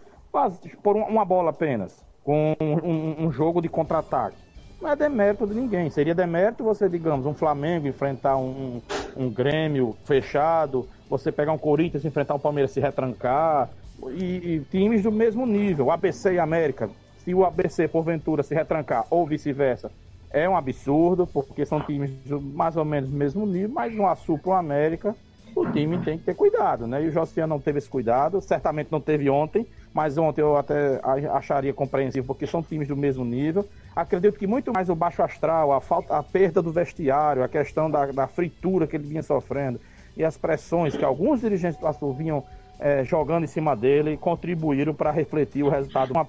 por 0.81 0.95
uma 0.95 1.25
bola 1.25 1.49
apenas, 1.49 2.03
com 2.23 2.55
um, 2.61 3.25
um 3.25 3.31
jogo 3.31 3.61
de 3.61 3.69
contra-ataque? 3.69 4.37
Não 4.81 4.89
é 4.89 4.95
demérito 4.95 5.45
de 5.45 5.53
ninguém. 5.53 5.89
Seria 5.91 6.15
demérito 6.15 6.63
você, 6.63 6.89
digamos, 6.89 7.25
um 7.25 7.33
Flamengo 7.35 7.87
enfrentar 7.87 8.37
um, 8.37 8.81
um 9.15 9.29
Grêmio 9.29 9.95
fechado, 10.05 10.87
você 11.07 11.31
pegar 11.31 11.51
um 11.51 11.57
Corinthians 11.57 12.03
enfrentar 12.03 12.33
um 12.33 12.39
Palmeiras 12.39 12.71
se 12.71 12.79
retrancar, 12.79 13.69
e, 14.09 14.55
e 14.55 14.59
times 14.71 15.03
do 15.03 15.11
mesmo 15.11 15.45
nível, 15.45 15.91
ABC 15.91 16.33
e 16.33 16.39
América, 16.39 16.89
se 17.23 17.33
o 17.33 17.45
ABC 17.45 17.87
porventura 17.87 18.43
se 18.43 18.53
retrancar 18.53 19.05
ou 19.09 19.25
vice-versa, 19.25 19.91
é 20.31 20.47
um 20.47 20.55
absurdo, 20.55 21.27
porque 21.27 21.65
são 21.65 21.81
times 21.81 22.11
mais 22.53 22.77
ou 22.77 22.85
menos 22.85 23.09
do 23.09 23.15
mesmo 23.15 23.45
nível, 23.45 23.69
mas 23.69 23.93
no 23.93 24.07
Açu 24.07 24.37
para 24.37 24.51
o 24.51 24.53
América, 24.53 25.15
o 25.55 25.69
time 25.69 25.97
tem 25.99 26.17
que 26.17 26.23
ter 26.23 26.33
cuidado, 26.33 26.87
né? 26.87 27.03
E 27.03 27.09
o 27.09 27.11
Josian 27.11 27.47
não 27.47 27.59
teve 27.59 27.79
esse 27.79 27.89
cuidado, 27.89 28.41
certamente 28.41 28.89
não 28.89 29.01
teve 29.01 29.29
ontem, 29.29 29.67
mas 29.93 30.17
ontem 30.17 30.41
eu 30.41 30.55
até 30.55 31.01
acharia 31.33 31.73
compreensível, 31.73 32.23
porque 32.23 32.47
são 32.47 32.63
times 32.63 32.87
do 32.87 32.95
mesmo 32.95 33.25
nível. 33.25 33.67
Acredito 33.93 34.39
que 34.39 34.47
muito 34.47 34.71
mais 34.71 34.89
o 34.89 34.95
baixo 34.95 35.21
astral, 35.21 35.73
a 35.73 35.81
falta, 35.81 36.17
a 36.17 36.23
perda 36.23 36.61
do 36.61 36.71
vestiário, 36.71 37.43
a 37.43 37.49
questão 37.49 37.91
da, 37.91 38.05
da 38.05 38.27
fritura 38.27 38.87
que 38.87 38.95
ele 38.95 39.05
vinha 39.05 39.21
sofrendo 39.21 39.79
e 40.15 40.23
as 40.23 40.37
pressões 40.37 40.95
que 40.95 41.03
alguns 41.03 41.41
dirigentes 41.41 41.79
do 41.79 41.87
Açu 41.87 42.13
vinham 42.13 42.43
é, 42.79 43.03
jogando 43.03 43.43
em 43.43 43.47
cima 43.47 43.75
dele 43.75 44.17
contribuíram 44.17 44.93
para 44.93 45.11
refletir 45.11 45.63
o 45.63 45.69
resultado. 45.69 46.11
Uma 46.11 46.27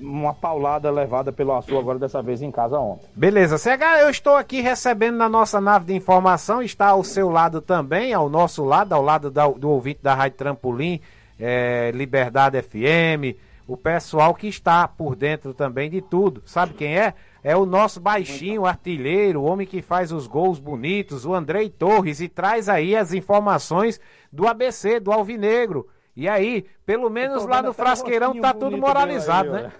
uma 0.00 0.34
paulada 0.34 0.90
levada 0.90 1.32
pelo 1.32 1.54
Açu 1.54 1.78
agora 1.78 1.98
dessa 1.98 2.22
vez 2.22 2.42
em 2.42 2.50
casa 2.50 2.78
ontem. 2.78 3.06
Beleza, 3.14 3.58
CH, 3.58 4.00
eu 4.00 4.10
estou 4.10 4.36
aqui 4.36 4.60
recebendo 4.60 5.16
na 5.16 5.28
nossa 5.28 5.60
nave 5.60 5.86
de 5.86 5.94
informação, 5.94 6.62
está 6.62 6.88
ao 6.88 7.04
seu 7.04 7.30
lado 7.30 7.60
também, 7.60 8.12
ao 8.12 8.28
nosso 8.28 8.64
lado, 8.64 8.92
ao 8.92 9.02
lado 9.02 9.30
da, 9.30 9.46
do 9.48 9.70
ouvinte 9.70 10.00
da 10.02 10.14
Rádio 10.14 10.38
Trampolim, 10.38 11.00
é, 11.38 11.90
Liberdade 11.94 12.60
FM, 12.60 13.38
o 13.66 13.76
pessoal 13.76 14.34
que 14.34 14.46
está 14.46 14.86
por 14.86 15.16
dentro 15.16 15.54
também 15.54 15.88
de 15.88 16.02
tudo. 16.02 16.42
Sabe 16.44 16.74
quem 16.74 16.98
é? 16.98 17.14
É 17.42 17.56
o 17.56 17.66
nosso 17.66 18.00
baixinho 18.00 18.66
artilheiro, 18.66 19.40
o 19.40 19.44
homem 19.44 19.66
que 19.66 19.82
faz 19.82 20.12
os 20.12 20.26
gols 20.26 20.58
bonitos, 20.58 21.24
o 21.24 21.34
Andrei 21.34 21.68
Torres, 21.68 22.20
e 22.20 22.28
traz 22.28 22.68
aí 22.68 22.96
as 22.96 23.12
informações 23.12 24.00
do 24.32 24.46
ABC, 24.46 24.98
do 24.98 25.12
Alvinegro. 25.12 25.86
E 26.16 26.28
aí, 26.28 26.62
pelo 26.86 27.10
menos 27.10 27.44
lá 27.44 27.60
no 27.60 27.72
Frasqueirão 27.72 28.40
tá 28.40 28.54
tudo 28.54 28.78
moralizado, 28.78 29.54
aí, 29.54 29.62
né? 29.64 29.72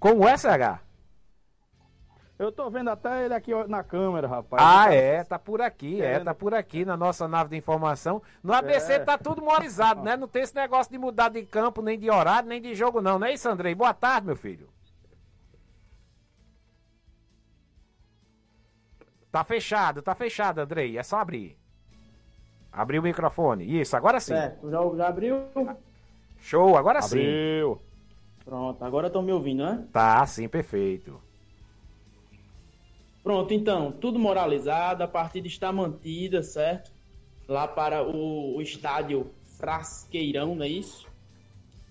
Como 0.00 0.26
é, 0.26 0.36
CH? 0.36 0.80
Eu 2.38 2.50
tô 2.50 2.68
vendo 2.70 2.90
até 2.90 3.24
ele 3.24 3.34
aqui 3.34 3.52
na 3.68 3.84
câmera, 3.84 4.26
rapaz. 4.26 4.60
Ah, 4.60 4.86
tá... 4.86 4.94
é, 4.94 5.22
tá 5.22 5.38
por 5.38 5.60
aqui, 5.60 6.02
é, 6.02 6.18
tá 6.18 6.34
por 6.34 6.54
aqui 6.54 6.84
na 6.84 6.96
nossa 6.96 7.28
nave 7.28 7.50
de 7.50 7.56
informação. 7.56 8.20
No 8.42 8.52
ABC 8.52 8.94
é. 8.94 8.98
tá 8.98 9.16
tudo 9.16 9.42
moralizado, 9.42 10.02
né? 10.02 10.16
Não 10.16 10.26
tem 10.26 10.42
esse 10.42 10.54
negócio 10.54 10.90
de 10.90 10.98
mudar 10.98 11.28
de 11.28 11.44
campo, 11.44 11.82
nem 11.82 11.96
de 11.96 12.10
horário, 12.10 12.48
nem 12.48 12.60
de 12.60 12.74
jogo, 12.74 13.00
não, 13.00 13.18
não 13.18 13.26
é 13.26 13.34
isso, 13.34 13.48
Andrei? 13.48 13.74
Boa 13.74 13.94
tarde, 13.94 14.26
meu 14.26 14.34
filho. 14.34 14.68
Tá 19.30 19.44
fechado, 19.44 20.02
tá 20.02 20.14
fechado, 20.14 20.60
Andrei. 20.60 20.98
É 20.98 21.02
só 21.02 21.18
abrir. 21.18 21.61
Abriu 22.72 23.02
o 23.02 23.04
microfone. 23.04 23.80
Isso, 23.80 23.96
agora 23.96 24.18
sim. 24.18 24.32
Certo, 24.32 24.70
já, 24.70 24.78
já 24.96 25.08
abriu? 25.08 25.36
Show, 26.38 26.76
agora 26.76 27.00
abriu. 27.00 27.22
sim. 27.22 27.28
Abriu. 27.28 27.80
Pronto, 28.44 28.84
agora 28.84 29.06
estão 29.06 29.22
me 29.22 29.32
ouvindo, 29.32 29.64
né? 29.64 29.86
Tá, 29.92 30.24
sim, 30.26 30.48
perfeito. 30.48 31.20
Pronto, 33.22 33.54
então, 33.54 33.92
tudo 33.92 34.18
moralizado, 34.18 35.04
a 35.04 35.08
partida 35.08 35.46
está 35.46 35.70
mantida, 35.70 36.42
certo? 36.42 36.90
Lá 37.46 37.68
para 37.68 38.02
o, 38.02 38.56
o 38.56 38.62
estádio 38.62 39.30
Frasqueirão, 39.58 40.56
não 40.56 40.64
é 40.64 40.68
isso? 40.68 41.06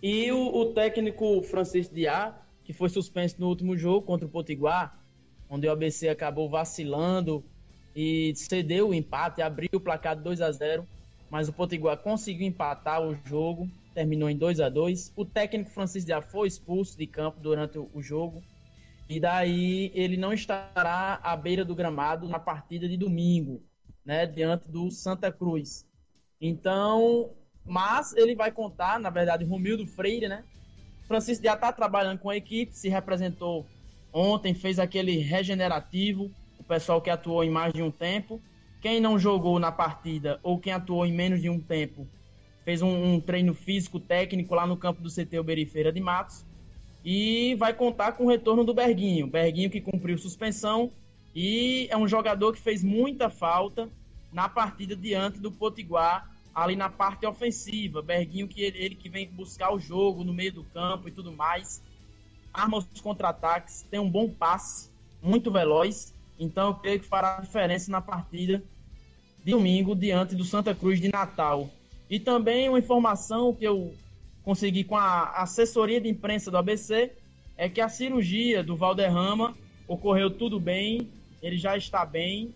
E 0.04 0.30
o, 0.32 0.54
o 0.54 0.74
técnico 0.74 1.42
Francisco 1.44 1.94
Diá, 1.94 2.36
que 2.66 2.74
foi 2.74 2.90
suspenso 2.90 3.36
no 3.40 3.48
último 3.48 3.78
jogo 3.78 4.06
contra 4.06 4.26
o 4.28 4.30
Potiguar, 4.30 5.00
onde 5.50 5.68
o 5.68 5.72
ABC 5.72 6.10
acabou 6.10 6.50
vacilando 6.50 7.44
e 7.96 8.34
cedeu 8.36 8.90
o 8.90 8.94
empate, 8.94 9.42
abriu 9.42 9.70
o 9.74 9.80
placar 9.80 10.16
de 10.16 10.24
2 10.24 10.42
a 10.42 10.52
0 10.52 10.88
mas 11.30 11.48
o 11.48 11.54
Potiguar 11.54 11.98
conseguiu 11.98 12.46
empatar 12.46 13.02
o 13.02 13.18
jogo, 13.26 13.70
terminou 13.94 14.30
em 14.30 14.36
2 14.36 14.60
a 14.60 14.68
2 14.68 15.14
O 15.16 15.24
técnico 15.24 15.70
Francisco 15.70 16.10
já 16.10 16.22
foi 16.22 16.48
expulso 16.50 16.98
de 16.98 17.08
campo 17.08 17.40
durante 17.40 17.78
o 17.78 18.02
jogo, 18.02 18.44
e 19.08 19.20
daí 19.20 19.92
ele 19.94 20.18
não 20.18 20.34
estará 20.34 21.20
à 21.24 21.36
beira 21.38 21.64
do 21.64 21.74
gramado 21.74 22.28
na 22.28 22.38
partida 22.38 22.88
de 22.88 22.98
domingo, 22.98 23.62
né, 24.06 24.26
diante 24.26 24.70
do 24.70 24.92
Santa 24.92 25.32
Cruz. 25.32 25.86
Então, 26.40 27.30
mas 27.66 28.14
ele 28.14 28.36
vai 28.36 28.52
contar, 28.52 29.00
na 29.00 29.10
verdade, 29.10 29.46
Romildo 29.46 29.86
Freire, 29.86 30.28
né? 30.28 30.44
Francisco 31.08 31.44
já 31.44 31.54
está 31.54 31.72
trabalhando 31.72 32.20
com 32.20 32.30
a 32.30 32.38
equipe, 32.38 32.74
se 32.74 32.90
representou 32.90 33.66
ontem, 34.14 34.54
fez 34.54 34.80
aquele 34.80 35.18
regenerativo, 35.18 36.32
pessoal 36.72 37.02
que 37.02 37.10
atuou 37.10 37.44
em 37.44 37.50
mais 37.50 37.74
de 37.74 37.82
um 37.82 37.92
tempo. 37.92 38.42
Quem 38.80 39.02
não 39.02 39.20
jogou 39.20 39.60
na 39.60 39.74
partida 39.74 40.40
ou 40.42 40.58
quem 40.58 40.72
atuou 40.72 41.06
em 41.06 41.12
menos 41.12 41.42
de 41.42 41.50
um 41.50 41.60
tempo 41.60 42.08
fez 42.64 42.82
um, 42.82 43.16
um 43.16 43.20
treino 43.20 43.54
físico 43.54 44.00
técnico 44.00 44.56
lá 44.56 44.66
no 44.66 44.78
campo 44.78 45.02
do 45.02 45.10
CT 45.10 45.38
Uberifeira 45.38 45.92
de 45.92 46.00
Matos. 46.00 46.46
E 47.04 47.56
vai 47.56 47.74
contar 47.74 48.14
com 48.14 48.24
o 48.24 48.30
retorno 48.30 48.64
do 48.64 48.74
Berguinho. 48.74 49.28
Berguinho 49.28 49.70
que 49.70 49.82
cumpriu 49.82 50.18
suspensão 50.18 50.94
e 51.36 51.88
é 51.90 51.98
um 51.98 52.08
jogador 52.08 52.54
que 52.54 52.62
fez 52.62 52.82
muita 52.82 53.30
falta 53.30 53.90
na 54.32 54.48
partida 54.48 54.96
diante 54.96 55.40
do 55.40 55.52
Potiguar, 55.52 56.32
ali 56.56 56.78
na 56.78 56.88
parte 56.88 57.26
ofensiva. 57.26 58.02
Berguinho 58.02 58.48
que 58.48 58.62
ele, 58.62 58.78
ele 58.78 58.96
que 58.96 59.10
vem 59.10 59.28
buscar 59.28 59.74
o 59.74 59.80
jogo 59.80 60.24
no 60.24 60.34
meio 60.34 60.54
do 60.54 60.64
campo 60.64 61.10
e 61.10 61.12
tudo 61.12 61.34
mais. 61.34 61.84
Arma 62.54 62.78
os 62.78 63.02
contra-ataques, 63.02 63.86
tem 63.92 64.00
um 64.00 64.10
bom 64.10 64.30
passe, 64.30 64.90
muito 65.22 65.52
veloz 65.52 66.14
então 66.40 66.70
eu 66.70 66.76
creio 66.76 67.00
que 67.00 67.06
fará 67.06 67.40
diferença 67.40 67.92
na 67.92 68.02
partida 68.02 68.64
de 69.44 69.52
domingo 69.52 69.96
diante 69.96 70.36
do 70.36 70.44
Santa 70.44 70.74
Cruz 70.74 71.00
de 71.00 71.10
Natal. 71.10 71.70
E 72.10 72.20
também 72.20 72.68
uma 72.70 72.80
informação 72.80 73.54
que 73.54 73.66
eu 73.66 73.94
consegui 74.44 74.84
com 74.84 74.98
a 74.98 75.30
assessoria 75.42 76.02
de 76.02 76.10
imprensa 76.10 76.52
do 76.52 76.58
ABC 76.58 77.12
é 77.58 77.70
que 77.70 77.80
a 77.80 77.90
cirurgia 77.90 78.64
do 78.64 78.76
Valderrama 78.76 79.56
ocorreu 79.88 80.30
tudo 80.30 80.60
bem, 80.60 81.10
ele 81.42 81.58
já 81.58 81.78
está 81.78 82.06
bem 82.06 82.54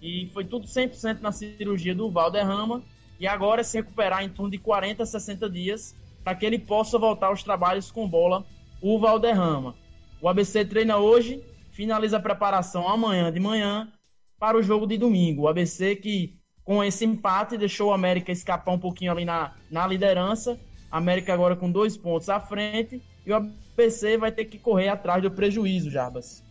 e 0.00 0.28
foi 0.32 0.44
tudo 0.44 0.66
100% 0.66 1.20
na 1.20 1.32
cirurgia 1.32 1.94
do 1.94 2.10
Valderrama 2.10 2.82
e 3.18 3.26
agora 3.26 3.64
se 3.64 3.78
recuperar 3.78 4.24
em 4.24 4.28
torno 4.28 4.50
de 4.50 4.58
40 4.58 5.02
a 5.02 5.06
60 5.06 5.50
dias 5.50 5.94
para 6.22 6.34
que 6.34 6.46
ele 6.46 6.58
possa 6.58 6.98
voltar 6.98 7.28
aos 7.28 7.42
trabalhos 7.42 7.90
com 7.90 8.08
bola, 8.08 8.44
o 8.80 8.98
Valderrama. 8.98 9.74
O 10.20 10.28
ABC 10.28 10.64
treina 10.64 10.98
hoje, 10.98 11.42
finaliza 11.78 12.16
a 12.16 12.20
preparação 12.20 12.88
amanhã 12.88 13.30
de 13.30 13.38
manhã 13.38 13.88
para 14.36 14.58
o 14.58 14.62
jogo 14.64 14.84
de 14.84 14.98
domingo. 14.98 15.42
O 15.42 15.48
ABC 15.48 15.94
que 15.94 16.36
com 16.64 16.82
esse 16.82 17.04
empate 17.04 17.56
deixou 17.56 17.90
o 17.90 17.92
América 17.92 18.32
escapar 18.32 18.72
um 18.72 18.78
pouquinho 18.80 19.12
ali 19.12 19.24
na, 19.24 19.52
na 19.70 19.86
liderança. 19.86 20.58
América 20.90 21.32
agora 21.32 21.54
com 21.54 21.70
dois 21.70 21.96
pontos 21.96 22.28
à 22.28 22.40
frente 22.40 23.00
e 23.24 23.30
o 23.30 23.36
ABC 23.36 24.18
vai 24.18 24.32
ter 24.32 24.46
que 24.46 24.58
correr 24.58 24.88
atrás 24.88 25.22
do 25.22 25.30
prejuízo, 25.30 25.88
Jarbas. 25.88 26.42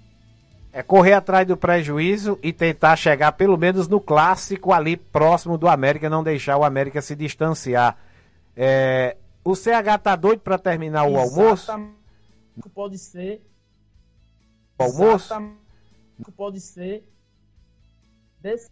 É 0.71 0.82
correr 0.82 1.13
atrás 1.13 1.45
do 1.45 1.57
prejuízo 1.57 2.39
e 2.41 2.53
tentar 2.53 2.95
chegar 2.95 3.34
pelo 3.34 3.57
menos 3.57 3.89
no 3.89 3.99
clássico 3.99 4.71
ali 4.71 4.95
próximo 4.95 5.57
do 5.57 5.67
América, 5.67 6.09
não 6.09 6.23
deixar 6.23 6.55
o 6.55 6.63
América 6.63 7.01
se 7.01 7.17
distanciar. 7.17 7.97
É, 8.55 9.17
o 9.43 9.55
CH 9.55 9.99
tá 10.01 10.15
doido 10.15 10.39
para 10.39 10.57
terminar 10.57 11.03
o 11.03 11.17
almoço? 11.17 11.69
Pode 12.73 12.97
ser. 12.97 13.41
O 14.80 14.84
almoço? 14.84 15.34
Pode 16.36 16.59
ser. 16.59 17.03
Desse 18.39 18.69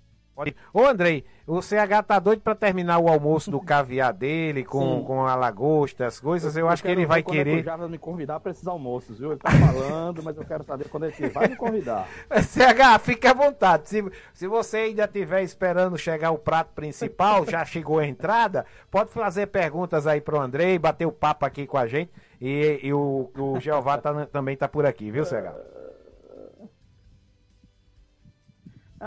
Ô 0.73 0.85
Andrei, 0.85 1.23
o 1.47 1.61
CH 1.61 2.03
tá 2.05 2.19
doido 2.19 2.41
pra 2.41 2.53
terminar 2.53 2.99
o 2.99 3.07
almoço 3.07 3.49
do 3.49 3.61
caviar 3.61 4.11
dele 4.11 4.65
com, 4.65 5.01
com 5.05 5.25
a 5.25 5.33
lagosta, 5.33 6.05
as 6.05 6.19
coisas. 6.19 6.57
Eu, 6.57 6.65
eu 6.65 6.69
acho 6.69 6.83
que 6.83 6.89
ele 6.89 7.05
vai 7.05 7.23
querer. 7.23 7.63
Já 7.63 7.77
vai 7.77 7.87
me 7.87 7.97
convidar 7.97 8.41
pra 8.41 8.51
esses 8.51 8.67
almoços, 8.67 9.17
viu? 9.17 9.31
Ele 9.31 9.39
tá 9.39 9.49
falando, 9.49 10.21
mas 10.21 10.35
eu 10.35 10.43
quero 10.43 10.65
saber 10.65 10.89
quando 10.89 11.05
ele 11.05 11.29
vai 11.29 11.47
me 11.47 11.55
convidar. 11.55 12.05
CH, 12.29 12.99
fique 13.01 13.25
à 13.25 13.33
vontade. 13.33 13.87
Se, 13.87 14.03
se 14.33 14.45
você 14.45 14.77
ainda 14.77 15.05
estiver 15.05 15.41
esperando 15.41 15.97
chegar 15.97 16.31
o 16.31 16.37
prato 16.37 16.73
principal, 16.73 17.45
já 17.45 17.63
chegou 17.63 17.99
a 17.99 18.05
entrada, 18.05 18.65
pode 18.91 19.11
fazer 19.11 19.47
perguntas 19.47 20.05
aí 20.05 20.19
pro 20.19 20.41
Andrei, 20.41 20.77
bater 20.77 21.05
o 21.05 21.13
papo 21.13 21.45
aqui 21.45 21.65
com 21.65 21.77
a 21.77 21.87
gente. 21.87 22.11
E, 22.41 22.81
e 22.83 22.93
o, 22.93 23.31
o 23.37 23.59
Jeová 23.61 23.97
tá, 23.99 24.25
também 24.25 24.57
tá 24.57 24.67
por 24.67 24.85
aqui, 24.85 25.09
viu, 25.09 25.23
CH? 25.23 25.55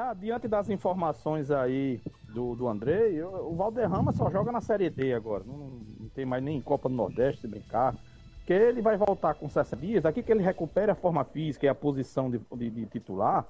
Ah, 0.01 0.15
diante 0.15 0.47
das 0.47 0.71
informações 0.71 1.51
aí 1.51 2.01
do, 2.33 2.55
do 2.55 2.69
Andrei, 2.69 3.21
o 3.21 3.53
Valderrama 3.57 4.13
só 4.13 4.31
joga 4.31 4.53
na 4.53 4.61
Série 4.61 4.89
D 4.89 5.13
agora. 5.13 5.43
Não, 5.45 5.57
não 5.99 6.09
tem 6.11 6.25
mais 6.25 6.41
nem 6.41 6.61
Copa 6.61 6.89
do 6.89 6.95
Nordeste 6.95 7.41
se 7.41 7.49
brincar. 7.49 7.97
Porque 8.37 8.53
ele 8.53 8.81
vai 8.81 8.97
voltar 8.97 9.35
com 9.35 9.49
60 9.49 9.77
dias, 9.77 10.07
aqui 10.07 10.23
que 10.23 10.31
ele 10.31 10.43
recupere 10.43 10.93
a 10.93 10.95
forma 10.95 11.25
física 11.25 11.67
e 11.67 11.69
a 11.69 11.75
posição 11.75 12.31
de, 12.31 12.41
de, 12.57 12.71
de 12.71 12.87
titular, 12.87 13.45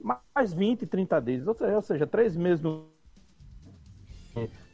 mais 0.00 0.54
20, 0.54 0.86
30 0.86 1.20
dias, 1.20 1.46
ou 1.48 1.54
seja, 1.54 1.74
ou 1.74 1.82
seja, 1.82 2.06
três 2.06 2.36
meses 2.36 2.60
no. 2.62 2.86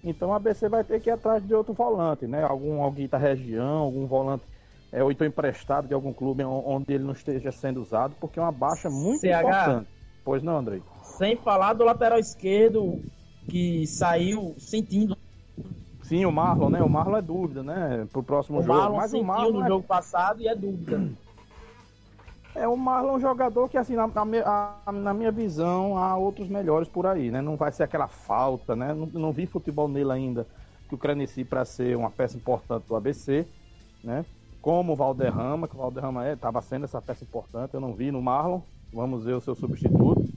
Então 0.05 0.31
a 0.31 0.37
ABC 0.37 0.69
vai 0.69 0.85
ter 0.85 1.01
que 1.01 1.09
ir 1.09 1.13
atrás 1.13 1.43
de 1.43 1.55
outro 1.55 1.73
volante, 1.73 2.27
né? 2.27 2.45
Algum 2.45 2.83
alguém 2.83 3.09
da 3.09 3.17
região, 3.17 3.79
algum 3.79 4.07
volante 4.07 4.45
é, 4.93 5.03
ou 5.03 5.11
então 5.11 5.27
emprestado 5.27 5.89
de 5.89 5.95
algum 5.95 6.13
clube 6.13 6.45
onde 6.45 6.93
ele 6.93 7.05
não 7.05 7.15
esteja 7.15 7.51
sendo 7.51 7.81
usado, 7.81 8.15
porque 8.21 8.39
é 8.39 8.43
uma 8.43 8.53
baixa 8.53 8.91
muito 8.91 9.21
CH. 9.21 9.27
importante. 9.27 9.89
Pois 10.23 10.43
não, 10.43 10.59
Andrei? 10.59 10.83
Sem 11.17 11.37
falar 11.37 11.75
do 11.75 11.85
lateral 11.85 12.19
esquerdo 12.19 13.01
que 13.49 13.87
saiu 13.87 14.55
sentindo. 14.59 15.17
Sim, 16.03 16.25
o 16.25 16.33
Marlon, 16.33 16.71
né? 16.71 16.83
O 16.83 16.89
Marlon 16.89 17.17
é 17.17 17.23
dúvida, 17.23 17.63
né? 17.63 18.07
Pro 18.13 18.23
próximo 18.23 18.59
o 18.59 18.63
jogo. 18.63 18.79
Marlon 18.79 18.97
Mas 18.97 19.13
o 19.13 19.23
Marlon 19.23 19.53
no 19.53 19.65
é... 19.65 19.69
jogo 19.69 19.87
passado 19.87 20.43
e 20.43 20.49
é 20.49 20.55
dúvida. 20.55 21.09
É, 22.55 22.69
o 22.69 22.77
Marlon 22.77 23.15
é 23.15 23.17
um 23.17 23.21
jogador 23.21 23.69
que, 23.69 23.79
assim, 23.79 23.95
na, 23.95 24.07
na, 24.07 24.93
na, 24.93 25.15
minha 25.15 25.31
visão, 25.31 25.97
há 25.97 26.17
outros 26.17 26.49
melhores 26.49 26.89
por 26.89 27.07
aí, 27.07 27.31
né? 27.31 27.41
Não 27.41 27.57
vai 27.57 27.73
ser 27.73 27.85
aquela 27.85 28.07
falta, 28.07 28.77
né? 28.77 28.93
Não, 28.93 29.07
não 29.07 29.33
vi 29.33 29.47
futebol 29.47 29.89
nele 29.89 30.13
ainda 30.13 30.47
que 30.89 30.95
o 30.95 30.99
Creneci 30.99 31.45
para 31.45 31.65
ser 31.65 31.97
uma 31.97 32.11
peça 32.11 32.37
importante 32.37 32.87
do 32.87 32.95
ABC, 32.95 33.47
né? 34.03 34.25
Como 34.61 34.93
o 34.93 34.97
Valderrama, 34.97 35.69
que 35.69 35.75
o 35.75 35.79
Valderrama 35.79 36.31
estava 36.31 36.59
é, 36.59 36.63
sendo 36.63 36.85
essa 36.85 37.01
peça 37.01 37.25
importante, 37.25 37.75
eu 37.75 37.81
não 37.81 37.93
vi 37.93 38.11
no 38.11 38.21
Marlon. 38.21 38.61
Vamos 38.93 39.25
ver 39.25 39.35
o 39.35 39.41
seu 39.41 39.55
substituto 39.55 40.34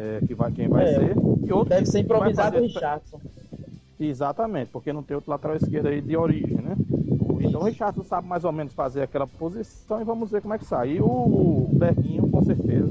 é, 0.00 0.26
que 0.26 0.34
vai, 0.34 0.50
quem 0.50 0.68
vai 0.68 0.84
é, 0.84 0.94
ser. 0.94 1.16
E 1.44 1.52
outro 1.52 1.68
deve 1.68 1.86
ser 1.86 2.00
improvisado 2.00 2.56
o 2.56 2.62
Richardson. 2.62 3.20
Exatamente, 3.98 4.70
porque 4.70 4.92
não 4.92 5.02
tem 5.02 5.14
outro 5.14 5.30
lateral 5.30 5.56
esquerdo 5.56 5.88
aí 5.88 6.00
de 6.00 6.16
origem, 6.16 6.56
né? 6.56 6.74
Então 7.42 7.60
o 7.60 7.64
Richardson 7.64 8.04
sabe 8.04 8.26
mais 8.26 8.44
ou 8.44 8.52
menos 8.52 8.72
fazer 8.72 9.02
aquela 9.02 9.26
posição 9.26 10.00
e 10.00 10.04
vamos 10.04 10.30
ver 10.30 10.40
como 10.40 10.54
é 10.54 10.58
que 10.58 10.64
sai. 10.64 10.92
E 10.92 11.00
o 11.00 11.68
Berguinho, 11.72 12.28
com 12.28 12.42
certeza, 12.42 12.88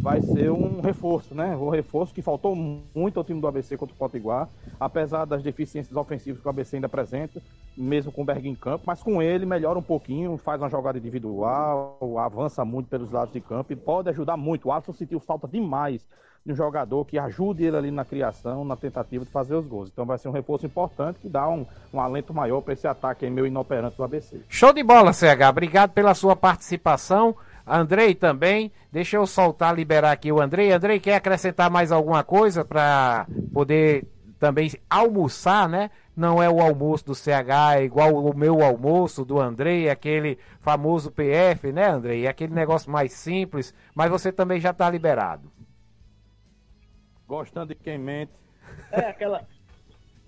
vai 0.00 0.22
ser 0.22 0.50
um 0.50 0.80
reforço, 0.80 1.34
né? 1.34 1.56
Um 1.56 1.68
reforço 1.68 2.14
que 2.14 2.22
faltou 2.22 2.56
muito 2.56 3.18
ao 3.18 3.24
time 3.24 3.40
do 3.40 3.46
ABC 3.46 3.76
contra 3.76 3.94
o 3.94 3.98
Potiguar, 3.98 4.48
apesar 4.78 5.24
das 5.24 5.42
deficiências 5.42 5.96
ofensivas 5.96 6.40
que 6.40 6.46
o 6.46 6.50
ABC 6.50 6.76
ainda 6.76 6.86
apresenta, 6.86 7.42
mesmo 7.76 8.10
com 8.10 8.22
o 8.22 8.24
Berguinho 8.24 8.52
em 8.52 8.56
campo, 8.56 8.84
mas 8.86 9.02
com 9.02 9.20
ele 9.20 9.44
melhora 9.44 9.78
um 9.78 9.82
pouquinho, 9.82 10.36
faz 10.36 10.60
uma 10.60 10.70
jogada 10.70 10.98
individual, 10.98 11.98
avança 12.18 12.64
muito 12.64 12.88
pelos 12.88 13.10
lados 13.10 13.32
de 13.32 13.40
campo 13.40 13.72
e 13.72 13.76
pode 13.76 14.08
ajudar 14.08 14.36
muito. 14.36 14.68
O 14.68 14.72
Alisson 14.72 14.92
sentiu 14.92 15.20
falta 15.20 15.46
demais 15.46 16.00
de 16.00 16.06
um 16.52 16.56
jogador 16.56 17.04
que 17.04 17.18
ajude 17.18 17.64
ele 17.64 17.76
ali 17.76 17.90
na 17.90 18.04
criação, 18.04 18.64
na 18.64 18.76
tentativa 18.76 19.24
de 19.24 19.30
fazer 19.30 19.54
os 19.54 19.66
gols. 19.66 19.90
Então 19.92 20.04
vai 20.04 20.18
ser 20.18 20.28
um 20.28 20.32
reforço 20.32 20.66
importante 20.66 21.18
que 21.18 21.28
dá 21.28 21.48
um, 21.48 21.66
um 21.92 22.00
alento 22.00 22.32
maior 22.32 22.60
para 22.60 22.72
esse 22.72 22.86
ataque 22.86 23.28
meio 23.28 23.46
inoperante 23.46 23.96
do 23.96 24.04
ABC. 24.04 24.40
Show 24.48 24.72
de 24.72 24.82
bola, 24.82 25.12
CH. 25.12 25.48
Obrigado 25.48 25.90
pela 25.90 26.14
sua 26.14 26.34
participação. 26.34 27.36
Andrei 27.66 28.14
também. 28.14 28.72
Deixa 28.90 29.16
eu 29.16 29.26
soltar, 29.26 29.74
liberar 29.74 30.12
aqui 30.12 30.32
o 30.32 30.40
Andrei. 30.40 30.72
Andrei, 30.72 30.98
quer 30.98 31.16
acrescentar 31.16 31.70
mais 31.70 31.92
alguma 31.92 32.24
coisa 32.24 32.64
para 32.64 33.26
poder 33.52 34.06
também 34.38 34.72
almoçar, 34.88 35.68
né? 35.68 35.90
Não 36.16 36.42
é 36.42 36.50
o 36.50 36.60
almoço 36.60 37.04
do 37.06 37.14
CH, 37.14 37.76
é 37.76 37.84
igual 37.84 38.12
o 38.16 38.36
meu 38.36 38.60
almoço 38.60 39.24
do 39.24 39.38
Andrei, 39.40 39.88
aquele 39.88 40.36
famoso 40.60 41.12
PF, 41.12 41.70
né, 41.70 41.88
Andrei? 41.88 42.26
Aquele 42.26 42.52
negócio 42.52 42.90
mais 42.90 43.12
simples, 43.12 43.72
mas 43.94 44.10
você 44.10 44.32
também 44.32 44.60
já 44.60 44.70
está 44.70 44.90
liberado 44.90 45.48
gostando 47.28 47.68
de 47.68 47.74
quem 47.74 47.98
mente. 47.98 48.32
É, 48.90 49.00
aquela. 49.00 49.46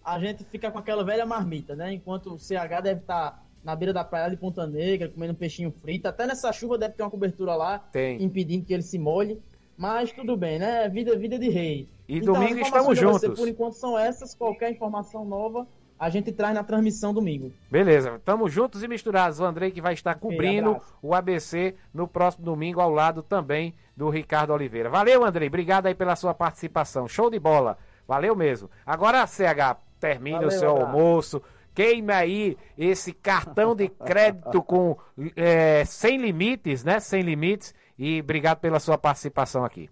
A 0.04 0.18
gente 0.18 0.44
fica 0.44 0.70
com 0.70 0.78
aquela 0.78 1.02
velha 1.02 1.24
marmita, 1.24 1.74
né? 1.74 1.92
Enquanto 1.94 2.34
o 2.34 2.38
CH 2.38 2.82
deve 2.82 3.00
estar 3.00 3.30
tá 3.30 3.42
na 3.64 3.74
beira 3.74 3.92
da 3.92 4.04
praia 4.04 4.30
de 4.30 4.36
Ponta 4.36 4.66
Negra, 4.66 5.08
comendo 5.08 5.32
um 5.32 5.36
peixinho 5.36 5.70
frito. 5.70 6.06
Até 6.06 6.26
nessa 6.26 6.52
chuva 6.52 6.78
deve 6.78 6.94
ter 6.94 7.02
uma 7.02 7.10
cobertura 7.10 7.54
lá, 7.54 7.78
Tem. 7.78 8.22
impedindo 8.22 8.64
que 8.64 8.72
ele 8.72 8.82
se 8.82 8.98
molhe. 8.98 9.40
Mas 9.76 10.12
tudo 10.12 10.36
bem, 10.36 10.58
né? 10.58 10.88
Vida, 10.90 11.16
vida 11.16 11.38
de 11.38 11.48
rei. 11.48 11.88
E 12.06 12.18
então, 12.18 12.34
domingo 12.34 12.60
estamos 12.60 12.98
juntos. 12.98 13.22
Você, 13.22 13.30
por 13.30 13.48
enquanto 13.48 13.74
são 13.74 13.98
essas. 13.98 14.34
Qualquer 14.34 14.70
informação 14.70 15.24
nova 15.24 15.66
a 16.00 16.08
gente 16.08 16.32
traz 16.32 16.54
na 16.54 16.64
transmissão 16.64 17.12
domingo. 17.12 17.52
Beleza, 17.70 18.16
estamos 18.16 18.50
juntos 18.50 18.82
e 18.82 18.88
misturados. 18.88 19.38
O 19.38 19.44
Andrei 19.44 19.70
que 19.70 19.82
vai 19.82 19.92
estar 19.92 20.14
cobrindo 20.14 20.80
o 21.02 21.14
ABC 21.14 21.74
no 21.92 22.08
próximo 22.08 22.42
domingo, 22.42 22.80
ao 22.80 22.88
lado 22.88 23.22
também 23.22 23.74
do 23.94 24.08
Ricardo 24.08 24.54
Oliveira. 24.54 24.88
Valeu, 24.88 25.22
Andrei. 25.22 25.48
Obrigado 25.48 25.84
aí 25.84 25.94
pela 25.94 26.16
sua 26.16 26.32
participação. 26.32 27.06
Show 27.06 27.28
de 27.28 27.38
bola. 27.38 27.76
Valeu 28.08 28.34
mesmo. 28.34 28.70
Agora, 28.86 29.26
CH, 29.26 29.76
termine 30.00 30.36
Valeu, 30.36 30.48
o 30.48 30.52
seu 30.52 30.70
almoço. 30.70 31.42
Queime 31.74 32.14
aí 32.14 32.56
esse 32.78 33.12
cartão 33.12 33.76
de 33.76 33.90
crédito 33.90 34.62
com 34.64 34.96
é, 35.36 35.84
sem 35.84 36.16
limites, 36.16 36.82
né? 36.82 36.98
Sem 36.98 37.20
limites. 37.20 37.74
E 37.98 38.20
obrigado 38.20 38.58
pela 38.58 38.80
sua 38.80 38.96
participação 38.96 39.66
aqui. 39.66 39.90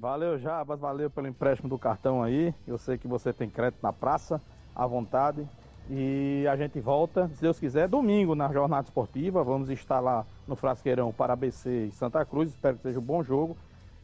Valeu, 0.00 0.38
Jabas, 0.38 0.80
valeu 0.80 1.10
pelo 1.10 1.28
empréstimo 1.28 1.68
do 1.68 1.78
cartão 1.78 2.22
aí. 2.22 2.54
Eu 2.66 2.78
sei 2.78 2.96
que 2.96 3.06
você 3.06 3.34
tem 3.34 3.50
crédito 3.50 3.82
na 3.82 3.92
praça, 3.92 4.40
à 4.74 4.86
vontade. 4.86 5.46
E 5.90 6.46
a 6.50 6.56
gente 6.56 6.80
volta, 6.80 7.28
se 7.34 7.42
Deus 7.42 7.60
quiser, 7.60 7.86
domingo 7.86 8.34
na 8.34 8.50
jornada 8.50 8.84
esportiva. 8.84 9.44
Vamos 9.44 9.68
estar 9.68 10.00
lá 10.00 10.24
no 10.48 10.56
Frasqueirão 10.56 11.12
para 11.12 11.34
ABC 11.34 11.88
e 11.88 11.92
Santa 11.92 12.24
Cruz. 12.24 12.48
Espero 12.48 12.78
que 12.78 12.82
seja 12.84 12.98
um 12.98 13.02
bom 13.02 13.22
jogo 13.22 13.54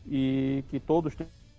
e 0.07 0.63
que 0.69 0.79
todos 0.79 1.17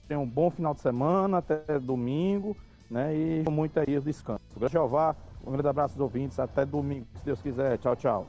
tenham 0.07 0.21
um 0.21 0.29
bom 0.29 0.51
final 0.51 0.75
de 0.75 0.81
semana 0.81 1.39
até 1.39 1.79
domingo, 1.79 2.55
né? 2.91 3.15
E 3.15 3.43
muito 3.49 3.79
aí 3.79 3.97
o 3.97 4.01
descanso. 4.01 4.43
Grande 4.55 4.73
Jeová, 4.73 5.15
um 5.43 5.51
grande 5.51 5.67
abraço 5.67 5.95
dos 5.95 6.01
ouvintes. 6.01 6.39
Até 6.39 6.63
domingo, 6.63 7.07
se 7.15 7.25
Deus 7.25 7.41
quiser. 7.41 7.79
Tchau, 7.79 7.95
tchau. 7.95 8.27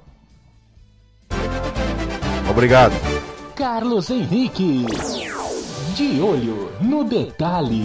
Obrigado. 2.50 2.94
Carlos 3.54 4.08
Henrique. 4.08 4.86
De 5.98 6.20
olho 6.20 6.70
no 6.80 7.02
detalhe. 7.02 7.82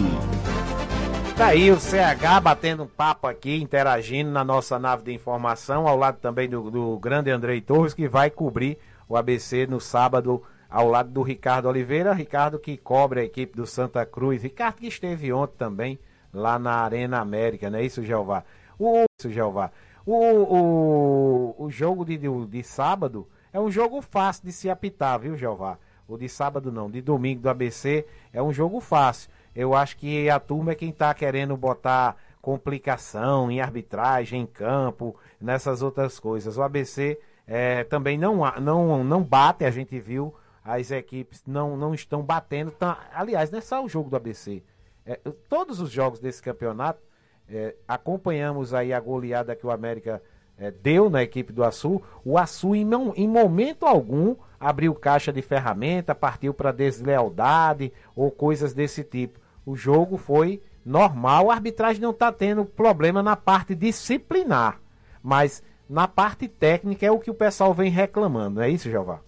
Tá 1.36 1.46
aí 1.46 1.72
o 1.72 1.80
CH 1.80 2.40
batendo 2.40 2.84
um 2.84 2.86
papo 2.86 3.26
aqui, 3.26 3.60
interagindo 3.60 4.30
na 4.30 4.44
nossa 4.44 4.78
nave 4.78 5.02
de 5.02 5.12
informação, 5.12 5.88
ao 5.88 5.96
lado 5.96 6.20
também 6.20 6.48
do, 6.48 6.70
do 6.70 6.96
grande 7.00 7.32
Andrei 7.32 7.60
Torres, 7.60 7.92
que 7.92 8.06
vai 8.06 8.30
cobrir 8.30 8.78
o 9.08 9.16
ABC 9.16 9.66
no 9.66 9.80
sábado, 9.80 10.44
ao 10.70 10.88
lado 10.88 11.10
do 11.10 11.22
Ricardo 11.22 11.66
Oliveira. 11.66 12.14
Ricardo 12.14 12.56
que 12.56 12.76
cobre 12.76 13.18
a 13.18 13.24
equipe 13.24 13.56
do 13.56 13.66
Santa 13.66 14.06
Cruz. 14.06 14.44
Ricardo 14.44 14.76
que 14.76 14.86
esteve 14.86 15.32
ontem 15.32 15.56
também 15.58 15.98
lá 16.32 16.56
na 16.56 16.84
Arena 16.84 17.18
América, 17.18 17.68
não 17.68 17.80
é 17.80 17.84
isso, 17.84 18.04
Jeová? 18.04 18.44
O, 18.78 19.06
isso, 19.18 19.28
Jeová. 19.28 19.72
O, 20.06 20.14
o, 20.14 21.64
o 21.64 21.68
jogo 21.68 22.04
de, 22.04 22.16
de, 22.16 22.28
de 22.46 22.62
sábado 22.62 23.26
é 23.52 23.58
um 23.58 23.72
jogo 23.72 24.00
fácil 24.00 24.44
de 24.44 24.52
se 24.52 24.70
apitar, 24.70 25.18
viu, 25.18 25.36
Jeová? 25.36 25.78
O 26.06 26.18
de 26.18 26.28
sábado 26.28 26.70
não, 26.70 26.90
de 26.90 27.00
domingo 27.00 27.40
do 27.42 27.48
ABC 27.48 28.06
é 28.32 28.42
um 28.42 28.52
jogo 28.52 28.80
fácil. 28.80 29.30
Eu 29.54 29.74
acho 29.74 29.96
que 29.96 30.28
a 30.28 30.38
turma 30.38 30.72
é 30.72 30.74
quem 30.74 30.90
está 30.90 31.14
querendo 31.14 31.56
botar 31.56 32.16
complicação 32.42 33.50
em 33.50 33.60
arbitragem, 33.60 34.42
em 34.42 34.46
campo, 34.46 35.16
nessas 35.40 35.80
outras 35.80 36.18
coisas. 36.18 36.58
O 36.58 36.62
ABC 36.62 37.18
é, 37.46 37.84
também 37.84 38.18
não, 38.18 38.42
não, 38.60 39.02
não 39.02 39.22
bate, 39.22 39.64
a 39.64 39.70
gente 39.70 39.98
viu, 39.98 40.34
as 40.62 40.90
equipes 40.90 41.42
não, 41.46 41.76
não 41.76 41.94
estão 41.94 42.22
batendo. 42.22 42.70
Tá, 42.70 43.08
aliás, 43.14 43.50
não 43.50 43.58
é 43.58 43.62
só 43.62 43.82
o 43.82 43.88
jogo 43.88 44.10
do 44.10 44.16
ABC. 44.16 44.62
É, 45.06 45.16
todos 45.48 45.80
os 45.80 45.90
jogos 45.90 46.20
desse 46.20 46.42
campeonato, 46.42 47.00
é, 47.48 47.74
acompanhamos 47.86 48.74
aí 48.74 48.92
a 48.92 49.00
goleada 49.00 49.54
que 49.56 49.66
o 49.66 49.70
América 49.70 50.22
é, 50.58 50.70
deu 50.70 51.10
na 51.10 51.22
equipe 51.22 51.52
do 51.52 51.64
Açu. 51.64 52.00
O 52.24 52.38
Açu, 52.38 52.74
em, 52.74 52.86
em 53.16 53.28
momento 53.28 53.86
algum, 53.86 54.36
abriu 54.58 54.94
caixa 54.94 55.32
de 55.32 55.42
ferramenta, 55.42 56.14
partiu 56.14 56.54
para 56.54 56.72
deslealdade 56.72 57.92
ou 58.14 58.30
coisas 58.30 58.72
desse 58.72 59.02
tipo. 59.02 59.40
O 59.66 59.76
jogo 59.76 60.16
foi 60.16 60.62
normal, 60.84 61.50
a 61.50 61.54
arbitragem 61.54 62.02
não 62.02 62.10
está 62.10 62.30
tendo 62.30 62.64
problema 62.64 63.22
na 63.22 63.36
parte 63.36 63.74
disciplinar, 63.74 64.80
mas 65.22 65.62
na 65.88 66.06
parte 66.06 66.46
técnica 66.46 67.06
é 67.06 67.10
o 67.10 67.18
que 67.18 67.30
o 67.30 67.34
pessoal 67.34 67.72
vem 67.72 67.90
reclamando, 67.90 68.60
é 68.60 68.68
isso, 68.68 68.90
Jeová? 68.90 69.20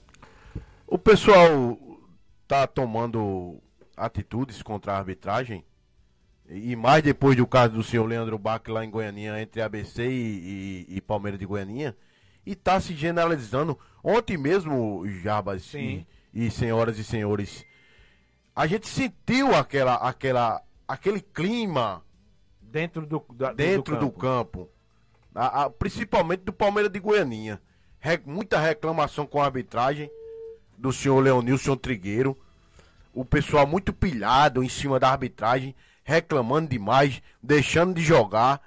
O 0.87 0.99
pessoal 0.99 1.79
está 2.43 2.67
tomando 2.67 3.59
atitudes 3.97 4.63
contra 4.63 4.93
a 4.93 4.99
arbitragem, 4.99 5.65
e 6.49 6.77
mais 6.77 7.03
depois 7.03 7.37
do 7.37 7.47
caso 7.47 7.75
do 7.75 7.83
senhor 7.83 8.07
Leandro 8.07 8.39
Bach 8.39 8.63
lá 8.69 8.85
em 8.85 8.91
Goianinha, 8.91 9.41
entre 9.41 9.61
ABC 9.61 10.07
e, 10.07 10.87
e, 10.89 10.97
e 10.97 11.01
Palmeiras 11.01 11.39
de 11.39 11.47
Goianinha, 11.47 11.97
e 12.45 12.53
está 12.53 12.81
se 12.81 12.95
generalizando. 12.95 13.79
Ontem 14.03 14.37
mesmo, 14.37 15.05
Jarbas 15.23 15.75
e, 15.75 16.07
e 16.33 16.51
senhoras 16.51 16.99
e 16.99 17.05
senhores, 17.05 17.65
a 18.55 18.67
gente 18.67 18.89
sentiu 18.89 19.55
aquela, 19.55 19.95
aquela, 19.97 20.63
aquele 20.87 21.21
clima 21.21 22.03
dentro 22.61 23.05
do, 23.05 23.25
da, 23.35 23.53
dentro 23.53 23.99
do 23.99 24.11
campo, 24.11 24.61
do 24.61 24.67
campo 24.67 24.77
a, 25.37 25.65
a, 25.65 25.71
principalmente 25.71 26.41
do 26.41 26.53
Palmeiras 26.53 26.91
de 26.91 26.99
Goianinha. 26.99 27.61
Re, 28.01 28.21
muita 28.25 28.59
reclamação 28.59 29.27
com 29.27 29.41
a 29.41 29.45
arbitragem 29.45 30.11
do 30.77 30.93
senhor 30.93 31.21
Leonilson 31.21 31.77
Trigueiro. 31.77 32.37
O 33.13 33.25
pessoal 33.25 33.67
muito 33.67 33.93
pilhado 33.93 34.63
em 34.63 34.69
cima 34.69 34.99
da 34.99 35.11
arbitragem, 35.11 35.75
reclamando 36.07 36.69
demais, 36.69 37.21
deixando 37.43 37.95
de 37.95 38.01
jogar. 38.01 38.63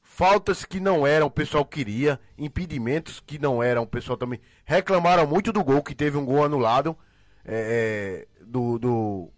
Faltas 0.00 0.64
que 0.64 0.80
não 0.80 1.06
eram, 1.06 1.26
o 1.26 1.30
pessoal 1.30 1.64
queria, 1.64 2.18
impedimentos 2.38 3.20
que 3.20 3.38
não 3.38 3.62
eram, 3.62 3.82
o 3.82 3.86
pessoal 3.86 4.16
também 4.16 4.40
reclamaram 4.64 5.26
muito 5.26 5.52
do 5.52 5.62
gol, 5.62 5.82
que 5.82 5.94
teve 5.94 6.16
um 6.16 6.24
gol 6.24 6.44
anulado 6.44 6.96
é, 7.44 8.26
é 8.40 8.44
do, 8.44 8.78
do 8.78 9.30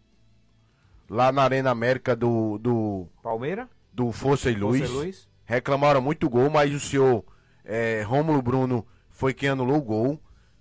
lá 1.09 1.33
na 1.33 1.43
Arena 1.43 1.71
América 1.71 2.15
do. 2.15 2.59
do 2.59 3.09
Palmeiras? 3.23 3.67
Do 3.93 4.13
Força 4.13 4.51
e 4.51 4.55
Luz. 4.55 4.79
Força 4.81 4.93
e 4.93 4.97
Luz. 4.97 5.29
Reclamaram 5.45 6.01
muito 6.01 6.27
o 6.27 6.31
gol, 6.31 6.49
mas 6.49 6.73
o 6.73 6.81
senhor 6.81 7.25
é, 7.65 8.03
Rômulo 8.03 8.41
Bruno 8.41 8.87
foi 9.09 9.35
quem 9.35 9.49
anulou 9.49 9.79
o 9.79 9.83
gol. 9.83 10.21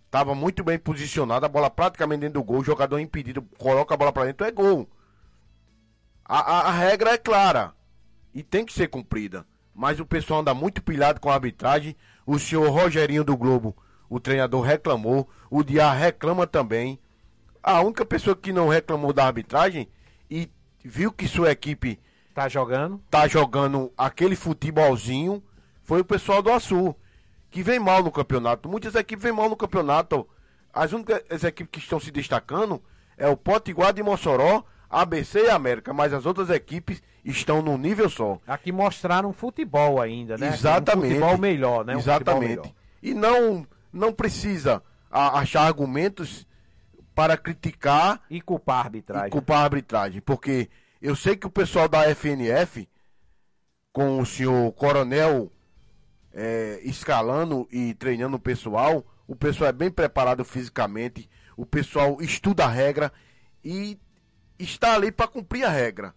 Tava 0.09 0.33
muito 0.33 0.63
bem 0.63 0.79
posicionado, 0.79 1.45
a 1.45 1.49
bola 1.49 1.69
praticamente 1.69 2.21
dentro 2.21 2.41
do 2.41 2.43
gol, 2.43 2.59
o 2.59 2.63
jogador 2.63 2.97
impedido, 2.97 3.43
coloca 3.57 3.93
a 3.93 3.97
bola 3.97 4.11
para 4.11 4.25
dentro, 4.25 4.45
é 4.45 4.51
gol. 4.51 4.89
A, 6.29 6.39
a, 6.39 6.59
a, 6.67 6.71
regra 6.71 7.13
é 7.13 7.17
clara 7.17 7.73
e 8.31 8.43
tem 8.43 8.63
que 8.63 8.71
ser 8.71 8.87
cumprida. 8.87 9.47
Mas 9.73 9.99
o 9.99 10.05
pessoal 10.05 10.41
anda 10.41 10.53
muito 10.53 10.83
pilhado 10.83 11.19
com 11.19 11.31
a 11.31 11.33
arbitragem. 11.33 11.95
O 12.23 12.37
senhor 12.37 12.69
Rogerinho 12.69 13.23
do 13.23 13.35
Globo, 13.35 13.75
o 14.07 14.19
treinador, 14.19 14.61
reclamou. 14.61 15.27
O 15.49 15.63
Diá 15.63 15.91
reclama 15.91 16.45
também. 16.45 16.99
A 17.63 17.81
única 17.81 18.05
pessoa 18.05 18.35
que 18.35 18.53
não 18.53 18.69
reclamou 18.69 19.11
da 19.11 19.25
arbitragem 19.25 19.89
e 20.29 20.47
viu 20.85 21.11
que 21.11 21.27
sua 21.27 21.49
equipe 21.49 21.99
tá 22.35 22.47
jogando, 22.47 23.01
tá 23.09 23.27
jogando 23.27 23.91
aquele 23.97 24.35
futebolzinho 24.35 25.43
foi 25.81 26.01
o 26.01 26.05
pessoal 26.05 26.43
do 26.43 26.51
Açu, 26.51 26.95
que 27.49 27.63
vem 27.63 27.79
mal 27.79 28.03
no 28.03 28.11
campeonato. 28.11 28.69
Muitas 28.69 28.93
equipes 28.93 29.23
vêm 29.23 29.33
mal 29.33 29.49
no 29.49 29.57
campeonato. 29.57 30.29
As 30.71 30.93
únicas 30.93 31.43
equipes 31.43 31.71
que 31.71 31.79
estão 31.79 31.99
se 31.99 32.11
destacando 32.11 32.79
é 33.17 33.27
o 33.27 33.35
Potiguar 33.35 33.91
de 33.91 34.03
Mossoró, 34.03 34.63
ABC 34.89 35.45
e 35.45 35.49
América, 35.49 35.93
mas 35.93 36.13
as 36.13 36.25
outras 36.25 36.49
equipes 36.49 37.01
estão 37.23 37.61
num 37.61 37.77
nível 37.77 38.09
só. 38.09 38.39
Aqui 38.47 38.71
mostraram 38.71 39.31
futebol 39.31 40.01
ainda, 40.01 40.37
né? 40.37 40.47
Exatamente. 40.47 41.13
Um 41.13 41.19
futebol 41.19 41.37
melhor, 41.37 41.85
né? 41.85 41.95
Um 41.95 41.99
Exatamente. 41.99 42.49
Melhor. 42.49 42.71
E 43.01 43.13
não, 43.13 43.67
não 43.93 44.11
precisa 44.11 44.81
achar 45.11 45.63
argumentos 45.63 46.47
para 47.13 47.37
criticar 47.37 48.21
e 48.29 48.41
culpar 48.41 48.77
a 48.77 48.79
arbitragem. 48.81 49.27
E 49.27 49.31
culpar 49.31 49.57
a 49.59 49.63
arbitragem, 49.63 50.21
porque 50.21 50.69
eu 51.01 51.15
sei 51.15 51.35
que 51.35 51.47
o 51.47 51.51
pessoal 51.51 51.87
da 51.87 52.03
FNF, 52.15 52.87
com 53.91 54.19
o 54.19 54.25
senhor 54.25 54.71
Coronel 54.73 55.51
é, 56.33 56.79
escalando 56.83 57.67
e 57.71 57.93
treinando 57.93 58.37
o 58.37 58.39
pessoal, 58.39 59.05
o 59.27 59.35
pessoal 59.35 59.69
é 59.69 59.73
bem 59.73 59.91
preparado 59.91 60.43
fisicamente, 60.45 61.29
o 61.57 61.65
pessoal 61.65 62.17
estuda 62.21 62.65
a 62.65 62.69
regra 62.69 63.11
e 63.63 63.99
está 64.59 64.93
ali 64.93 65.11
para 65.11 65.27
cumprir 65.27 65.63
a 65.63 65.69
regra. 65.69 66.13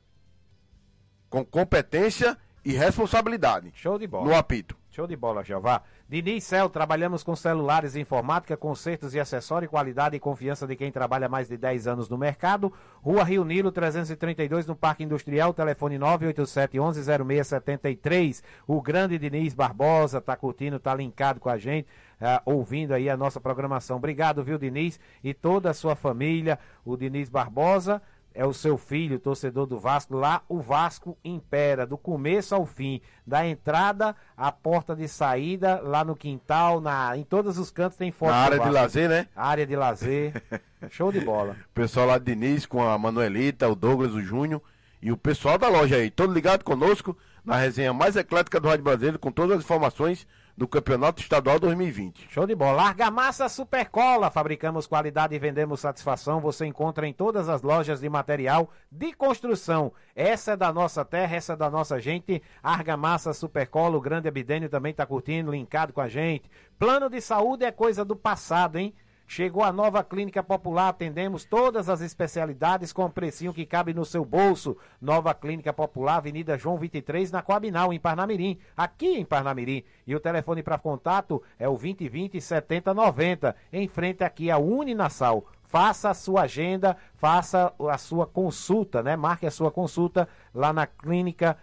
Com 1.31 1.45
competência 1.45 2.37
e 2.65 2.73
responsabilidade. 2.73 3.71
Show 3.75 3.99
de 3.99 4.07
bola. 4.07 4.27
No 4.27 4.35
apito. 4.35 4.77
Show 4.91 5.07
de 5.07 5.17
bola, 5.17 5.43
Jeová. 5.43 5.83
Diniz 6.07 6.45
Cel, 6.45 6.69
trabalhamos 6.69 7.25
com 7.25 7.35
celulares, 7.35 7.97
informática, 7.97 8.59
consertos 8.59 9.15
e 9.15 9.21
acessórios, 9.21 9.71
qualidade 9.71 10.15
e 10.15 10.21
confiança 10.21 10.67
de 10.67 10.77
quem 10.77 10.93
trabalha 10.93 11.31
mais 11.31 11.49
de 11.49 11.57
10 11.57 11.87
anos 11.87 12.11
no 12.11 12.19
mercado. 12.19 12.71
Rua 13.01 13.25
Rio 13.25 13.43
Nilo, 13.43 13.73
332, 13.73 14.67
no 14.67 14.77
Parque 14.77 15.03
Industrial, 15.03 15.55
telefone 15.55 15.99
987-11-0673. 15.99 18.43
O 18.67 18.83
grande 18.83 19.19
Diniz 19.19 19.55
Barbosa 19.55 20.21
tá 20.21 20.37
curtindo, 20.37 20.79
tá 20.79 20.95
linkado 20.95 21.41
com 21.41 21.49
a 21.49 21.57
gente, 21.57 21.89
uh, 22.21 22.43
ouvindo 22.45 22.93
aí 22.93 23.09
a 23.09 23.17
nossa 23.17 23.41
programação. 23.41 23.97
Obrigado, 23.97 24.45
viu, 24.45 24.59
Diniz? 24.59 25.01
E 25.25 25.33
toda 25.33 25.71
a 25.71 25.75
sua 25.75 25.97
família, 25.97 26.59
o 26.85 26.99
Diniz 26.99 27.31
Barbosa 27.31 28.03
é 28.35 28.45
o 28.45 28.53
seu 28.53 28.77
filho, 28.77 29.19
torcedor 29.19 29.67
do 29.67 29.79
Vasco, 29.79 30.15
lá 30.15 30.43
o 30.49 30.61
Vasco 30.61 31.17
impera, 31.25 31.87
do 31.87 31.97
começo 31.99 32.55
ao 32.55 32.65
fim, 32.67 33.01
da 33.27 33.47
entrada 33.47 34.15
à 34.37 34.51
porta 34.51 34.95
de 34.95 35.09
saída, 35.09 35.81
lá 35.81 36.05
no 36.05 36.17
quintal, 36.17 36.81
na, 36.81 37.17
em 37.17 37.25
todos 37.25 37.59
os 37.59 37.71
cantos 37.71 37.97
tem 37.97 38.11
foto. 38.11 38.31
Na 38.31 38.37
área 38.37 38.59
de 38.59 38.71
lazer, 38.71 39.09
né? 39.09 39.29
Área 39.35 39.67
de 39.67 39.77
lazer. 39.77 40.43
Show 40.91 41.13
de 41.13 41.21
bola. 41.21 41.57
O 41.71 41.75
pessoal 41.75 42.07
lá 42.07 42.19
de 42.19 42.25
Diniz 42.25 42.67
com 42.67 42.83
a 42.83 42.99
Manuelita, 42.99 43.69
o 43.69 43.75
Douglas, 43.75 44.13
o 44.13 44.21
Júnior 44.21 44.63
e 45.01 45.11
o 45.11 45.17
pessoal 45.17 45.59
da 45.59 45.69
loja 45.69 45.97
aí, 45.97 46.11
todo 46.11 46.33
ligado 46.33 46.65
conosco 46.65 47.17
na 47.45 47.57
resenha 47.57 47.93
mais 47.93 48.17
eclética 48.17 48.61
do 48.61 48.69
Rádio 48.69 48.85
Brasileiro, 48.85 49.19
com 49.19 49.33
todas 49.33 49.59
as 49.59 49.65
informações 49.65 50.27
do 50.57 50.69
Campeonato 50.69 51.21
Estadual 51.21 51.59
2020. 51.59 52.29
Show 52.31 52.47
de 52.47 52.55
bola. 52.55 52.83
Larga 52.83 53.11
Massa 53.11 53.49
Supercola. 53.49 54.31
Fabricamos 54.31 54.87
qualidade 54.87 55.35
e 55.35 55.39
vendemos 55.39 55.81
satisfação. 55.81 56.41
Você 56.41 56.67
encontra 56.67 57.07
em 57.07 57.13
todas 57.13 57.49
as 57.49 57.63
lojas 57.63 58.01
de 58.01 58.09
material 58.09 58.71
de 58.91 59.13
construção. 59.13 59.93
Essa 60.15 60.53
é 60.53 60.57
da 60.57 60.73
nossa 60.73 61.05
terra, 61.05 61.37
essa 61.37 61.55
é 61.55 61.57
da 61.57 61.71
nossa 61.71 61.99
gente. 61.99 62.43
Argamassa 62.63 63.33
Supercola. 63.33 63.97
O 63.97 64.01
grande 64.01 64.29
Abidênio 64.29 64.69
também 64.69 64.91
está 64.93 65.07
curtindo, 65.07 65.51
linkado 65.51 65.93
com 65.93 66.01
a 66.01 66.09
gente. 66.09 66.51
Plano 66.79 67.09
de 67.09 67.21
saúde 67.21 67.65
é 67.65 67.73
coisa 67.73 68.05
do 68.05 68.15
passado, 68.15 68.77
hein? 68.77 68.95
Chegou 69.27 69.63
a 69.63 69.73
nova 69.73 70.05
clínica 70.05 70.43
popular, 70.43 70.89
atendemos 70.89 71.45
todas 71.45 71.89
as 71.89 72.01
especialidades 72.01 72.93
com 72.93 73.09
precinho 73.11 73.55
que 73.55 73.65
cabe 73.65 73.95
no 73.95 74.05
seu 74.05 74.25
bolso. 74.25 74.77
Nova 75.01 75.33
clínica 75.33 75.73
popular, 75.73 76.17
Avenida 76.17 76.59
João 76.59 76.77
23, 76.77 77.31
na 77.31 77.41
Coabinal, 77.41 77.93
em 77.93 77.99
Parnamirim, 77.99 78.59
aqui 78.77 79.15
em 79.17 79.25
Parnamirim. 79.25 79.85
E 80.07 80.15
o 80.15 80.21
telefone 80.21 80.63
para 80.63 80.79
contato 80.79 81.43
é 81.59 81.67
o 81.67 81.73
2020 81.73 82.41
7090, 82.41 83.57
em 83.73 83.89
frente 83.89 84.23
aqui 84.23 84.51
a 84.51 84.59
Uninasal. 84.59 85.47
Faça 85.63 86.11
a 86.11 86.15
sua 86.15 86.43
agenda, 86.43 86.97
faça 87.15 87.73
a 87.89 87.97
sua 87.97 88.27
consulta, 88.27 89.03
né? 89.03 89.17
Marque 89.17 89.47
a 89.47 89.51
sua 89.51 89.71
consulta 89.71 90.29
lá 90.55 90.71
na 90.71 90.87
clínica 90.87 91.57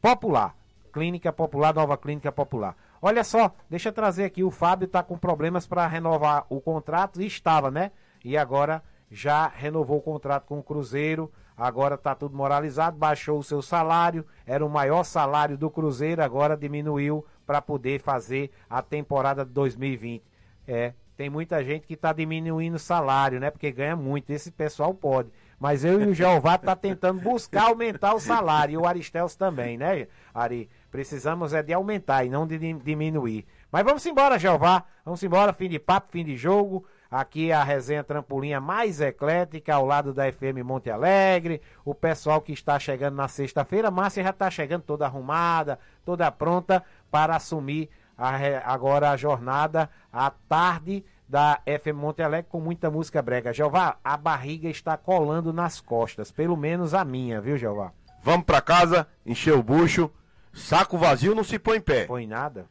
popular. 0.00 0.54
Clínica 0.92 1.32
Popular, 1.32 1.74
Nova 1.74 1.96
Clínica 1.96 2.30
Popular. 2.30 2.76
Olha 3.04 3.24
só, 3.24 3.52
deixa 3.68 3.88
eu 3.88 3.92
trazer 3.92 4.22
aqui, 4.22 4.44
o 4.44 4.50
Fábio 4.52 4.86
está 4.86 5.02
com 5.02 5.18
problemas 5.18 5.66
para 5.66 5.84
renovar 5.88 6.46
o 6.48 6.60
contrato, 6.60 7.20
e 7.20 7.26
estava, 7.26 7.68
né? 7.68 7.90
E 8.24 8.38
agora 8.38 8.80
já 9.10 9.48
renovou 9.48 9.98
o 9.98 10.02
contrato 10.02 10.46
com 10.46 10.60
o 10.60 10.62
Cruzeiro, 10.62 11.32
agora 11.56 11.96
está 11.96 12.14
tudo 12.14 12.36
moralizado, 12.36 12.96
baixou 12.96 13.40
o 13.40 13.42
seu 13.42 13.60
salário, 13.60 14.24
era 14.46 14.64
o 14.64 14.70
maior 14.70 15.02
salário 15.02 15.58
do 15.58 15.68
Cruzeiro, 15.68 16.22
agora 16.22 16.56
diminuiu 16.56 17.26
para 17.44 17.60
poder 17.60 18.00
fazer 18.00 18.52
a 18.70 18.80
temporada 18.80 19.44
de 19.44 19.50
2020. 19.50 20.22
É, 20.68 20.94
tem 21.16 21.28
muita 21.28 21.62
gente 21.64 21.88
que 21.88 21.94
está 21.94 22.12
diminuindo 22.12 22.76
o 22.76 22.78
salário, 22.78 23.40
né? 23.40 23.50
Porque 23.50 23.72
ganha 23.72 23.96
muito, 23.96 24.30
esse 24.30 24.52
pessoal 24.52 24.94
pode. 24.94 25.28
Mas 25.58 25.84
eu 25.84 26.00
e 26.00 26.06
o 26.06 26.14
Jeová 26.14 26.56
tá 26.56 26.74
tentando 26.74 27.20
buscar 27.20 27.64
aumentar 27.64 28.14
o 28.14 28.20
salário, 28.20 28.74
e 28.74 28.76
o 28.76 28.86
Aristelso 28.86 29.36
também, 29.36 29.76
né, 29.76 30.06
Ari? 30.32 30.70
Precisamos 30.92 31.54
é 31.54 31.62
de 31.62 31.72
aumentar 31.72 32.22
e 32.22 32.28
não 32.28 32.46
de 32.46 32.58
diminuir. 32.58 33.46
Mas 33.72 33.82
vamos 33.82 34.04
embora, 34.04 34.38
Jeová. 34.38 34.84
Vamos 35.02 35.22
embora, 35.22 35.54
fim 35.54 35.66
de 35.66 35.78
papo, 35.78 36.12
fim 36.12 36.22
de 36.22 36.36
jogo. 36.36 36.84
Aqui 37.10 37.50
a 37.50 37.64
resenha 37.64 38.04
trampolinha 38.04 38.60
mais 38.60 39.00
eclética, 39.00 39.74
ao 39.74 39.86
lado 39.86 40.12
da 40.12 40.30
FM 40.30 40.62
Monte 40.62 40.90
Alegre. 40.90 41.62
O 41.82 41.94
pessoal 41.94 42.42
que 42.42 42.52
está 42.52 42.78
chegando 42.78 43.14
na 43.16 43.26
sexta-feira, 43.26 43.90
Márcia 43.90 44.22
já 44.22 44.28
está 44.28 44.50
chegando 44.50 44.82
toda 44.82 45.06
arrumada, 45.06 45.78
toda 46.04 46.30
pronta 46.30 46.84
para 47.10 47.36
assumir 47.36 47.88
a, 48.16 48.36
agora 48.70 49.12
a 49.12 49.16
jornada 49.16 49.88
à 50.12 50.30
tarde 50.30 51.02
da 51.26 51.58
FM 51.64 51.96
Monte 51.96 52.22
Alegre 52.22 52.50
com 52.50 52.60
muita 52.60 52.90
música 52.90 53.22
brega. 53.22 53.50
Jeová, 53.50 53.96
a 54.04 54.14
barriga 54.18 54.68
está 54.68 54.98
colando 54.98 55.54
nas 55.54 55.80
costas, 55.80 56.30
pelo 56.30 56.54
menos 56.54 56.92
a 56.92 57.02
minha, 57.02 57.40
viu, 57.40 57.56
Jeová? 57.56 57.92
Vamos 58.22 58.44
para 58.44 58.60
casa, 58.60 59.06
encher 59.24 59.54
o 59.54 59.62
bucho. 59.62 60.10
Saco 60.52 60.98
vazio 60.98 61.34
não 61.34 61.44
se 61.44 61.58
põe 61.58 61.78
em 61.78 61.80
pé. 61.80 62.06
Põe 62.06 62.26
nada. 62.26 62.66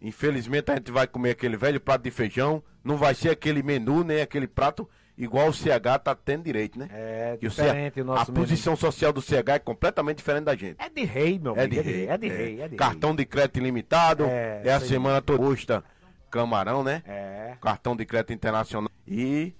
Infelizmente 0.00 0.70
a 0.70 0.74
gente 0.74 0.90
vai 0.90 1.06
comer 1.06 1.30
aquele 1.30 1.56
velho 1.56 1.80
prato 1.80 2.02
de 2.02 2.10
feijão. 2.10 2.62
Não 2.84 2.96
vai 2.96 3.14
ser 3.14 3.30
aquele 3.30 3.62
menu, 3.62 4.04
nem 4.04 4.20
aquele 4.20 4.46
prato 4.46 4.88
igual 5.16 5.48
o 5.48 5.52
CH 5.52 5.98
tá 6.04 6.14
tendo 6.14 6.44
direito, 6.44 6.78
né? 6.78 6.88
É, 6.92 7.36
diferente 7.40 8.00
o, 8.00 8.02
o 8.02 8.06
nosso 8.06 8.30
A 8.30 8.34
posição 8.34 8.76
social 8.76 9.12
do 9.12 9.22
CH 9.22 9.48
é 9.54 9.58
completamente 9.58 10.18
diferente 10.18 10.44
da 10.44 10.54
gente. 10.54 10.76
É 10.78 10.88
de 10.88 11.04
rei, 11.04 11.38
meu 11.38 11.56
é 11.56 11.64
amigo. 11.64 11.74
De 11.74 11.78
é, 11.80 11.82
de 11.82 11.90
rei, 11.90 12.08
é 12.08 12.18
de 12.18 12.28
rei, 12.28 12.60
é 12.62 12.68
de 12.68 12.76
Cartão 12.76 13.10
rei. 13.10 13.18
de 13.18 13.24
crédito 13.24 13.58
ilimitado. 13.58 14.24
É, 14.24 14.62
é 14.64 14.72
a 14.72 14.80
semana 14.80 15.22
toda. 15.22 15.38
Custa 15.38 15.84
camarão, 16.30 16.84
né? 16.84 17.02
É. 17.06 17.56
Cartão 17.60 17.96
de 17.96 18.04
crédito 18.04 18.32
internacional. 18.32 18.90
E 19.06 19.54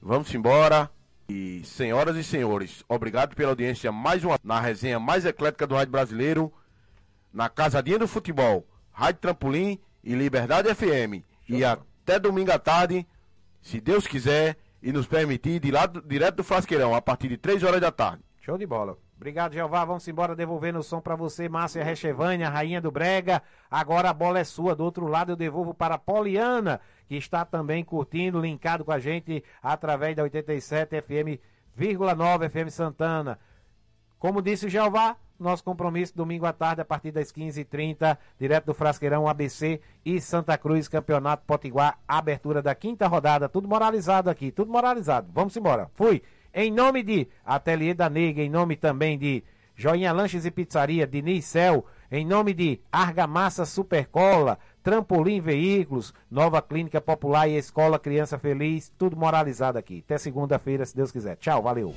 vamos 0.00 0.32
embora. 0.34 0.90
E 1.30 1.62
senhoras 1.62 2.16
e 2.16 2.24
senhores, 2.24 2.82
obrigado 2.88 3.36
pela 3.36 3.50
audiência 3.50 3.92
mais 3.92 4.24
uma 4.24 4.38
na 4.42 4.58
resenha 4.58 4.98
mais 4.98 5.26
eclética 5.26 5.66
do 5.66 5.74
Rádio 5.74 5.92
Brasileiro, 5.92 6.50
na 7.32 7.48
Casadinha 7.48 7.98
do 7.98 8.08
Futebol, 8.08 8.66
Rádio 8.90 9.20
Trampolim 9.20 9.78
e 10.02 10.14
Liberdade 10.14 10.74
FM. 10.74 11.24
E 11.48 11.64
até 11.64 12.18
domingo 12.18 12.52
à 12.52 12.58
tarde, 12.58 13.06
se 13.60 13.80
Deus 13.80 14.06
quiser 14.06 14.56
e 14.82 14.92
nos 14.92 15.06
permitir, 15.06 15.60
de 15.60 15.70
lá, 15.70 15.86
direto 15.86 16.36
do 16.36 16.44
Frasqueirão, 16.44 16.94
a 16.94 17.02
partir 17.02 17.28
de 17.28 17.36
3 17.36 17.62
horas 17.62 17.80
da 17.80 17.90
tarde. 17.90 18.22
Show 18.40 18.56
de 18.56 18.66
bola. 18.66 18.96
Obrigado, 19.16 19.52
Jeová. 19.52 19.84
Vamos 19.84 20.06
embora 20.06 20.36
devolvendo 20.36 20.78
o 20.78 20.82
som 20.82 21.00
para 21.00 21.16
você, 21.16 21.48
Márcia 21.48 21.82
Rechevânia, 21.82 22.48
rainha 22.48 22.80
do 22.80 22.90
Brega. 22.90 23.42
Agora 23.68 24.10
a 24.10 24.14
bola 24.14 24.38
é 24.38 24.44
sua. 24.44 24.76
Do 24.76 24.84
outro 24.84 25.08
lado 25.08 25.32
eu 25.32 25.36
devolvo 25.36 25.74
para 25.74 25.98
Poliana, 25.98 26.80
que 27.08 27.16
está 27.16 27.44
também 27.44 27.84
curtindo, 27.84 28.40
linkado 28.40 28.84
com 28.84 28.92
a 28.92 29.00
gente 29.00 29.42
através 29.60 30.14
da 30.14 30.22
87 30.22 31.02
FM,9 31.02 32.48
FM 32.48 32.70
Santana. 32.70 33.40
Como 34.18 34.42
disse 34.42 34.66
o 34.66 34.68
Jeová, 34.68 35.16
nosso 35.38 35.62
compromisso 35.62 36.16
domingo 36.16 36.46
à 36.46 36.52
tarde, 36.52 36.80
a 36.80 36.84
partir 36.84 37.12
das 37.12 37.32
15h30, 37.32 38.18
direto 38.38 38.66
do 38.66 38.74
Frasqueirão 38.74 39.28
ABC 39.28 39.80
e 40.04 40.20
Santa 40.20 40.58
Cruz, 40.58 40.88
Campeonato 40.88 41.44
Potiguar, 41.46 41.98
abertura 42.06 42.60
da 42.60 42.74
quinta 42.74 43.06
rodada. 43.06 43.48
Tudo 43.48 43.68
moralizado 43.68 44.28
aqui, 44.28 44.50
tudo 44.50 44.72
moralizado. 44.72 45.30
Vamos 45.32 45.56
embora. 45.56 45.90
Fui. 45.94 46.22
Em 46.52 46.72
nome 46.72 47.02
de 47.02 47.28
Ateliê 47.44 47.94
da 47.94 48.08
Nega, 48.08 48.42
em 48.42 48.50
nome 48.50 48.74
também 48.74 49.18
de 49.18 49.44
Joinha 49.76 50.12
Lanches 50.12 50.44
e 50.44 50.50
Pizzaria, 50.50 51.06
Diniz 51.06 51.44
Cel, 51.44 51.84
em 52.10 52.26
nome 52.26 52.52
de 52.52 52.80
Argamassa 52.90 53.64
Supercola, 53.64 54.58
Trampolim 54.82 55.40
Veículos, 55.40 56.12
Nova 56.28 56.60
Clínica 56.60 57.00
Popular 57.00 57.46
e 57.48 57.56
Escola 57.56 57.98
Criança 57.98 58.38
Feliz, 58.38 58.92
tudo 58.98 59.16
moralizado 59.16 59.78
aqui. 59.78 60.02
Até 60.04 60.18
segunda-feira, 60.18 60.84
se 60.84 60.96
Deus 60.96 61.12
quiser. 61.12 61.36
Tchau, 61.36 61.62
valeu. 61.62 61.94